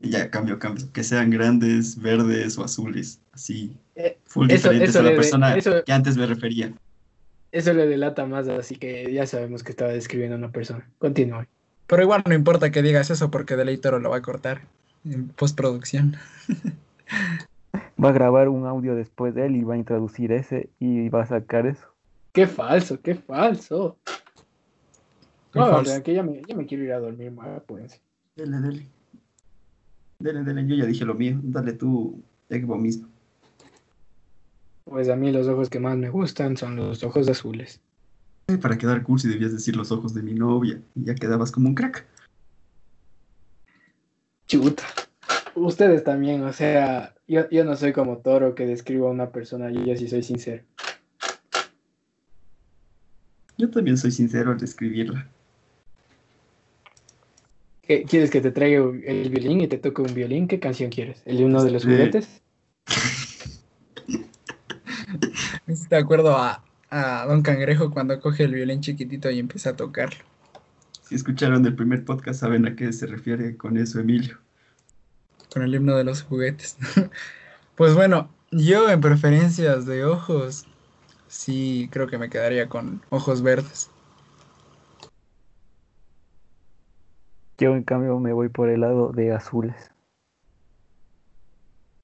Ya, 0.00 0.30
cambio, 0.30 0.58
cambio. 0.58 0.86
Que 0.92 1.02
sean 1.02 1.30
grandes, 1.30 2.00
verdes 2.00 2.56
o 2.58 2.64
azules. 2.64 3.20
Así. 3.32 3.76
Eh, 3.94 4.18
full 4.24 4.48
diferentes 4.48 4.96
a 4.96 5.02
la 5.02 5.10
persona 5.10 5.56
que 5.84 5.92
antes 5.92 6.16
me 6.16 6.26
refería. 6.26 6.72
Eso 7.50 7.74
le 7.74 7.86
delata 7.86 8.24
más, 8.24 8.48
así 8.48 8.76
que 8.76 9.12
ya 9.12 9.26
sabemos 9.26 9.62
que 9.62 9.72
estaba 9.72 9.92
describiendo 9.92 10.36
a 10.36 10.38
una 10.38 10.50
persona. 10.50 10.88
Continúe. 10.98 11.46
Pero 11.86 12.02
igual 12.02 12.22
no 12.26 12.34
importa 12.34 12.70
que 12.70 12.80
digas 12.80 13.10
eso 13.10 13.30
porque 13.30 13.56
Deleitoro 13.56 13.98
lo 13.98 14.08
va 14.08 14.16
a 14.16 14.22
cortar 14.22 14.62
en 15.04 15.28
postproducción. 15.28 16.16
Va 18.02 18.08
a 18.08 18.12
grabar 18.12 18.48
un 18.48 18.66
audio 18.66 18.94
después 18.94 19.34
de 19.34 19.46
él 19.46 19.56
y 19.56 19.64
va 19.64 19.74
a 19.74 19.76
introducir 19.76 20.32
ese 20.32 20.70
y 20.80 21.08
va 21.10 21.22
a 21.22 21.26
sacar 21.26 21.66
eso. 21.66 21.86
Qué 22.32 22.46
falso, 22.46 23.00
qué 23.00 23.14
falso. 23.14 23.98
no, 25.54 25.82
que 26.02 26.14
ya 26.14 26.22
me, 26.22 26.40
ya 26.48 26.56
me, 26.56 26.66
quiero 26.66 26.84
ir 26.84 26.92
a 26.92 26.98
dormir, 26.98 27.30
más, 27.30 27.62
pues. 27.66 28.00
Dele, 28.34 28.58
dele. 28.58 28.86
Dele, 30.18 30.42
dele, 30.42 30.66
yo 30.66 30.74
ya 30.76 30.86
dije 30.86 31.04
lo 31.04 31.14
mío. 31.14 31.38
Dale 31.42 31.74
tú, 31.74 32.22
Egbo 32.48 32.76
mismo. 32.76 33.11
Pues 34.92 35.08
a 35.08 35.16
mí 35.16 35.32
los 35.32 35.48
ojos 35.48 35.70
que 35.70 35.80
más 35.80 35.96
me 35.96 36.10
gustan 36.10 36.58
son 36.58 36.76
los 36.76 37.02
ojos 37.02 37.26
azules. 37.26 37.80
Para 38.60 38.76
quedar 38.76 39.02
cursi 39.02 39.26
debías 39.26 39.50
decir 39.50 39.74
los 39.74 39.90
ojos 39.90 40.12
de 40.12 40.22
mi 40.22 40.34
novia 40.34 40.82
y 40.94 41.04
ya 41.04 41.14
quedabas 41.14 41.50
como 41.50 41.70
un 41.70 41.74
crack. 41.74 42.04
Chuta. 44.46 44.82
Ustedes 45.54 46.04
también, 46.04 46.42
o 46.44 46.52
sea, 46.52 47.14
yo, 47.26 47.48
yo 47.48 47.64
no 47.64 47.74
soy 47.74 47.94
como 47.94 48.18
Toro 48.18 48.54
que 48.54 48.66
describo 48.66 49.08
a 49.08 49.12
una 49.12 49.30
persona, 49.30 49.70
yo 49.70 49.82
ya 49.82 49.96
sí 49.96 50.08
soy 50.08 50.22
sincero. 50.22 50.62
Yo 53.56 53.70
también 53.70 53.96
soy 53.96 54.10
sincero 54.10 54.50
al 54.50 54.58
describirla. 54.58 55.26
¿Quieres 57.86 58.30
que 58.30 58.42
te 58.42 58.50
traiga 58.50 58.84
el 59.06 59.30
violín 59.30 59.62
y 59.62 59.68
te 59.68 59.78
toque 59.78 60.02
un 60.02 60.12
violín? 60.12 60.48
¿Qué 60.48 60.60
canción 60.60 60.90
quieres? 60.90 61.22
¿El 61.24 61.38
de 61.38 61.46
uno 61.46 61.64
de 61.64 61.70
los 61.70 61.84
juguetes? 61.84 62.42
de 65.92 65.98
acuerdo 65.98 66.38
a, 66.38 66.64
a 66.88 67.26
Don 67.26 67.42
Cangrejo 67.42 67.90
cuando 67.90 68.18
coge 68.18 68.44
el 68.44 68.54
violín 68.54 68.80
chiquitito 68.80 69.30
y 69.30 69.38
empieza 69.38 69.70
a 69.70 69.76
tocarlo. 69.76 70.24
Si 71.02 71.14
escucharon 71.14 71.66
el 71.66 71.76
primer 71.76 72.02
podcast, 72.06 72.40
saben 72.40 72.66
a 72.66 72.74
qué 72.74 72.94
se 72.94 73.06
refiere 73.06 73.58
con 73.58 73.76
eso, 73.76 74.00
Emilio. 74.00 74.38
Con 75.52 75.62
el 75.62 75.74
himno 75.74 75.94
de 75.94 76.04
los 76.04 76.22
juguetes. 76.22 76.78
pues 77.76 77.94
bueno, 77.94 78.30
yo 78.50 78.88
en 78.88 79.02
preferencias 79.02 79.84
de 79.84 80.06
ojos, 80.06 80.66
sí 81.28 81.90
creo 81.92 82.06
que 82.06 82.16
me 82.16 82.30
quedaría 82.30 82.70
con 82.70 83.02
ojos 83.10 83.42
verdes. 83.42 83.90
Yo 87.58 87.76
en 87.76 87.82
cambio 87.82 88.18
me 88.18 88.32
voy 88.32 88.48
por 88.48 88.70
el 88.70 88.80
lado 88.80 89.12
de 89.12 89.32
azules. 89.32 89.90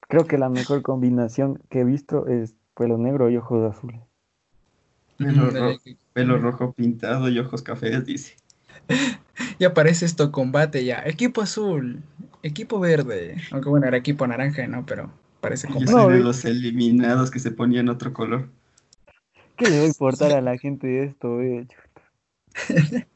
Creo 0.09 0.27
que 0.27 0.37
la 0.37 0.51
mejor 0.51 0.83
combinación 0.83 1.63
que 1.71 1.81
he 1.81 1.85
visto 1.85 2.27
es 2.27 2.58
pelo 2.79 2.97
negro 2.97 3.29
y 3.29 3.37
ojos 3.37 3.75
azules. 3.75 4.01
Pelo, 6.13 6.39
rojo, 6.39 6.73
pintado 6.73 7.29
y 7.29 7.39
ojos 7.41 7.63
cafés, 7.63 8.07
dice. 8.07 8.37
Y 9.61 9.65
aparece 9.65 10.05
esto 10.05 10.31
combate 10.31 10.85
ya. 10.85 11.03
Equipo 11.05 11.41
azul, 11.41 12.01
equipo 12.45 12.79
verde. 12.79 13.37
Aunque 13.51 13.69
bueno, 13.69 13.87
era 13.87 13.97
equipo 13.97 14.25
naranja, 14.25 14.67
¿no? 14.69 14.87
Pero 14.87 15.11
parece 15.41 15.67
como. 15.67 15.81
Yo 15.81 15.87
soy 15.89 16.15
de 16.15 16.21
los 16.21 16.45
eliminados 16.45 17.31
que 17.33 17.41
se 17.41 17.51
ponían 17.51 17.89
otro 17.89 18.13
color. 18.13 18.49
¿Qué 19.57 19.69
le 19.69 19.79
va 19.79 19.85
a 19.85 19.89
importar 19.89 20.33
a 20.33 20.41
la 20.41 20.57
gente 20.59 21.03
esto, 21.03 21.41
eh? 21.43 21.67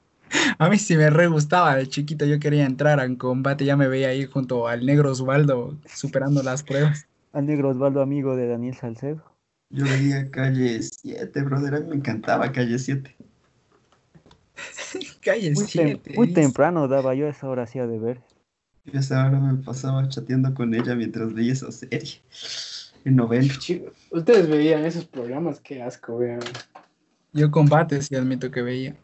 A 0.59 0.69
mí 0.69 0.79
sí 0.79 0.97
me 0.97 1.11
re 1.11 1.27
gustaba 1.29 1.77
de 1.77 1.89
chiquito, 1.89 2.25
yo 2.25 2.41
quería 2.41 2.65
entrar 2.65 2.99
en 3.01 3.17
combate, 3.17 3.65
ya 3.65 3.77
me 3.77 3.87
veía 3.87 4.09
ahí 4.09 4.25
junto 4.25 4.67
al 4.67 4.87
negro 4.87 5.13
Osvaldo 5.13 5.77
superando 5.87 6.43
las 6.43 6.63
pruebas. 6.63 7.07
Al 7.33 7.47
negro 7.47 7.71
Osvaldo, 7.71 8.01
amigo 8.01 8.35
de 8.35 8.49
Daniel 8.49 8.75
Salcedo. 8.75 9.32
Yo 9.73 9.85
veía 9.85 10.31
calle 10.31 10.83
7, 10.83 11.43
brother, 11.43 11.75
a 11.75 11.81
mí 11.81 11.87
me 11.89 11.97
encantaba 11.97 12.53
calle 12.53 12.79
7. 12.79 13.17
calle 15.23 15.57
7. 15.57 16.15
muy 16.15 16.35
temprano 16.35 16.89
daba 16.89 17.15
yo 17.15 17.27
esa 17.27 17.49
hora 17.49 17.63
hacía 17.63 17.87
de 17.87 17.99
ver. 17.99 18.21
Y 18.85 18.99
esa 18.99 19.27
hora 19.27 19.41
me 19.41 19.63
pasaba 19.63 20.07
chateando 20.09 20.53
con 20.53 20.75
ella 20.75 20.95
mientras 20.95 21.33
veía 21.33 21.55
esa 21.55 21.73
serie. 21.73 22.21
En 23.05 23.17
noveno. 23.17 23.53
Ustedes 24.11 24.49
veían 24.49 24.85
esos 24.85 25.07
programas, 25.07 25.59
qué 25.61 25.83
asco, 25.83 26.19
vean. 26.19 26.41
Yo 27.33 27.51
combate, 27.51 28.03
sí 28.03 28.15
admito 28.15 28.51
que 28.51 28.61
veía. 28.61 28.95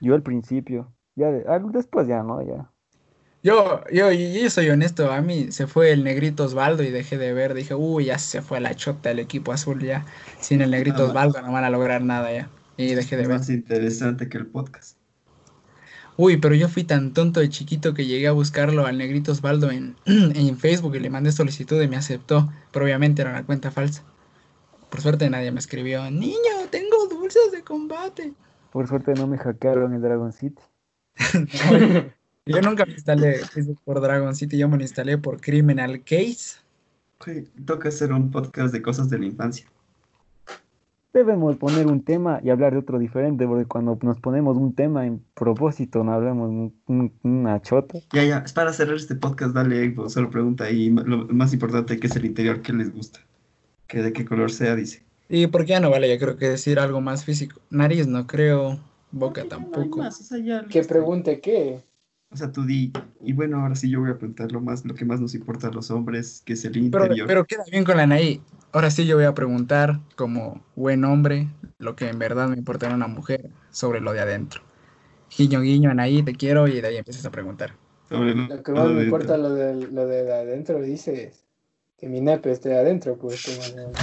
Yo 0.00 0.14
al 0.14 0.22
principio, 0.22 0.92
ya 1.16 1.30
después 1.30 2.06
ya 2.06 2.22
no, 2.22 2.42
ya. 2.42 2.71
Yo, 3.44 3.82
yo, 3.92 4.12
yo 4.12 4.50
soy 4.50 4.70
honesto, 4.70 5.10
a 5.10 5.20
mí 5.20 5.50
se 5.50 5.66
fue 5.66 5.90
el 5.90 6.04
negrito 6.04 6.44
Osvaldo 6.44 6.84
y 6.84 6.90
dejé 6.90 7.18
de 7.18 7.32
ver, 7.32 7.54
dije, 7.54 7.74
uy, 7.74 8.04
ya 8.04 8.18
se 8.18 8.40
fue 8.40 8.60
la 8.60 8.76
chota 8.76 9.10
el 9.10 9.18
equipo 9.18 9.52
azul 9.52 9.82
ya, 9.82 10.06
sin 10.38 10.62
el 10.62 10.70
negrito 10.70 11.06
Osvaldo 11.06 11.42
no 11.42 11.50
van 11.50 11.64
a 11.64 11.70
lograr 11.70 12.02
nada 12.02 12.32
ya, 12.32 12.48
y 12.76 12.94
dejé 12.94 13.16
de 13.16 13.26
ver. 13.26 13.38
Más 13.38 13.50
interesante 13.50 14.28
que 14.28 14.38
el 14.38 14.46
podcast. 14.46 14.96
Uy, 16.16 16.36
pero 16.36 16.54
yo 16.54 16.68
fui 16.68 16.84
tan 16.84 17.12
tonto 17.14 17.40
de 17.40 17.48
chiquito 17.48 17.94
que 17.94 18.06
llegué 18.06 18.28
a 18.28 18.32
buscarlo 18.32 18.86
al 18.86 18.96
negrito 18.96 19.32
Osvaldo 19.32 19.72
en, 19.72 19.96
en 20.06 20.56
Facebook 20.56 20.94
y 20.94 21.00
le 21.00 21.10
mandé 21.10 21.32
solicitud 21.32 21.82
y 21.82 21.88
me 21.88 21.96
aceptó, 21.96 22.52
pero 22.70 22.84
obviamente 22.84 23.22
era 23.22 23.32
una 23.32 23.44
cuenta 23.44 23.72
falsa. 23.72 24.04
Por 24.88 25.00
suerte 25.00 25.28
nadie 25.28 25.50
me 25.50 25.58
escribió, 25.58 26.08
niño, 26.12 26.68
tengo 26.70 27.08
dulces 27.08 27.50
de 27.50 27.64
combate. 27.64 28.34
Por 28.70 28.86
suerte 28.86 29.14
no 29.14 29.26
me 29.26 29.36
hackearon 29.36 29.94
el 29.94 30.00
Dragon 30.00 30.32
City. 30.32 30.62
yo 32.46 32.60
nunca 32.60 32.84
me 32.84 32.92
instalé 32.94 33.34
Facebook 33.38 33.78
por 33.84 34.00
Dragon 34.00 34.34
City, 34.34 34.58
yo 34.58 34.68
me 34.68 34.76
lo 34.76 34.82
instalé 34.82 35.18
por 35.18 35.40
Criminal 35.40 36.02
Case. 36.04 36.60
Toca 37.64 37.88
hacer 37.88 38.12
un 38.12 38.30
podcast 38.30 38.72
de 38.72 38.82
cosas 38.82 39.08
de 39.08 39.18
la 39.18 39.26
infancia. 39.26 39.66
Debemos 41.12 41.56
poner 41.56 41.86
un 41.86 42.02
tema 42.02 42.40
y 42.42 42.48
hablar 42.48 42.72
de 42.72 42.78
otro 42.78 42.98
diferente, 42.98 43.46
porque 43.46 43.66
cuando 43.66 43.98
nos 44.02 44.18
ponemos 44.18 44.56
un 44.56 44.74
tema 44.74 45.06
en 45.06 45.22
propósito, 45.34 46.02
no 46.02 46.12
hablamos 46.14 46.48
un- 46.48 46.74
un- 46.86 47.12
una 47.22 47.60
chota. 47.60 47.98
Ya, 48.14 48.24
ya, 48.24 48.38
es 48.38 48.52
para 48.54 48.72
cerrar 48.72 48.96
este 48.96 49.14
podcast, 49.14 49.54
dale, 49.54 49.84
Evo, 49.84 50.08
solo 50.08 50.30
pregunta 50.30 50.64
ma- 50.90 51.02
lo 51.02 51.26
más 51.28 51.52
importante 51.52 52.00
que 52.00 52.06
es 52.06 52.16
el 52.16 52.24
interior, 52.24 52.62
¿qué 52.62 52.72
les 52.72 52.92
gusta? 52.92 53.20
Que 53.86 54.02
de 54.02 54.12
qué 54.14 54.24
color 54.24 54.50
sea, 54.50 54.74
dice. 54.74 55.02
Y 55.28 55.46
porque 55.48 55.68
ya 55.70 55.80
no 55.80 55.90
vale, 55.90 56.10
yo 56.12 56.18
creo 56.18 56.36
que 56.38 56.48
decir 56.48 56.78
algo 56.78 57.00
más 57.02 57.24
físico. 57.26 57.60
Nariz 57.70 58.06
no 58.06 58.26
creo, 58.26 58.80
boca 59.12 59.44
tampoco. 59.44 59.98
Más, 59.98 60.18
o 60.18 60.24
sea, 60.24 60.38
ya 60.38 60.64
Que 60.66 60.82
pregunte 60.82 61.40
qué. 61.40 61.82
O 62.32 62.36
sea, 62.36 62.50
tú 62.50 62.64
di, 62.64 62.90
y 63.20 63.34
bueno, 63.34 63.60
ahora 63.60 63.74
sí 63.74 63.90
yo 63.90 64.00
voy 64.00 64.10
a 64.10 64.16
preguntar 64.16 64.50
lo 64.52 64.60
más, 64.60 64.86
lo 64.86 64.94
que 64.94 65.04
más 65.04 65.20
nos 65.20 65.34
importa 65.34 65.68
a 65.68 65.70
los 65.70 65.90
hombres, 65.90 66.42
que 66.46 66.54
es 66.54 66.64
el 66.64 66.78
interior. 66.78 67.26
pero 67.26 67.44
queda 67.44 67.64
bien 67.70 67.84
con 67.84 67.98
la 67.98 68.04
Anaí. 68.04 68.40
Ahora 68.72 68.90
sí 68.90 69.04
yo 69.04 69.16
voy 69.16 69.26
a 69.26 69.34
preguntar 69.34 70.00
como 70.16 70.64
buen 70.74 71.04
hombre 71.04 71.48
lo 71.78 71.94
que 71.94 72.08
en 72.08 72.18
verdad 72.18 72.48
me 72.48 72.56
importa 72.56 72.86
en 72.86 72.94
una 72.94 73.06
mujer 73.06 73.50
sobre 73.70 74.00
lo 74.00 74.14
de 74.14 74.20
adentro. 74.20 74.62
Guiño, 75.36 75.60
guiño, 75.60 75.90
Anaí, 75.90 76.22
te 76.22 76.34
quiero 76.34 76.68
y 76.68 76.80
de 76.80 76.88
ahí 76.88 76.96
empiezas 76.96 77.26
a 77.26 77.30
preguntar. 77.30 77.76
Sobre 78.08 78.34
lo, 78.34 78.48
Lo 78.48 78.62
que 78.62 78.72
más 78.72 78.88
me 78.88 79.04
importa 79.04 79.36
lo 79.36 79.50
de, 79.50 79.88
lo 79.88 80.06
de 80.06 80.32
adentro, 80.32 80.80
dices. 80.80 81.44
Que 81.98 82.08
mi 82.08 82.20
nepe 82.20 82.50
esté 82.50 82.74
adentro, 82.76 83.16
pues. 83.16 83.44
como 83.44 83.98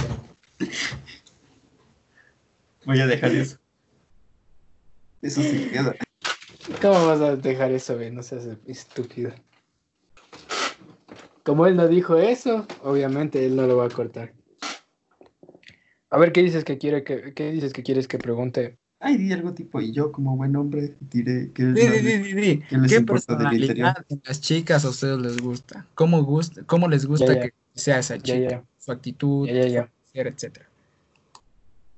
Voy 2.86 3.00
a 3.00 3.06
dejar 3.06 3.32
eso. 3.32 3.58
Eso 5.20 5.42
sí 5.42 5.68
queda. 5.70 5.94
¿Cómo 6.80 7.06
vas 7.06 7.20
a 7.20 7.36
dejar 7.36 7.72
eso, 7.72 7.96
güey? 7.96 8.10
No 8.10 8.22
seas 8.22 8.48
estúpido. 8.66 9.32
Como 11.44 11.66
él 11.66 11.76
no 11.76 11.88
dijo 11.88 12.16
eso, 12.16 12.66
obviamente 12.82 13.44
él 13.44 13.56
no 13.56 13.66
lo 13.66 13.76
va 13.76 13.86
a 13.86 13.90
cortar. 13.90 14.32
A 16.10 16.18
ver, 16.18 16.32
¿qué 16.32 16.42
dices 16.42 16.64
que 16.64 16.78
quiere 16.78 17.04
que, 17.04 17.34
qué 17.34 17.50
dices 17.50 17.72
que 17.72 17.82
quieres 17.82 18.08
que 18.08 18.18
pregunte? 18.18 18.78
Ay, 18.98 19.16
di 19.16 19.32
algo 19.32 19.54
tipo, 19.54 19.80
y 19.80 19.92
yo 19.92 20.12
como 20.12 20.36
buen 20.36 20.54
hombre 20.56 20.96
diré 21.00 21.52
que 21.52 21.62
de- 21.64 22.02
di, 22.02 22.18
di, 22.18 22.32
di. 22.34 22.62
¿Qué 22.68 22.76
les 22.78 22.92
¿Qué 22.92 23.00
personalidad 23.00 24.04
en 24.08 24.20
las 24.24 24.40
chicas 24.40 24.84
a 24.84 24.90
ustedes 24.90 25.18
les 25.18 25.38
gusta? 25.40 25.86
¿Cómo, 25.94 26.22
gusta, 26.22 26.62
cómo 26.64 26.88
les 26.88 27.06
gusta 27.06 27.26
Ya, 27.26 27.34
ya. 27.34 27.40
que 27.42 27.50
sea 27.74 27.98
esa 27.98 28.18
chica? 28.18 28.50
ya. 28.50 28.64
Su 28.78 28.92
actitud, 28.92 29.46
Ya, 29.48 29.54
ya, 29.54 29.66
ya. 29.68 29.84
su 30.06 30.12
ser, 30.12 30.26
etcétera. 30.26 30.66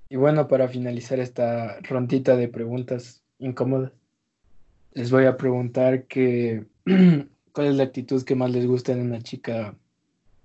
Y 0.08 0.16
bueno, 0.16 0.46
para 0.46 0.68
finalizar 0.68 1.18
esta 1.18 1.80
rondita 1.80 2.36
de 2.36 2.48
preguntas 2.48 3.24
incómodas, 3.38 3.92
les 4.94 5.10
voy 5.10 5.26
a 5.26 5.36
preguntar 5.36 6.04
que 6.04 6.64
cuál 7.52 7.66
es 7.66 7.74
la 7.76 7.84
actitud 7.84 8.22
que 8.24 8.34
más 8.34 8.50
les 8.50 8.66
gusta 8.66 8.92
en 8.92 9.00
una 9.00 9.20
chica 9.20 9.74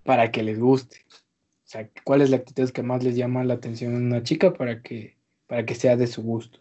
para 0.03 0.31
que 0.31 0.43
les 0.43 0.59
guste. 0.59 1.05
O 1.09 1.69
sea, 1.69 1.89
cuál 2.03 2.21
es 2.21 2.29
la 2.29 2.37
actitud 2.37 2.69
que 2.69 2.83
más 2.83 3.03
les 3.03 3.15
llama 3.15 3.43
la 3.43 3.55
atención 3.55 3.95
en 3.95 4.05
una 4.05 4.23
chica 4.23 4.53
para 4.53 4.81
que, 4.81 5.17
para 5.47 5.65
que 5.65 5.75
sea 5.75 5.97
de 5.97 6.07
su 6.07 6.23
gusto. 6.23 6.59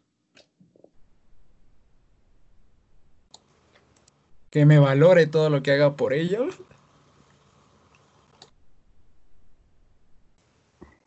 Que 4.50 4.66
me 4.66 4.78
valore 4.78 5.26
todo 5.26 5.48
lo 5.50 5.62
que 5.62 5.72
haga 5.72 5.96
por 5.96 6.12
ellos. 6.12 6.60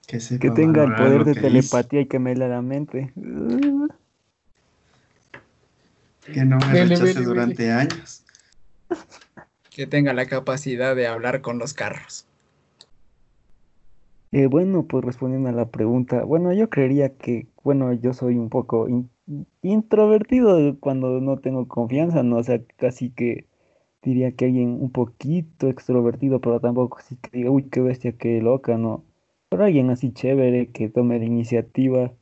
que, 0.08 0.18
Que 0.40 0.52
tenga 0.52 0.84
el 0.84 0.96
poder 0.96 1.26
de 1.26 1.34
telepatía 1.34 2.02
y 2.02 2.08
que 2.08 2.20
me 2.20 2.36
lea 2.36 2.48
la 2.48 2.62
mente. 2.62 3.12
que 6.34 6.46
no 6.46 6.58
me 6.58 6.74
rechace 6.74 7.06
vele, 7.06 7.26
durante 7.26 7.72
años. 7.72 8.24
Que 9.70 9.88
tenga 9.88 10.14
la 10.14 10.26
capacidad 10.26 10.96
de 10.96 11.08
hablar 11.08 11.42
con 11.42 11.60
los 11.60 11.74
carros. 11.74 12.26
Eh, 14.32 14.46
bueno, 14.46 14.86
pues 14.86 15.04
respondiendo 15.04 15.50
a 15.50 15.54
la 15.54 15.70
pregunta, 15.70 16.24
bueno, 16.24 16.54
yo 16.54 16.70
creería 16.70 17.16
que, 17.18 17.48
bueno, 17.64 17.94
yo 17.94 18.14
soy 18.14 18.38
un 18.38 18.50
poco 18.50 18.88
in- 18.88 19.10
introvertido 19.64 20.80
cuando 20.80 21.20
no 21.20 21.40
tengo 21.40 21.68
confianza, 21.68 22.22
¿no? 22.22 22.38
O 22.38 22.44
sea, 22.44 22.62
casi 22.78 23.10
que 23.10 23.48
diría 24.04 24.32
que 24.34 24.46
alguien 24.46 24.70
un 24.82 24.92
poquito 24.92 25.68
extrovertido, 25.68 26.42
pero 26.42 26.60
tampoco 26.60 27.00
así 27.00 27.16
que 27.18 27.30
diga, 27.38 27.50
uy, 27.50 27.64
qué 27.70 27.82
bestia, 27.82 28.12
qué 28.18 28.40
loca, 28.42 28.78
¿no? 28.78 29.04
Pero 29.50 29.64
alguien 29.66 29.90
así 29.90 30.12
chévere, 30.14 30.70
que 30.72 30.90
tome 30.90 31.18
la 31.18 31.26
iniciativa 31.26 32.14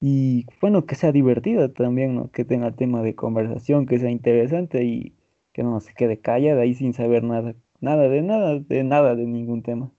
y, 0.00 0.46
bueno, 0.62 0.86
que 0.86 0.94
sea 0.94 1.12
divertida 1.12 1.68
también, 1.68 2.14
¿no? 2.14 2.30
Que 2.30 2.46
tenga 2.46 2.72
tema 2.72 3.02
de 3.02 3.14
conversación, 3.14 3.84
que 3.84 3.98
sea 3.98 4.10
interesante 4.10 4.82
y 4.82 5.14
que 5.52 5.62
no 5.62 5.78
se 5.80 5.92
quede 5.92 6.18
callada 6.18 6.62
ahí 6.62 6.74
sin 6.74 6.94
saber 6.94 7.22
nada, 7.22 7.54
nada 7.80 8.08
de 8.08 8.22
nada, 8.22 8.58
de 8.58 8.82
nada, 8.82 9.14
de 9.14 9.26
ningún 9.26 9.62
tema. 9.62 9.90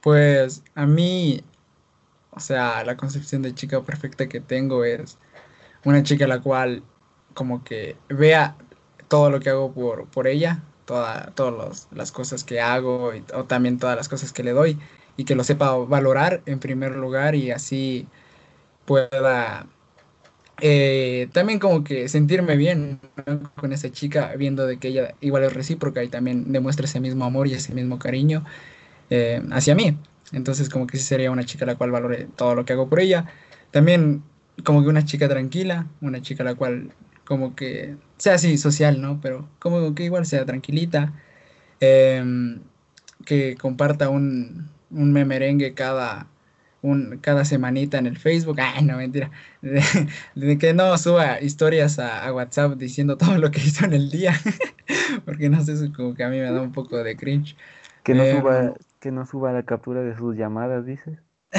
Pues 0.00 0.62
a 0.76 0.86
mí, 0.86 1.42
o 2.30 2.38
sea, 2.38 2.84
la 2.84 2.96
concepción 2.96 3.42
de 3.42 3.54
chica 3.54 3.82
perfecta 3.82 4.28
que 4.28 4.40
tengo 4.40 4.84
es 4.84 5.18
una 5.84 6.04
chica 6.04 6.28
la 6.28 6.40
cual 6.40 6.84
como 7.34 7.64
que 7.64 7.96
vea 8.08 8.56
todo 9.08 9.28
lo 9.30 9.40
que 9.40 9.50
hago 9.50 9.72
por, 9.72 10.08
por 10.08 10.28
ella, 10.28 10.62
toda, 10.84 11.32
todas 11.34 11.88
las 11.90 12.12
cosas 12.12 12.44
que 12.44 12.60
hago 12.60 13.12
y, 13.12 13.24
o 13.34 13.44
también 13.44 13.78
todas 13.78 13.96
las 13.96 14.08
cosas 14.08 14.32
que 14.32 14.44
le 14.44 14.52
doy 14.52 14.78
y 15.18 15.24
que 15.24 15.34
lo 15.34 15.44
sepa 15.44 15.76
valorar 15.76 16.42
en 16.46 16.60
primer 16.60 16.96
lugar 16.96 17.34
y 17.34 17.50
así 17.50 18.06
pueda 18.86 19.66
eh, 20.60 21.28
también 21.32 21.58
como 21.58 21.84
que 21.84 22.08
sentirme 22.08 22.56
bien 22.56 23.00
con 23.56 23.72
esa 23.72 23.90
chica 23.90 24.34
viendo 24.36 24.66
de 24.66 24.78
que 24.78 24.88
ella 24.88 25.14
igual 25.20 25.44
es 25.44 25.52
recíproca 25.52 26.02
y 26.04 26.08
también 26.08 26.52
demuestra 26.52 26.86
ese 26.86 27.00
mismo 27.00 27.24
amor 27.24 27.48
y 27.48 27.54
ese 27.54 27.74
mismo 27.74 27.98
cariño 27.98 28.44
eh, 29.10 29.42
hacia 29.50 29.74
mí. 29.74 29.98
Entonces 30.32 30.68
como 30.68 30.86
que 30.86 30.98
sí 30.98 31.04
sería 31.04 31.30
una 31.30 31.44
chica 31.44 31.66
la 31.66 31.76
cual 31.76 31.90
valore 31.90 32.28
todo 32.36 32.54
lo 32.54 32.64
que 32.64 32.74
hago 32.74 32.88
por 32.88 33.00
ella. 33.00 33.26
También 33.72 34.22
como 34.64 34.82
que 34.82 34.88
una 34.88 35.04
chica 35.04 35.28
tranquila, 35.28 35.86
una 36.00 36.22
chica 36.22 36.44
la 36.44 36.54
cual 36.54 36.92
como 37.24 37.54
que 37.56 37.96
sea 38.18 38.34
así 38.34 38.58
social, 38.58 39.00
¿no? 39.00 39.20
Pero 39.20 39.48
como 39.58 39.94
que 39.94 40.04
igual 40.04 40.26
sea 40.26 40.44
tranquilita, 40.46 41.12
em, 41.80 42.60
que 43.24 43.56
comparta 43.56 44.08
un, 44.08 44.68
un 44.90 45.12
merengue 45.12 45.74
cada, 45.74 46.26
un, 46.82 47.18
cada 47.20 47.44
semanita 47.44 47.98
en 47.98 48.06
el 48.06 48.18
Facebook. 48.18 48.58
Ay, 48.60 48.84
no, 48.84 48.96
mentira. 48.96 49.30
De, 49.62 49.82
de 50.34 50.58
que 50.58 50.74
no 50.74 50.96
suba 50.98 51.40
historias 51.40 51.98
a, 51.98 52.24
a 52.26 52.32
WhatsApp 52.32 52.74
diciendo 52.74 53.16
todo 53.16 53.38
lo 53.38 53.50
que 53.50 53.60
hizo 53.60 53.84
en 53.84 53.92
el 53.92 54.10
día. 54.10 54.34
Porque 55.24 55.48
no 55.48 55.62
sé, 55.64 55.72
eso 55.74 55.92
como 55.94 56.14
que 56.14 56.24
a 56.24 56.28
mí 56.28 56.38
me 56.38 56.50
da 56.50 56.60
un 56.62 56.72
poco 56.72 57.02
de 57.02 57.16
cringe. 57.16 57.56
Que 58.02 58.14
no 58.14 58.22
Em, 58.22 58.38
suba, 58.40 58.74
que 59.00 59.10
no 59.10 59.26
suba 59.26 59.52
la 59.52 59.62
captura 59.64 60.02
de 60.02 60.16
sus 60.16 60.36
llamadas, 60.36 60.86
dices. 60.86 61.18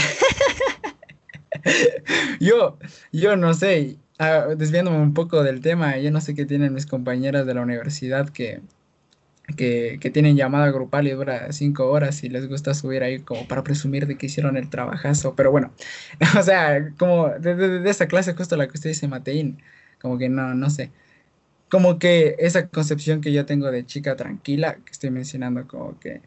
Yo, 2.40 2.78
yo 3.12 3.36
no 3.36 3.54
sé, 3.54 3.98
ah, 4.18 4.48
desviándome 4.58 5.00
un 5.00 5.14
poco 5.14 5.44
del 5.44 5.62
tema, 5.62 5.98
yo 5.98 6.12
no 6.12 6.22
sé 6.22 6.36
qué 6.36 6.46
tienen 6.46 6.74
mis 6.74 6.86
compañeras 6.86 7.46
de 7.46 7.54
la 7.54 7.62
universidad 7.62 8.30
que, 8.30 8.62
que, 9.58 9.98
que 10.02 10.10
tienen 10.12 10.36
llamada 10.38 10.72
grupal 10.72 11.08
y 11.08 11.12
dura 11.12 11.52
cinco 11.52 11.90
horas 11.90 12.24
y 12.24 12.30
les 12.30 12.48
gusta 12.48 12.74
subir 12.74 13.04
ahí 13.04 13.20
como 13.20 13.48
para 13.48 13.64
presumir 13.64 14.08
de 14.08 14.18
que 14.18 14.28
hicieron 14.28 14.58
el 14.58 14.70
trabajazo, 14.70 15.36
pero 15.36 15.52
bueno, 15.52 15.72
o 16.40 16.44
sea, 16.44 16.92
como 16.98 17.30
de, 17.30 17.56
de- 17.56 17.80
de 17.80 17.90
esa 17.90 18.08
clase 18.08 18.34
justo 18.36 18.58
la 18.58 18.68
que 18.68 18.74
usted 18.78 18.90
dice, 18.92 19.08
Mateín, 19.08 19.62
como 20.02 20.18
que 20.18 20.30
no, 20.30 20.54
no 20.56 20.70
sé, 20.70 20.92
como 21.70 22.00
que 22.00 22.36
esa 22.40 22.68
concepción 22.70 23.22
que 23.22 23.32
yo 23.34 23.46
tengo 23.46 23.72
de 23.72 23.86
chica 23.86 24.16
tranquila 24.16 24.76
que 24.86 24.92
estoy 24.92 25.12
mencionando, 25.12 25.68
como 25.68 26.00
que, 26.00 26.22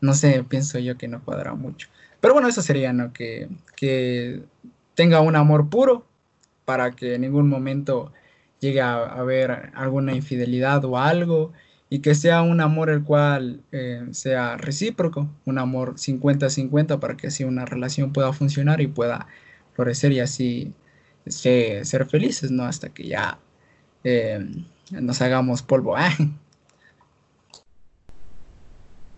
no 0.00 0.14
sé, 0.14 0.44
pienso 0.44 0.78
yo 0.78 0.96
que 0.98 1.08
no 1.08 1.24
cuadra 1.24 1.54
mucho. 1.54 1.88
Pero 2.20 2.34
bueno, 2.34 2.48
eso 2.48 2.62
sería, 2.62 2.92
¿no? 2.92 3.12
Que, 3.12 3.48
que 3.76 4.42
tenga 4.94 5.20
un 5.20 5.36
amor 5.36 5.68
puro 5.70 6.06
para 6.64 6.92
que 6.92 7.14
en 7.16 7.22
ningún 7.22 7.48
momento 7.48 8.12
llegue 8.60 8.80
a 8.80 8.96
haber 9.04 9.72
alguna 9.74 10.14
infidelidad 10.14 10.84
o 10.84 10.98
algo 10.98 11.52
y 11.92 12.00
que 12.00 12.14
sea 12.14 12.42
un 12.42 12.60
amor 12.62 12.90
el 12.90 13.04
cual 13.04 13.60
eh, 13.72 14.06
sea 14.12 14.56
recíproco, 14.56 15.28
un 15.44 15.58
amor 15.58 15.98
50-50 15.98 17.00
para 17.00 17.16
que 17.18 17.26
así 17.28 17.44
una 17.44 17.66
relación 17.66 18.12
pueda 18.14 18.32
funcionar 18.32 18.80
y 18.80 18.86
pueda 18.88 19.26
florecer 19.74 20.12
y 20.12 20.20
así 20.20 20.72
se- 21.26 21.84
ser 21.84 22.06
felices, 22.06 22.50
¿no? 22.50 22.64
Hasta 22.64 22.90
que 22.94 23.08
ya 23.08 23.40
eh, 24.04 24.40
nos 24.90 25.22
hagamos 25.22 25.62
polvo. 25.62 25.96
Ah, 25.98 26.16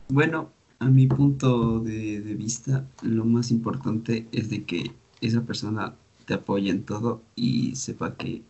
Bueno, 0.09 0.53
a 0.79 0.89
mi 0.91 1.07
punto 1.07 1.81
de, 1.81 2.21
de 2.21 2.35
vista, 2.35 2.89
lo 3.03 3.25
más 3.25 3.51
importante 3.51 4.29
es 4.33 4.51
de 4.51 4.65
que 4.65 4.93
esa 5.21 5.43
persona 5.45 5.97
te 6.27 6.35
apoye 6.35 6.71
en 6.71 6.85
todo 6.85 7.23
y 7.35 7.77
sepa 7.77 8.17
que 8.17 8.43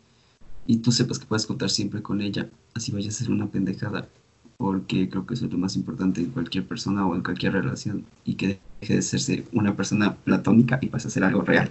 y 0.66 0.78
tú 0.78 0.92
sepas 0.92 1.18
que 1.18 1.26
puedes 1.26 1.46
contar 1.46 1.70
siempre 1.70 2.02
con 2.02 2.20
ella, 2.22 2.50
así 2.74 2.92
vaya 2.92 3.08
a 3.08 3.12
ser 3.12 3.30
una 3.30 3.46
pendejada, 3.46 4.08
porque 4.56 5.08
creo 5.08 5.26
que 5.26 5.34
eso 5.34 5.46
es 5.46 5.52
lo 5.52 5.58
más 5.58 5.76
importante 5.76 6.20
en 6.20 6.30
cualquier 6.30 6.66
persona 6.66 7.06
o 7.06 7.14
en 7.14 7.22
cualquier 7.22 7.52
relación 7.52 8.04
y 8.24 8.34
que 8.34 8.58
deje 8.80 8.94
de 8.96 9.02
serse 9.02 9.44
una 9.52 9.76
persona 9.76 10.16
platónica 10.16 10.78
y 10.80 10.88
pase 10.88 11.08
a 11.08 11.10
ser 11.10 11.24
algo 11.24 11.42
real, 11.42 11.70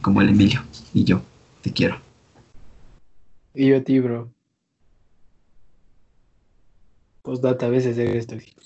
como 0.00 0.20
el 0.22 0.30
Emilio 0.30 0.62
y 0.94 1.04
yo, 1.04 1.22
te 1.62 1.72
quiero. 1.72 2.00
Y 3.54 3.68
yo 3.68 3.78
a 3.78 3.80
ti, 3.80 3.98
bro. 3.98 4.32
Postdata, 7.22 7.66
a 7.66 7.68
veces 7.68 7.98
eres 7.98 8.26
tóxico. 8.26 8.62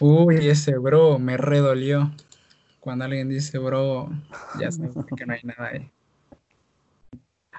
Uy, 0.00 0.48
ese 0.48 0.76
bro 0.78 1.18
me 1.18 1.36
redolió. 1.36 2.12
Cuando 2.80 3.04
alguien 3.04 3.28
dice 3.28 3.58
bro, 3.58 4.10
ya 4.60 4.70
sabes 4.70 4.92
que 5.16 5.26
no 5.26 5.32
hay 5.32 5.40
nada 5.42 5.70
ahí. 5.72 5.90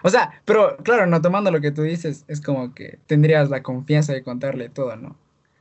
O 0.03 0.09
sea, 0.09 0.41
pero 0.45 0.77
claro, 0.77 1.05
no 1.07 1.21
tomando 1.21 1.51
lo 1.51 1.61
que 1.61 1.71
tú 1.71 1.81
dices, 1.83 2.23
es 2.27 2.41
como 2.41 2.73
que 2.73 2.99
tendrías 3.07 3.49
la 3.49 3.63
confianza 3.63 4.13
de 4.13 4.23
contarle 4.23 4.69
todo, 4.69 4.95
¿no? 4.95 5.15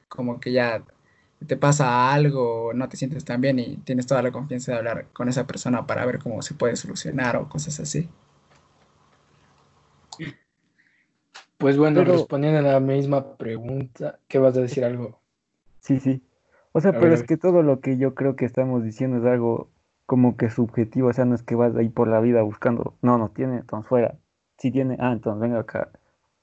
Como 0.08 0.40
que 0.40 0.52
ya 0.52 0.82
te 1.46 1.56
pasa 1.56 2.12
algo, 2.12 2.72
no 2.74 2.88
te 2.88 2.96
sientes 2.96 3.24
tan 3.24 3.40
bien 3.40 3.58
y 3.58 3.76
tienes 3.78 4.06
toda 4.06 4.22
la 4.22 4.32
confianza 4.32 4.72
de 4.72 4.78
hablar 4.78 5.06
con 5.12 5.28
esa 5.28 5.46
persona 5.46 5.86
para 5.86 6.04
ver 6.06 6.18
cómo 6.18 6.42
se 6.42 6.54
puede 6.54 6.76
solucionar 6.76 7.36
o 7.36 7.48
cosas 7.48 7.78
así. 7.80 8.08
Pues 11.58 11.76
bueno, 11.76 12.00
Pero- 12.00 12.12
respondiendo 12.12 12.58
a 12.60 12.62
la 12.72 12.80
misma 12.80 13.36
pregunta, 13.36 14.18
¿qué 14.28 14.38
vas 14.38 14.56
a 14.56 14.60
decir 14.60 14.84
algo? 14.84 15.20
Sí, 15.80 15.98
sí. 16.00 16.22
O 16.72 16.80
sea, 16.80 16.90
A 16.90 16.94
pero 16.94 17.06
ver, 17.06 17.14
es 17.14 17.22
que 17.24 17.36
todo 17.36 17.62
lo 17.62 17.80
que 17.80 17.96
yo 17.98 18.14
creo 18.14 18.36
que 18.36 18.44
estamos 18.44 18.84
diciendo 18.84 19.18
es 19.18 19.24
algo 19.24 19.68
como 20.06 20.36
que 20.36 20.50
subjetivo, 20.50 21.08
o 21.08 21.12
sea, 21.12 21.24
no 21.24 21.34
es 21.34 21.42
que 21.42 21.54
vas 21.54 21.74
ahí 21.76 21.88
por 21.88 22.08
la 22.08 22.20
vida 22.20 22.42
buscando, 22.42 22.94
no, 23.02 23.18
no 23.18 23.30
tiene, 23.30 23.56
entonces 23.58 23.88
fuera. 23.88 24.14
Si 24.58 24.70
tiene, 24.70 24.96
ah, 25.00 25.12
entonces 25.12 25.40
venga 25.40 25.60
acá. 25.60 25.90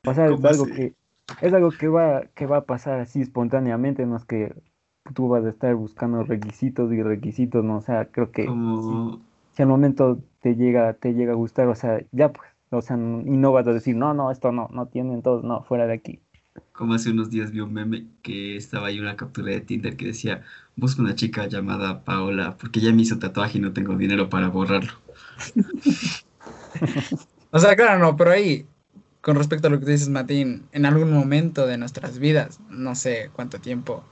O 0.05 0.13
sea, 0.13 0.30
es 0.30 0.32
¿Cómo 0.32 0.47
algo 0.47 0.66
así? 0.66 0.72
que 0.72 0.95
es 1.41 1.53
algo 1.53 1.78
que 1.78 1.88
va 1.88 2.24
que 2.36 2.45
va 2.47 2.57
a 2.57 2.66
pasar 2.66 2.99
así 2.99 3.22
espontáneamente, 3.22 4.05
no 4.05 4.18
es 4.18 4.26
que 4.26 4.55
tú 5.13 5.28
vas 5.30 5.45
a 5.45 5.49
estar 5.49 5.76
buscando 5.76 6.24
requisitos 6.24 6.91
y 6.93 7.03
requisitos, 7.03 7.63
no, 7.63 7.78
o 7.78 7.82
sea, 7.82 8.11
creo 8.11 8.32
que 8.32 8.45
Como, 8.45 9.22
si 9.53 9.61
al 9.63 9.70
momento 9.70 10.24
te 10.41 10.55
llega 10.55 10.93
te 10.95 11.13
llega 11.13 11.34
a 11.34 11.36
gustar, 11.36 11.68
o 11.68 11.76
sea, 11.76 11.99
ya 12.11 12.32
pues, 12.32 12.49
o 12.70 12.82
sea, 12.82 12.95
y 12.97 12.99
no 12.99 13.51
vas 13.51 13.68
a 13.68 13.74
decir, 13.74 13.95
no, 13.95 14.13
no, 14.13 14.32
esto 14.32 14.51
no, 14.51 14.70
no 14.72 14.88
tiene, 14.88 15.13
entonces 15.13 15.47
no, 15.47 15.63
fuera 15.63 15.88
de 15.88 15.93
aquí. 15.93 16.22
como 16.72 16.93
hace 16.93 17.09
unos 17.11 17.30
días 17.32 17.51
vi 17.51 17.59
un 17.61 17.74
meme 17.74 18.07
que 18.22 18.55
estaba 18.57 18.88
ahí 18.88 18.99
una 18.99 19.16
captura 19.16 19.51
de 19.51 19.61
Tinder 19.61 19.97
que 19.97 20.05
decía, 20.07 20.43
busco 20.76 21.01
una 21.01 21.16
chica 21.16 21.47
llamada 21.47 22.03
Paola 22.03 22.57
porque 22.57 22.82
ya 22.82 22.91
me 22.93 23.01
hizo 23.01 23.18
tatuaje 23.20 23.57
y 23.57 23.61
no 23.61 23.74
tengo 23.74 23.95
dinero 23.97 24.30
para 24.30 24.49
borrarlo. 24.49 24.91
O 27.56 27.60
sea, 27.60 27.78
claro, 27.78 27.99
no, 27.99 28.18
pero 28.18 28.32
ahí, 28.32 28.66
con 29.22 29.38
respecto 29.38 29.68
a 29.68 29.70
lo 29.70 29.80
que 29.80 29.86
dices, 29.86 30.10
Matín, 30.10 30.68
en 30.74 30.86
algún 30.86 31.14
momento 31.14 31.66
de 31.66 31.78
nuestras 31.78 32.20
vidas, 32.20 32.60
no 32.70 32.95
sé 32.95 33.30
cuánto 33.32 33.62
tiempo 33.62 34.03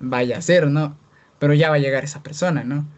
vaya 0.00 0.38
a 0.38 0.40
ser, 0.40 0.68
¿no? 0.68 0.96
Pero 1.38 1.52
ya 1.52 1.68
va 1.68 1.74
a 1.74 1.80
llegar 1.80 2.02
esa 2.02 2.22
persona, 2.22 2.64
¿no? 2.64 2.88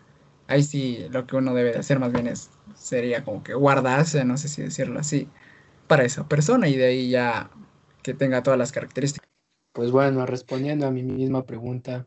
Ahí 0.47 0.63
sí, 0.63 1.05
lo 1.11 1.27
que 1.27 1.35
uno 1.35 1.55
debe 1.55 1.73
de 1.73 1.81
hacer 1.81 1.99
más 1.99 2.13
bien 2.13 2.29
es, 2.29 2.51
sería 2.77 3.25
como 3.25 3.43
que 3.43 3.53
guardarse, 3.55 4.25
no 4.25 4.37
sé 4.37 4.47
si 4.47 4.63
decirlo 4.63 5.01
así, 5.01 5.27
para 5.89 6.05
esa 6.05 6.29
persona 6.29 6.69
y 6.69 6.77
de 6.77 6.85
ahí 6.85 7.11
ya 7.11 7.51
que 8.05 8.15
tenga 8.15 8.45
todas 8.45 8.61
las 8.61 8.71
características. 8.71 9.29
Pues 9.73 9.91
bueno, 9.91 10.25
respondiendo 10.25 10.87
a 10.87 10.93
mi 10.93 11.03
misma 11.03 11.47
pregunta, 11.47 12.07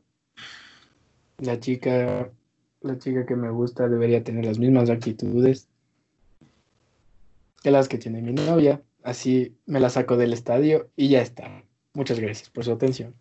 la 1.37 1.59
chica, 1.59 2.31
la 2.79 2.97
chica 2.97 3.25
que 3.25 3.35
me 3.35 3.49
gusta 3.49 3.89
debería 3.89 4.23
tener 4.23 4.45
las 4.45 4.57
mismas 4.57 4.89
actitudes 4.89 5.67
que 7.63 7.71
las 7.71 7.87
que 7.87 7.97
tiene 7.97 8.21
mi 8.21 8.33
novia. 8.33 8.83
Así 9.03 9.57
me 9.65 9.79
la 9.79 9.89
saco 9.89 10.17
del 10.17 10.33
estadio 10.33 10.89
y 10.95 11.09
ya 11.09 11.21
está. 11.21 11.63
Muchas 11.93 12.19
gracias 12.19 12.49
por 12.49 12.63
su 12.63 12.71
atención. 12.71 13.15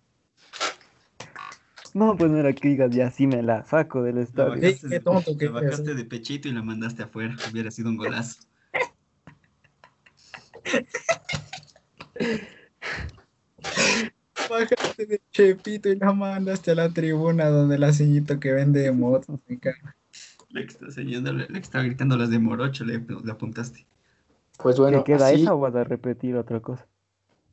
No, 1.95 2.17
pues 2.17 2.31
mira 2.31 2.53
que 2.53 2.69
digas, 2.69 2.91
ya 2.91 3.11
sí 3.11 3.27
me 3.27 3.43
la 3.43 3.65
saco 3.65 4.03
del 4.03 4.17
La 4.17 4.23
estadio. 4.23 4.55
Sí, 4.55 4.61
bajaste, 4.61 4.89
qué 4.89 4.95
de, 4.95 5.01
tonto 5.01 5.33
la 5.41 5.51
bajaste 5.51 5.95
de 5.95 6.05
pechito 6.05 6.49
y 6.49 6.53
la 6.53 6.63
mandaste 6.63 7.03
afuera. 7.03 7.37
Hubiera 7.51 7.71
sido 7.71 7.89
un 7.91 7.97
golazo. 7.97 8.41
Bajaste 14.51 15.07
de 15.07 15.21
Chepito 15.31 15.89
y 15.89 15.97
la 15.97 16.13
mandaste 16.13 16.73
a 16.73 16.75
la 16.75 16.89
tribuna 16.91 17.47
donde 17.49 17.79
la 17.79 17.93
ceñito 17.93 18.39
que 18.41 18.53
vende 18.53 18.91
motos. 18.93 19.39
Le 19.49 19.59
que 19.59 20.73
está 20.73 20.87
enseñándole- 20.87 21.49
le 21.49 21.55
que 21.55 21.59
estaba 21.59 21.85
gritando 21.85 22.17
las 22.17 22.31
de 22.31 22.39
Morocho, 22.39 22.85
le, 22.85 22.99
le 22.99 23.33
apuntaste. 23.33 23.87
Pues 24.59 24.77
¿Te 24.77 24.83
bueno, 24.83 25.05
queda 25.05 25.29
así- 25.29 25.43
esa 25.43 25.55
o 25.55 25.61
vas 25.61 25.75
a 25.75 25.85
repetir 25.85 26.37
otra 26.37 26.61
cosa? 26.61 26.87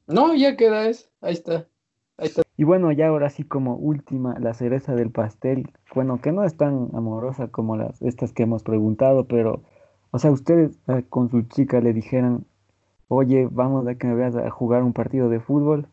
No, 0.08 0.34
ya 0.34 0.58
queda 0.58 0.88
eso. 0.88 1.08
Ahí 1.22 1.34
está. 1.34 1.68
Ahí 2.18 2.28
está. 2.28 2.42
Y 2.58 2.64
bueno, 2.64 2.92
ya 2.92 3.08
ahora 3.08 3.30
sí 3.30 3.44
como 3.44 3.76
última, 3.76 4.38
la 4.40 4.54
cereza 4.54 4.94
del 4.96 5.12
pastel, 5.12 5.72
bueno, 5.96 6.20
que 6.20 6.32
no 6.32 6.44
es 6.44 6.58
tan 6.58 6.90
amorosa 6.94 7.48
como 7.48 7.78
las 7.78 8.02
estas 8.02 8.34
que 8.34 8.44
hemos 8.44 8.64
preguntado, 8.64 9.28
pero, 9.28 9.64
o 10.12 10.20
sea, 10.20 10.32
ustedes 10.32 10.78
eh, 10.88 11.06
con 11.10 11.30
su 11.30 11.44
chica 11.44 11.80
le 11.80 11.94
dijeran, 11.94 12.46
oye, 13.08 13.48
vamos 13.50 13.88
a 13.88 13.96
que 13.96 14.08
me 14.08 14.16
veas 14.16 14.36
a 14.36 14.50
jugar 14.50 14.84
un 14.84 14.94
partido 14.94 15.30
de 15.30 15.40
fútbol. 15.40 15.88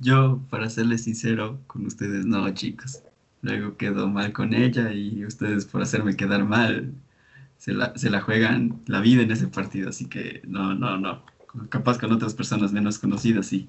Yo, 0.00 0.40
para 0.50 0.68
serles 0.68 1.04
sincero 1.04 1.58
con 1.66 1.86
ustedes, 1.86 2.26
no, 2.26 2.52
chicos. 2.52 3.02
Luego 3.40 3.76
quedó 3.76 4.08
mal 4.08 4.32
con 4.32 4.52
ella 4.54 4.92
y 4.92 5.24
ustedes 5.24 5.64
por 5.64 5.82
hacerme 5.82 6.16
quedar 6.16 6.44
mal 6.44 6.92
se 7.62 7.72
la, 7.72 7.96
se 7.96 8.10
la 8.10 8.20
juegan 8.20 8.82
la 8.86 9.00
vida 9.00 9.22
en 9.22 9.30
ese 9.30 9.46
partido. 9.46 9.90
Así 9.90 10.06
que 10.06 10.42
no, 10.48 10.74
no, 10.74 10.98
no. 10.98 11.22
Capaz 11.68 11.96
con 11.96 12.10
otras 12.10 12.34
personas 12.34 12.72
menos 12.72 12.98
conocidas, 12.98 13.46
sí. 13.46 13.68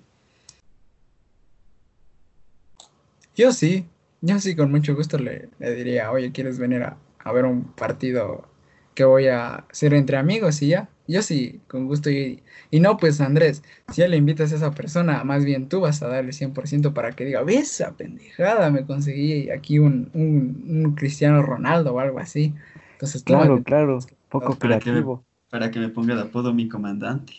Yo 3.35 3.51
sí, 3.51 3.85
yo 4.21 4.39
sí 4.39 4.55
con 4.55 4.71
mucho 4.71 4.95
gusto 4.95 5.19
le, 5.19 5.49
le 5.59 5.75
diría, 5.75 6.11
oye, 6.11 6.31
¿quieres 6.31 6.57
venir 6.57 6.81
a, 6.81 6.97
a 7.19 7.31
ver 7.31 7.45
un 7.45 7.65
partido 7.65 8.47
que 8.95 9.03
voy 9.03 9.27
a 9.27 9.65
hacer 9.69 9.93
entre 9.93 10.17
amigos? 10.17 10.63
Y 10.63 10.69
ya, 10.69 10.89
yo 11.07 11.21
sí, 11.21 11.61
con 11.67 11.85
gusto. 11.85 12.09
Y, 12.09 12.41
y 12.71 12.79
no, 12.79 12.97
pues 12.97 13.21
Andrés, 13.21 13.61
si 13.91 14.01
ya 14.01 14.07
le 14.07 14.17
invitas 14.17 14.53
a 14.53 14.55
esa 14.55 14.71
persona, 14.71 15.23
más 15.23 15.45
bien 15.45 15.69
tú 15.69 15.81
vas 15.81 16.01
a 16.01 16.07
darle 16.07 16.31
100% 16.31 16.93
para 16.93 17.11
que 17.11 17.25
diga, 17.25 17.43
ves 17.43 17.79
esa 17.79 17.95
pendejada, 17.95 18.71
me 18.71 18.87
conseguí 18.87 19.51
aquí 19.51 19.77
un, 19.77 20.09
un, 20.15 20.65
un 20.67 20.95
Cristiano 20.95 21.43
Ronaldo 21.43 21.93
o 21.93 21.99
algo 21.99 22.17
así. 22.17 22.55
Entonces, 23.03 23.23
Claro, 23.23 23.61
claro, 23.63 23.99
poco 24.29 24.55
Para 24.55 24.79
que 24.79 24.91
me- 24.91 24.93
creativo. 24.93 25.25
Para 25.49 25.69
que 25.71 25.79
me 25.79 25.89
ponga 25.89 26.15
de 26.15 26.21
apodo 26.21 26.53
mi 26.53 26.69
comandante. 26.69 27.33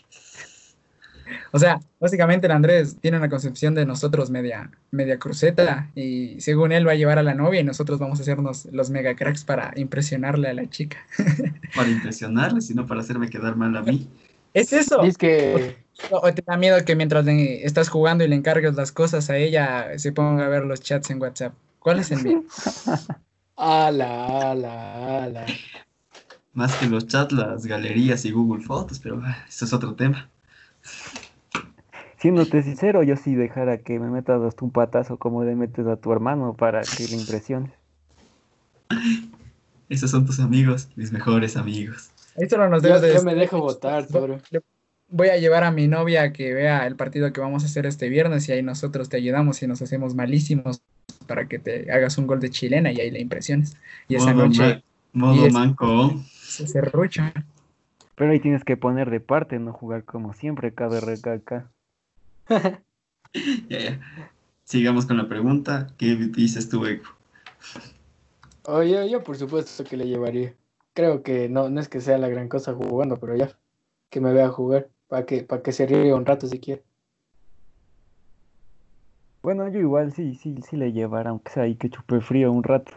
O 1.51 1.57
sea, 1.57 1.79
básicamente 1.99 2.45
el 2.45 2.51
Andrés 2.51 2.97
tiene 3.01 3.17
una 3.17 3.29
concepción 3.29 3.73
de 3.73 3.83
nosotros 3.83 4.29
media, 4.29 4.69
media 4.91 5.17
cruceta 5.17 5.89
y 5.95 6.39
según 6.39 6.71
él 6.71 6.87
va 6.87 6.91
a 6.91 6.95
llevar 6.95 7.17
a 7.17 7.23
la 7.23 7.33
novia 7.33 7.61
y 7.61 7.63
nosotros 7.63 7.97
vamos 7.97 8.19
a 8.19 8.21
hacernos 8.21 8.65
los 8.71 8.91
mega 8.91 9.15
cracks 9.15 9.43
para 9.43 9.73
impresionarle 9.75 10.49
a 10.49 10.53
la 10.53 10.69
chica. 10.69 10.97
Para 11.75 11.89
impresionarle, 11.89 12.61
sino 12.61 12.85
para 12.85 13.01
hacerme 13.01 13.27
quedar 13.29 13.55
mal 13.57 13.75
a 13.75 13.81
mí. 13.81 14.07
¿Es 14.53 14.71
eso? 14.71 15.01
Dice 15.01 15.17
que 15.17 15.75
¿O 16.11 16.19
o 16.27 16.33
te 16.33 16.43
da 16.45 16.55
miedo 16.57 16.77
que 16.85 16.95
mientras 16.95 17.25
le- 17.25 17.65
estás 17.65 17.89
jugando 17.89 18.23
y 18.23 18.27
le 18.27 18.35
encargues 18.35 18.75
las 18.75 18.91
cosas 18.91 19.29
a 19.31 19.35
ella, 19.37 19.97
se 19.97 20.11
ponga 20.13 20.45
a 20.45 20.49
ver 20.49 20.63
los 20.63 20.79
chats 20.79 21.09
en 21.09 21.19
WhatsApp? 21.19 21.53
¿Cuál 21.79 21.99
es 21.99 22.11
el 22.11 22.23
miedo? 22.23 22.43
ala, 23.55 24.51
ala, 24.51 25.23
ala. 25.23 25.45
Más 26.53 26.75
que 26.75 26.87
los 26.87 27.07
chats, 27.07 27.33
las 27.33 27.65
galerías 27.65 28.23
y 28.25 28.31
Google 28.31 28.63
Fotos, 28.63 28.99
pero 28.99 29.21
ah, 29.23 29.45
eso 29.47 29.65
es 29.65 29.73
otro 29.73 29.95
tema. 29.95 30.29
Siéndote 32.17 32.63
sincero, 32.63 33.03
yo 33.03 33.17
sí 33.17 33.35
dejara 33.35 33.77
que 33.77 33.99
me 33.99 34.09
metas 34.09 34.41
hasta 34.41 34.63
un 34.63 34.71
patazo 34.71 35.17
como 35.17 35.43
le 35.43 35.55
metes 35.55 35.85
a 35.85 35.97
tu 35.97 36.11
hermano 36.11 36.55
para 36.55 36.81
que 36.81 37.07
le 37.07 37.17
impresiones. 37.17 37.71
Esos 39.89 40.11
son 40.11 40.25
tus 40.25 40.39
amigos, 40.39 40.89
mis 40.95 41.11
mejores 41.11 41.57
amigos. 41.57 42.09
Ahí 42.37 42.49
solo 42.49 42.69
nos 42.69 42.81
Yo, 42.81 42.87
debes 42.87 43.01
de 43.01 43.07
yo 43.09 43.13
decir, 43.15 43.25
me 43.25 43.35
dejo 43.35 43.59
votar, 43.59 44.07
Toro. 44.07 44.39
Voy 45.09 45.27
a 45.27 45.37
llevar 45.37 45.63
a 45.63 45.71
mi 45.71 45.87
novia 45.87 46.23
a 46.23 46.33
que 46.33 46.53
vea 46.53 46.87
el 46.87 46.95
partido 46.95 47.31
que 47.31 47.41
vamos 47.41 47.63
a 47.63 47.67
hacer 47.67 47.85
este 47.85 48.09
viernes 48.09 48.49
y 48.49 48.53
ahí 48.53 48.63
nosotros 48.63 49.09
te 49.09 49.17
ayudamos 49.17 49.61
y 49.61 49.67
nos 49.67 49.81
hacemos 49.81 50.15
malísimos 50.15 50.81
para 51.25 51.47
que 51.47 51.59
te 51.59 51.91
hagas 51.91 52.17
un 52.17 52.27
gol 52.27 52.39
de 52.39 52.49
chilena 52.49 52.91
y 52.91 52.99
ahí 52.99 53.11
le 53.11 53.19
impresiones. 53.19 53.75
Y 54.07 54.15
esa 54.15 54.33
noche 54.33 54.83
ma- 55.13 55.27
modo 55.27 55.47
y 55.47 55.51
manco. 55.51 56.13
se 56.41 56.67
serrucha. 56.67 57.33
Pero 58.15 58.31
ahí 58.31 58.39
tienes 58.39 58.63
que 58.63 58.77
poner 58.77 59.09
de 59.09 59.19
parte, 59.19 59.59
no 59.59 59.73
jugar 59.73 60.05
como 60.05 60.33
siempre, 60.33 60.73
cabe 60.73 61.01
recalcar. 61.01 61.69
Ya, 63.69 63.79
ya. 63.79 63.99
Sigamos 64.63 65.05
con 65.05 65.17
la 65.17 65.27
pregunta. 65.27 65.87
¿Qué 65.97 66.15
dices 66.15 66.69
tú, 66.69 66.85
Eco? 66.85 67.09
Oye, 68.63 69.09
yo 69.09 69.23
por 69.23 69.37
supuesto 69.37 69.83
que 69.83 69.97
le 69.97 70.07
llevaría. 70.07 70.55
Creo 70.93 71.21
que 71.21 71.49
no, 71.49 71.69
no 71.69 71.81
es 71.81 71.89
que 71.89 71.99
sea 72.01 72.17
la 72.17 72.29
gran 72.29 72.47
cosa 72.47 72.73
jugando, 72.73 73.17
pero 73.19 73.35
ya, 73.35 73.59
que 74.09 74.21
me 74.21 74.31
vea 74.33 74.49
jugar, 74.49 74.89
para 75.07 75.25
que, 75.25 75.43
para 75.43 75.61
que 75.61 75.71
se 75.73 75.85
ríe 75.85 76.13
un 76.13 76.25
rato 76.25 76.47
si 76.47 76.59
quiere. 76.59 76.83
Bueno, 79.45 79.69
yo 79.69 79.79
igual 79.79 80.11
sí, 80.11 80.33
sí, 80.33 80.55
sí 80.67 80.75
le 80.75 80.91
llevara, 80.91 81.29
aunque 81.29 81.51
sea 81.51 81.63
ahí 81.63 81.75
que 81.75 81.87
chupe 81.87 82.19
frío 82.19 82.51
un 82.51 82.63
rato. 82.63 82.93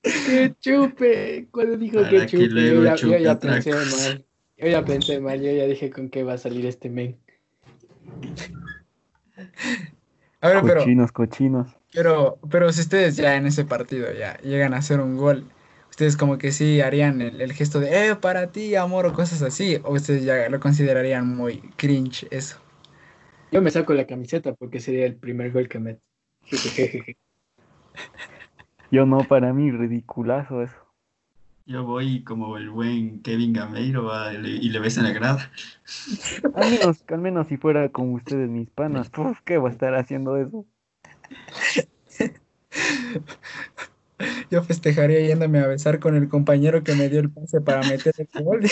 ¡Que 0.00 0.54
chupe! 0.58 1.46
Cuando 1.50 1.76
dijo 1.76 1.98
Para 1.98 2.08
que 2.08 2.20
que 2.20 2.26
chupe, 2.26 2.68
yo 2.68 2.82
ya, 2.82 2.96
yo 2.96 3.38
pensé 3.38 3.70
mal. 3.70 4.24
Yo 4.56 4.66
ya 4.66 4.82
pensé 4.82 5.20
mal, 5.20 5.42
yo 5.42 5.52
ya 5.52 5.66
dije 5.66 5.90
con 5.90 6.08
qué 6.08 6.22
va 6.22 6.32
a 6.32 6.38
salir 6.38 6.64
este 6.64 6.88
men. 6.88 7.18
A 10.40 10.48
ver, 10.48 10.62
pero, 10.62 10.80
Cochinos, 10.80 11.12
cochinos. 11.12 11.76
pero, 11.92 12.38
pero 12.50 12.72
si 12.72 12.80
ustedes 12.80 13.16
ya 13.16 13.36
en 13.36 13.44
ese 13.44 13.66
partido 13.66 14.10
ya 14.14 14.38
llegan 14.38 14.72
a 14.72 14.78
hacer 14.78 15.00
un 15.00 15.18
gol, 15.18 15.50
ustedes 15.96 16.18
como 16.18 16.36
que 16.36 16.52
sí 16.52 16.82
harían 16.82 17.22
el, 17.22 17.40
el 17.40 17.54
gesto 17.54 17.80
de, 17.80 18.10
eh, 18.10 18.16
para 18.16 18.52
ti, 18.52 18.74
amor, 18.74 19.06
o 19.06 19.14
cosas 19.14 19.40
así, 19.40 19.78
o 19.82 19.94
ustedes 19.94 20.24
ya 20.26 20.46
lo 20.50 20.60
considerarían 20.60 21.34
muy 21.34 21.60
cringe 21.76 22.26
eso. 22.30 22.58
Yo 23.50 23.62
me 23.62 23.70
saco 23.70 23.94
la 23.94 24.06
camiseta 24.06 24.52
porque 24.52 24.78
sería 24.78 25.06
el 25.06 25.16
primer 25.16 25.52
gol 25.52 25.70
que 25.70 25.78
meto. 25.78 26.02
Yo 28.90 29.06
no, 29.06 29.20
para 29.26 29.54
mí, 29.54 29.70
ridiculazo 29.70 30.62
eso. 30.62 30.76
Yo 31.64 31.82
voy 31.84 32.22
como 32.24 32.58
el 32.58 32.68
buen 32.68 33.22
Kevin 33.22 33.54
Gameiro 33.54 34.10
y 34.32 34.36
le- 34.36 34.50
y 34.50 34.68
le 34.68 34.80
la 34.80 35.12
grada. 35.12 35.50
Al 36.54 36.70
menos, 36.70 37.04
al 37.08 37.18
menos 37.20 37.46
si 37.46 37.56
fuera 37.56 37.88
con 37.88 38.12
ustedes 38.12 38.50
mis 38.50 38.68
panas, 38.68 39.10
uf, 39.16 39.40
¿qué 39.46 39.56
va 39.56 39.70
a 39.70 39.72
estar 39.72 39.94
haciendo 39.94 40.36
eso? 40.36 40.66
Yo 44.50 44.62
festejaría 44.62 45.20
yéndome 45.20 45.58
a 45.60 45.66
besar 45.66 46.00
con 46.00 46.16
el 46.16 46.28
compañero 46.28 46.82
que 46.82 46.94
me 46.94 47.08
dio 47.08 47.20
el 47.20 47.30
pase 47.30 47.60
para 47.60 47.82
meter 47.82 48.14
el 48.18 48.44
gol. 48.44 48.62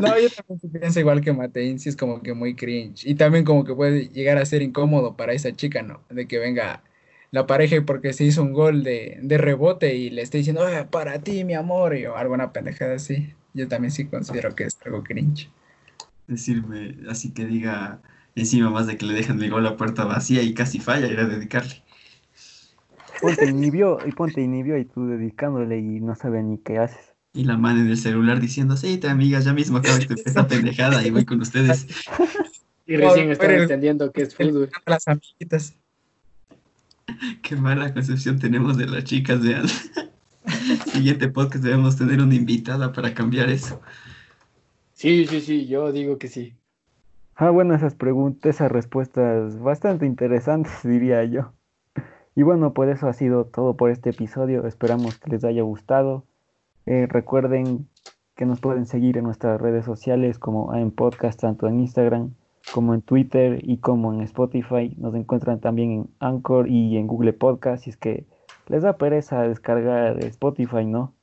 No, 0.00 0.18
yo 0.18 0.28
también 0.30 0.72
pienso 0.72 1.00
igual 1.00 1.20
que 1.20 1.32
Mateín, 1.32 1.78
sí 1.78 1.88
es 1.88 1.96
como 1.96 2.22
que 2.22 2.32
muy 2.34 2.54
cringe. 2.54 3.04
Y 3.06 3.14
también 3.14 3.44
como 3.44 3.64
que 3.64 3.74
puede 3.74 4.08
llegar 4.08 4.38
a 4.38 4.46
ser 4.46 4.62
incómodo 4.62 5.16
para 5.16 5.32
esa 5.32 5.54
chica, 5.54 5.82
¿no? 5.82 6.02
De 6.08 6.26
que 6.26 6.38
venga 6.38 6.82
la 7.30 7.46
pareja 7.46 7.76
porque 7.84 8.12
se 8.12 8.24
hizo 8.24 8.42
un 8.42 8.52
gol 8.52 8.82
de, 8.82 9.18
de 9.22 9.38
rebote 9.38 9.94
y 9.94 10.10
le 10.10 10.22
esté 10.22 10.38
diciendo, 10.38 10.62
"Ah, 10.64 10.88
para 10.90 11.20
ti, 11.20 11.44
mi 11.44 11.54
amor, 11.54 11.96
y 11.96 12.06
o 12.06 12.16
alguna 12.16 12.52
pendejada 12.52 12.94
así. 12.94 13.34
Yo 13.52 13.68
también 13.68 13.90
sí 13.90 14.06
considero 14.06 14.54
que 14.54 14.64
es 14.64 14.78
algo 14.84 15.02
cringe. 15.02 15.50
Decirme, 16.26 16.96
así 17.08 17.32
que 17.32 17.44
diga 17.44 18.00
encima 18.40 18.70
más 18.70 18.86
de 18.86 18.96
que 18.96 19.06
le 19.06 19.14
dejan 19.14 19.42
el 19.42 19.50
gol 19.50 19.66
a 19.66 19.76
puerta 19.76 20.04
vacía 20.04 20.42
y 20.42 20.54
casi 20.54 20.80
falla, 20.80 21.06
ir 21.06 21.20
a 21.20 21.26
dedicarle. 21.26 21.82
Ponte 23.20 23.46
inhibió 23.46 23.98
y 24.06 24.12
ponte 24.12 24.40
inhibió 24.40 24.78
y 24.78 24.84
tú 24.84 25.06
dedicándole 25.06 25.78
y 25.78 26.00
no 26.00 26.14
sabe 26.14 26.42
ni 26.42 26.58
qué 26.58 26.78
haces. 26.78 27.14
Y 27.32 27.44
la 27.44 27.56
mano 27.56 27.80
en 27.80 27.88
el 27.88 27.96
celular 27.96 28.40
diciendo, 28.40 28.76
sí, 28.76 28.98
te 28.98 29.08
amigas, 29.08 29.44
ya 29.44 29.52
mismo 29.52 29.78
acabo 29.78 29.98
de 29.98 30.06
esta 30.24 30.48
pendejada 30.48 31.06
y 31.06 31.10
voy 31.10 31.24
con 31.24 31.40
ustedes. 31.40 31.86
Y 32.86 32.96
recién 32.96 33.26
No, 33.26 33.32
están 33.32 33.52
entendiendo 33.52 34.10
que 34.10 34.22
es 34.22 34.34
fútbol. 34.34 34.68
Las 34.86 35.06
amiguitas. 35.06 35.74
Qué 37.42 37.56
mala 37.56 37.92
concepción 37.92 38.38
tenemos 38.38 38.76
de 38.76 38.86
las 38.86 39.04
chicas, 39.04 39.40
vean. 39.42 39.66
Siguiente 40.92 41.28
podcast 41.28 41.64
debemos 41.64 41.96
tener 41.96 42.20
una 42.20 42.34
invitada 42.34 42.92
para 42.92 43.14
cambiar 43.14 43.50
eso. 43.50 43.80
Sí, 44.94 45.26
sí, 45.26 45.40
sí, 45.40 45.66
yo 45.66 45.92
digo 45.92 46.18
que 46.18 46.28
sí. 46.28 46.54
Ah, 47.34 47.50
bueno, 47.50 47.74
esas 47.74 47.94
preguntas, 47.94 48.56
esas 48.56 48.70
respuestas 48.70 49.58
bastante 49.60 50.06
interesantes, 50.06 50.72
diría 50.84 51.24
yo. 51.24 51.52
Y 52.34 52.42
bueno, 52.42 52.72
pues 52.72 52.90
eso 52.96 53.08
ha 53.08 53.12
sido 53.12 53.46
todo 53.46 53.76
por 53.76 53.90
este 53.90 54.10
episodio. 54.10 54.66
Esperamos 54.66 55.18
que 55.18 55.30
les 55.30 55.44
haya 55.44 55.62
gustado. 55.62 56.24
Eh, 56.86 57.06
recuerden 57.08 57.88
que 58.36 58.46
nos 58.46 58.60
pueden 58.60 58.86
seguir 58.86 59.18
en 59.18 59.24
nuestras 59.24 59.60
redes 59.60 59.84
sociales 59.84 60.38
como 60.38 60.74
en 60.74 60.90
podcast, 60.90 61.40
tanto 61.40 61.66
en 61.66 61.80
Instagram 61.80 62.34
como 62.72 62.94
en 62.94 63.02
Twitter 63.02 63.58
y 63.62 63.78
como 63.78 64.12
en 64.12 64.20
Spotify. 64.22 64.94
Nos 64.98 65.14
encuentran 65.14 65.60
también 65.60 65.90
en 65.90 66.10
Anchor 66.20 66.68
y 66.68 66.96
en 66.96 67.06
Google 67.06 67.32
Podcast, 67.32 67.84
si 67.84 67.90
es 67.90 67.96
que 67.96 68.26
les 68.68 68.82
da 68.82 68.96
pereza 68.96 69.42
descargar 69.42 70.22
Spotify, 70.24 70.84
¿no? 70.84 71.14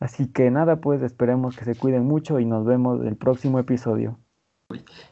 Así 0.00 0.32
que 0.32 0.50
nada, 0.50 0.80
pues 0.80 1.02
esperemos 1.02 1.56
que 1.56 1.64
se 1.64 1.76
cuiden 1.76 2.04
mucho 2.04 2.40
y 2.40 2.46
nos 2.46 2.64
vemos 2.64 3.04
el 3.04 3.16
próximo 3.16 3.58
episodio. 3.58 4.18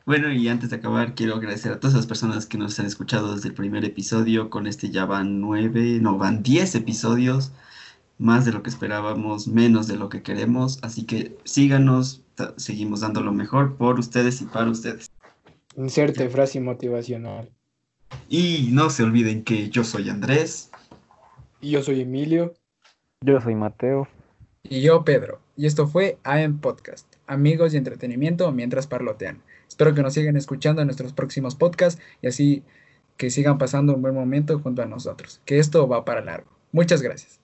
Bueno, 0.06 0.32
y 0.32 0.48
antes 0.48 0.70
de 0.70 0.76
acabar, 0.76 1.14
quiero 1.14 1.34
agradecer 1.34 1.72
a 1.72 1.80
todas 1.80 1.96
las 1.96 2.06
personas 2.06 2.46
que 2.46 2.58
nos 2.58 2.78
han 2.78 2.86
escuchado 2.86 3.34
desde 3.34 3.48
el 3.48 3.54
primer 3.54 3.84
episodio. 3.84 4.50
Con 4.50 4.66
este 4.66 4.90
ya 4.90 5.04
van 5.04 5.40
nueve, 5.40 5.98
no, 6.00 6.18
van 6.18 6.42
diez 6.42 6.74
episodios. 6.74 7.52
Más 8.18 8.44
de 8.44 8.52
lo 8.52 8.62
que 8.62 8.70
esperábamos, 8.70 9.48
menos 9.48 9.86
de 9.86 9.96
lo 9.96 10.08
que 10.08 10.22
queremos. 10.22 10.78
Así 10.82 11.04
que 11.04 11.36
síganos, 11.44 12.22
seguimos 12.56 13.00
dando 13.00 13.22
lo 13.22 13.32
mejor 13.32 13.76
por 13.76 13.98
ustedes 13.98 14.42
y 14.42 14.44
para 14.44 14.70
ustedes. 14.70 15.10
Inserte 15.76 16.28
frase 16.28 16.60
motivacional. 16.60 17.50
Y 18.28 18.68
no 18.72 18.90
se 18.90 19.02
olviden 19.02 19.44
que 19.44 19.70
yo 19.70 19.84
soy 19.84 20.10
Andrés. 20.10 20.70
Y 21.60 21.70
yo 21.70 21.82
soy 21.82 22.02
Emilio. 22.02 22.54
Yo 23.22 23.40
soy 23.40 23.54
Mateo. 23.54 24.08
Y 24.62 24.82
yo, 24.82 25.04
Pedro. 25.04 25.40
Y 25.56 25.66
esto 25.66 25.86
fue 25.86 26.18
AM 26.24 26.58
Podcast, 26.60 27.06
amigos 27.26 27.74
y 27.74 27.76
entretenimiento 27.76 28.50
mientras 28.52 28.86
parlotean. 28.86 29.42
Espero 29.70 29.94
que 29.94 30.02
nos 30.02 30.14
sigan 30.14 30.36
escuchando 30.36 30.82
en 30.82 30.88
nuestros 30.88 31.12
próximos 31.12 31.54
podcasts 31.54 32.02
y 32.20 32.26
así 32.26 32.64
que 33.16 33.30
sigan 33.30 33.56
pasando 33.56 33.94
un 33.94 34.02
buen 34.02 34.14
momento 34.14 34.58
junto 34.58 34.82
a 34.82 34.86
nosotros, 34.86 35.40
que 35.44 35.60
esto 35.60 35.86
va 35.86 36.04
para 36.04 36.22
largo. 36.22 36.50
Muchas 36.72 37.02
gracias. 37.02 37.39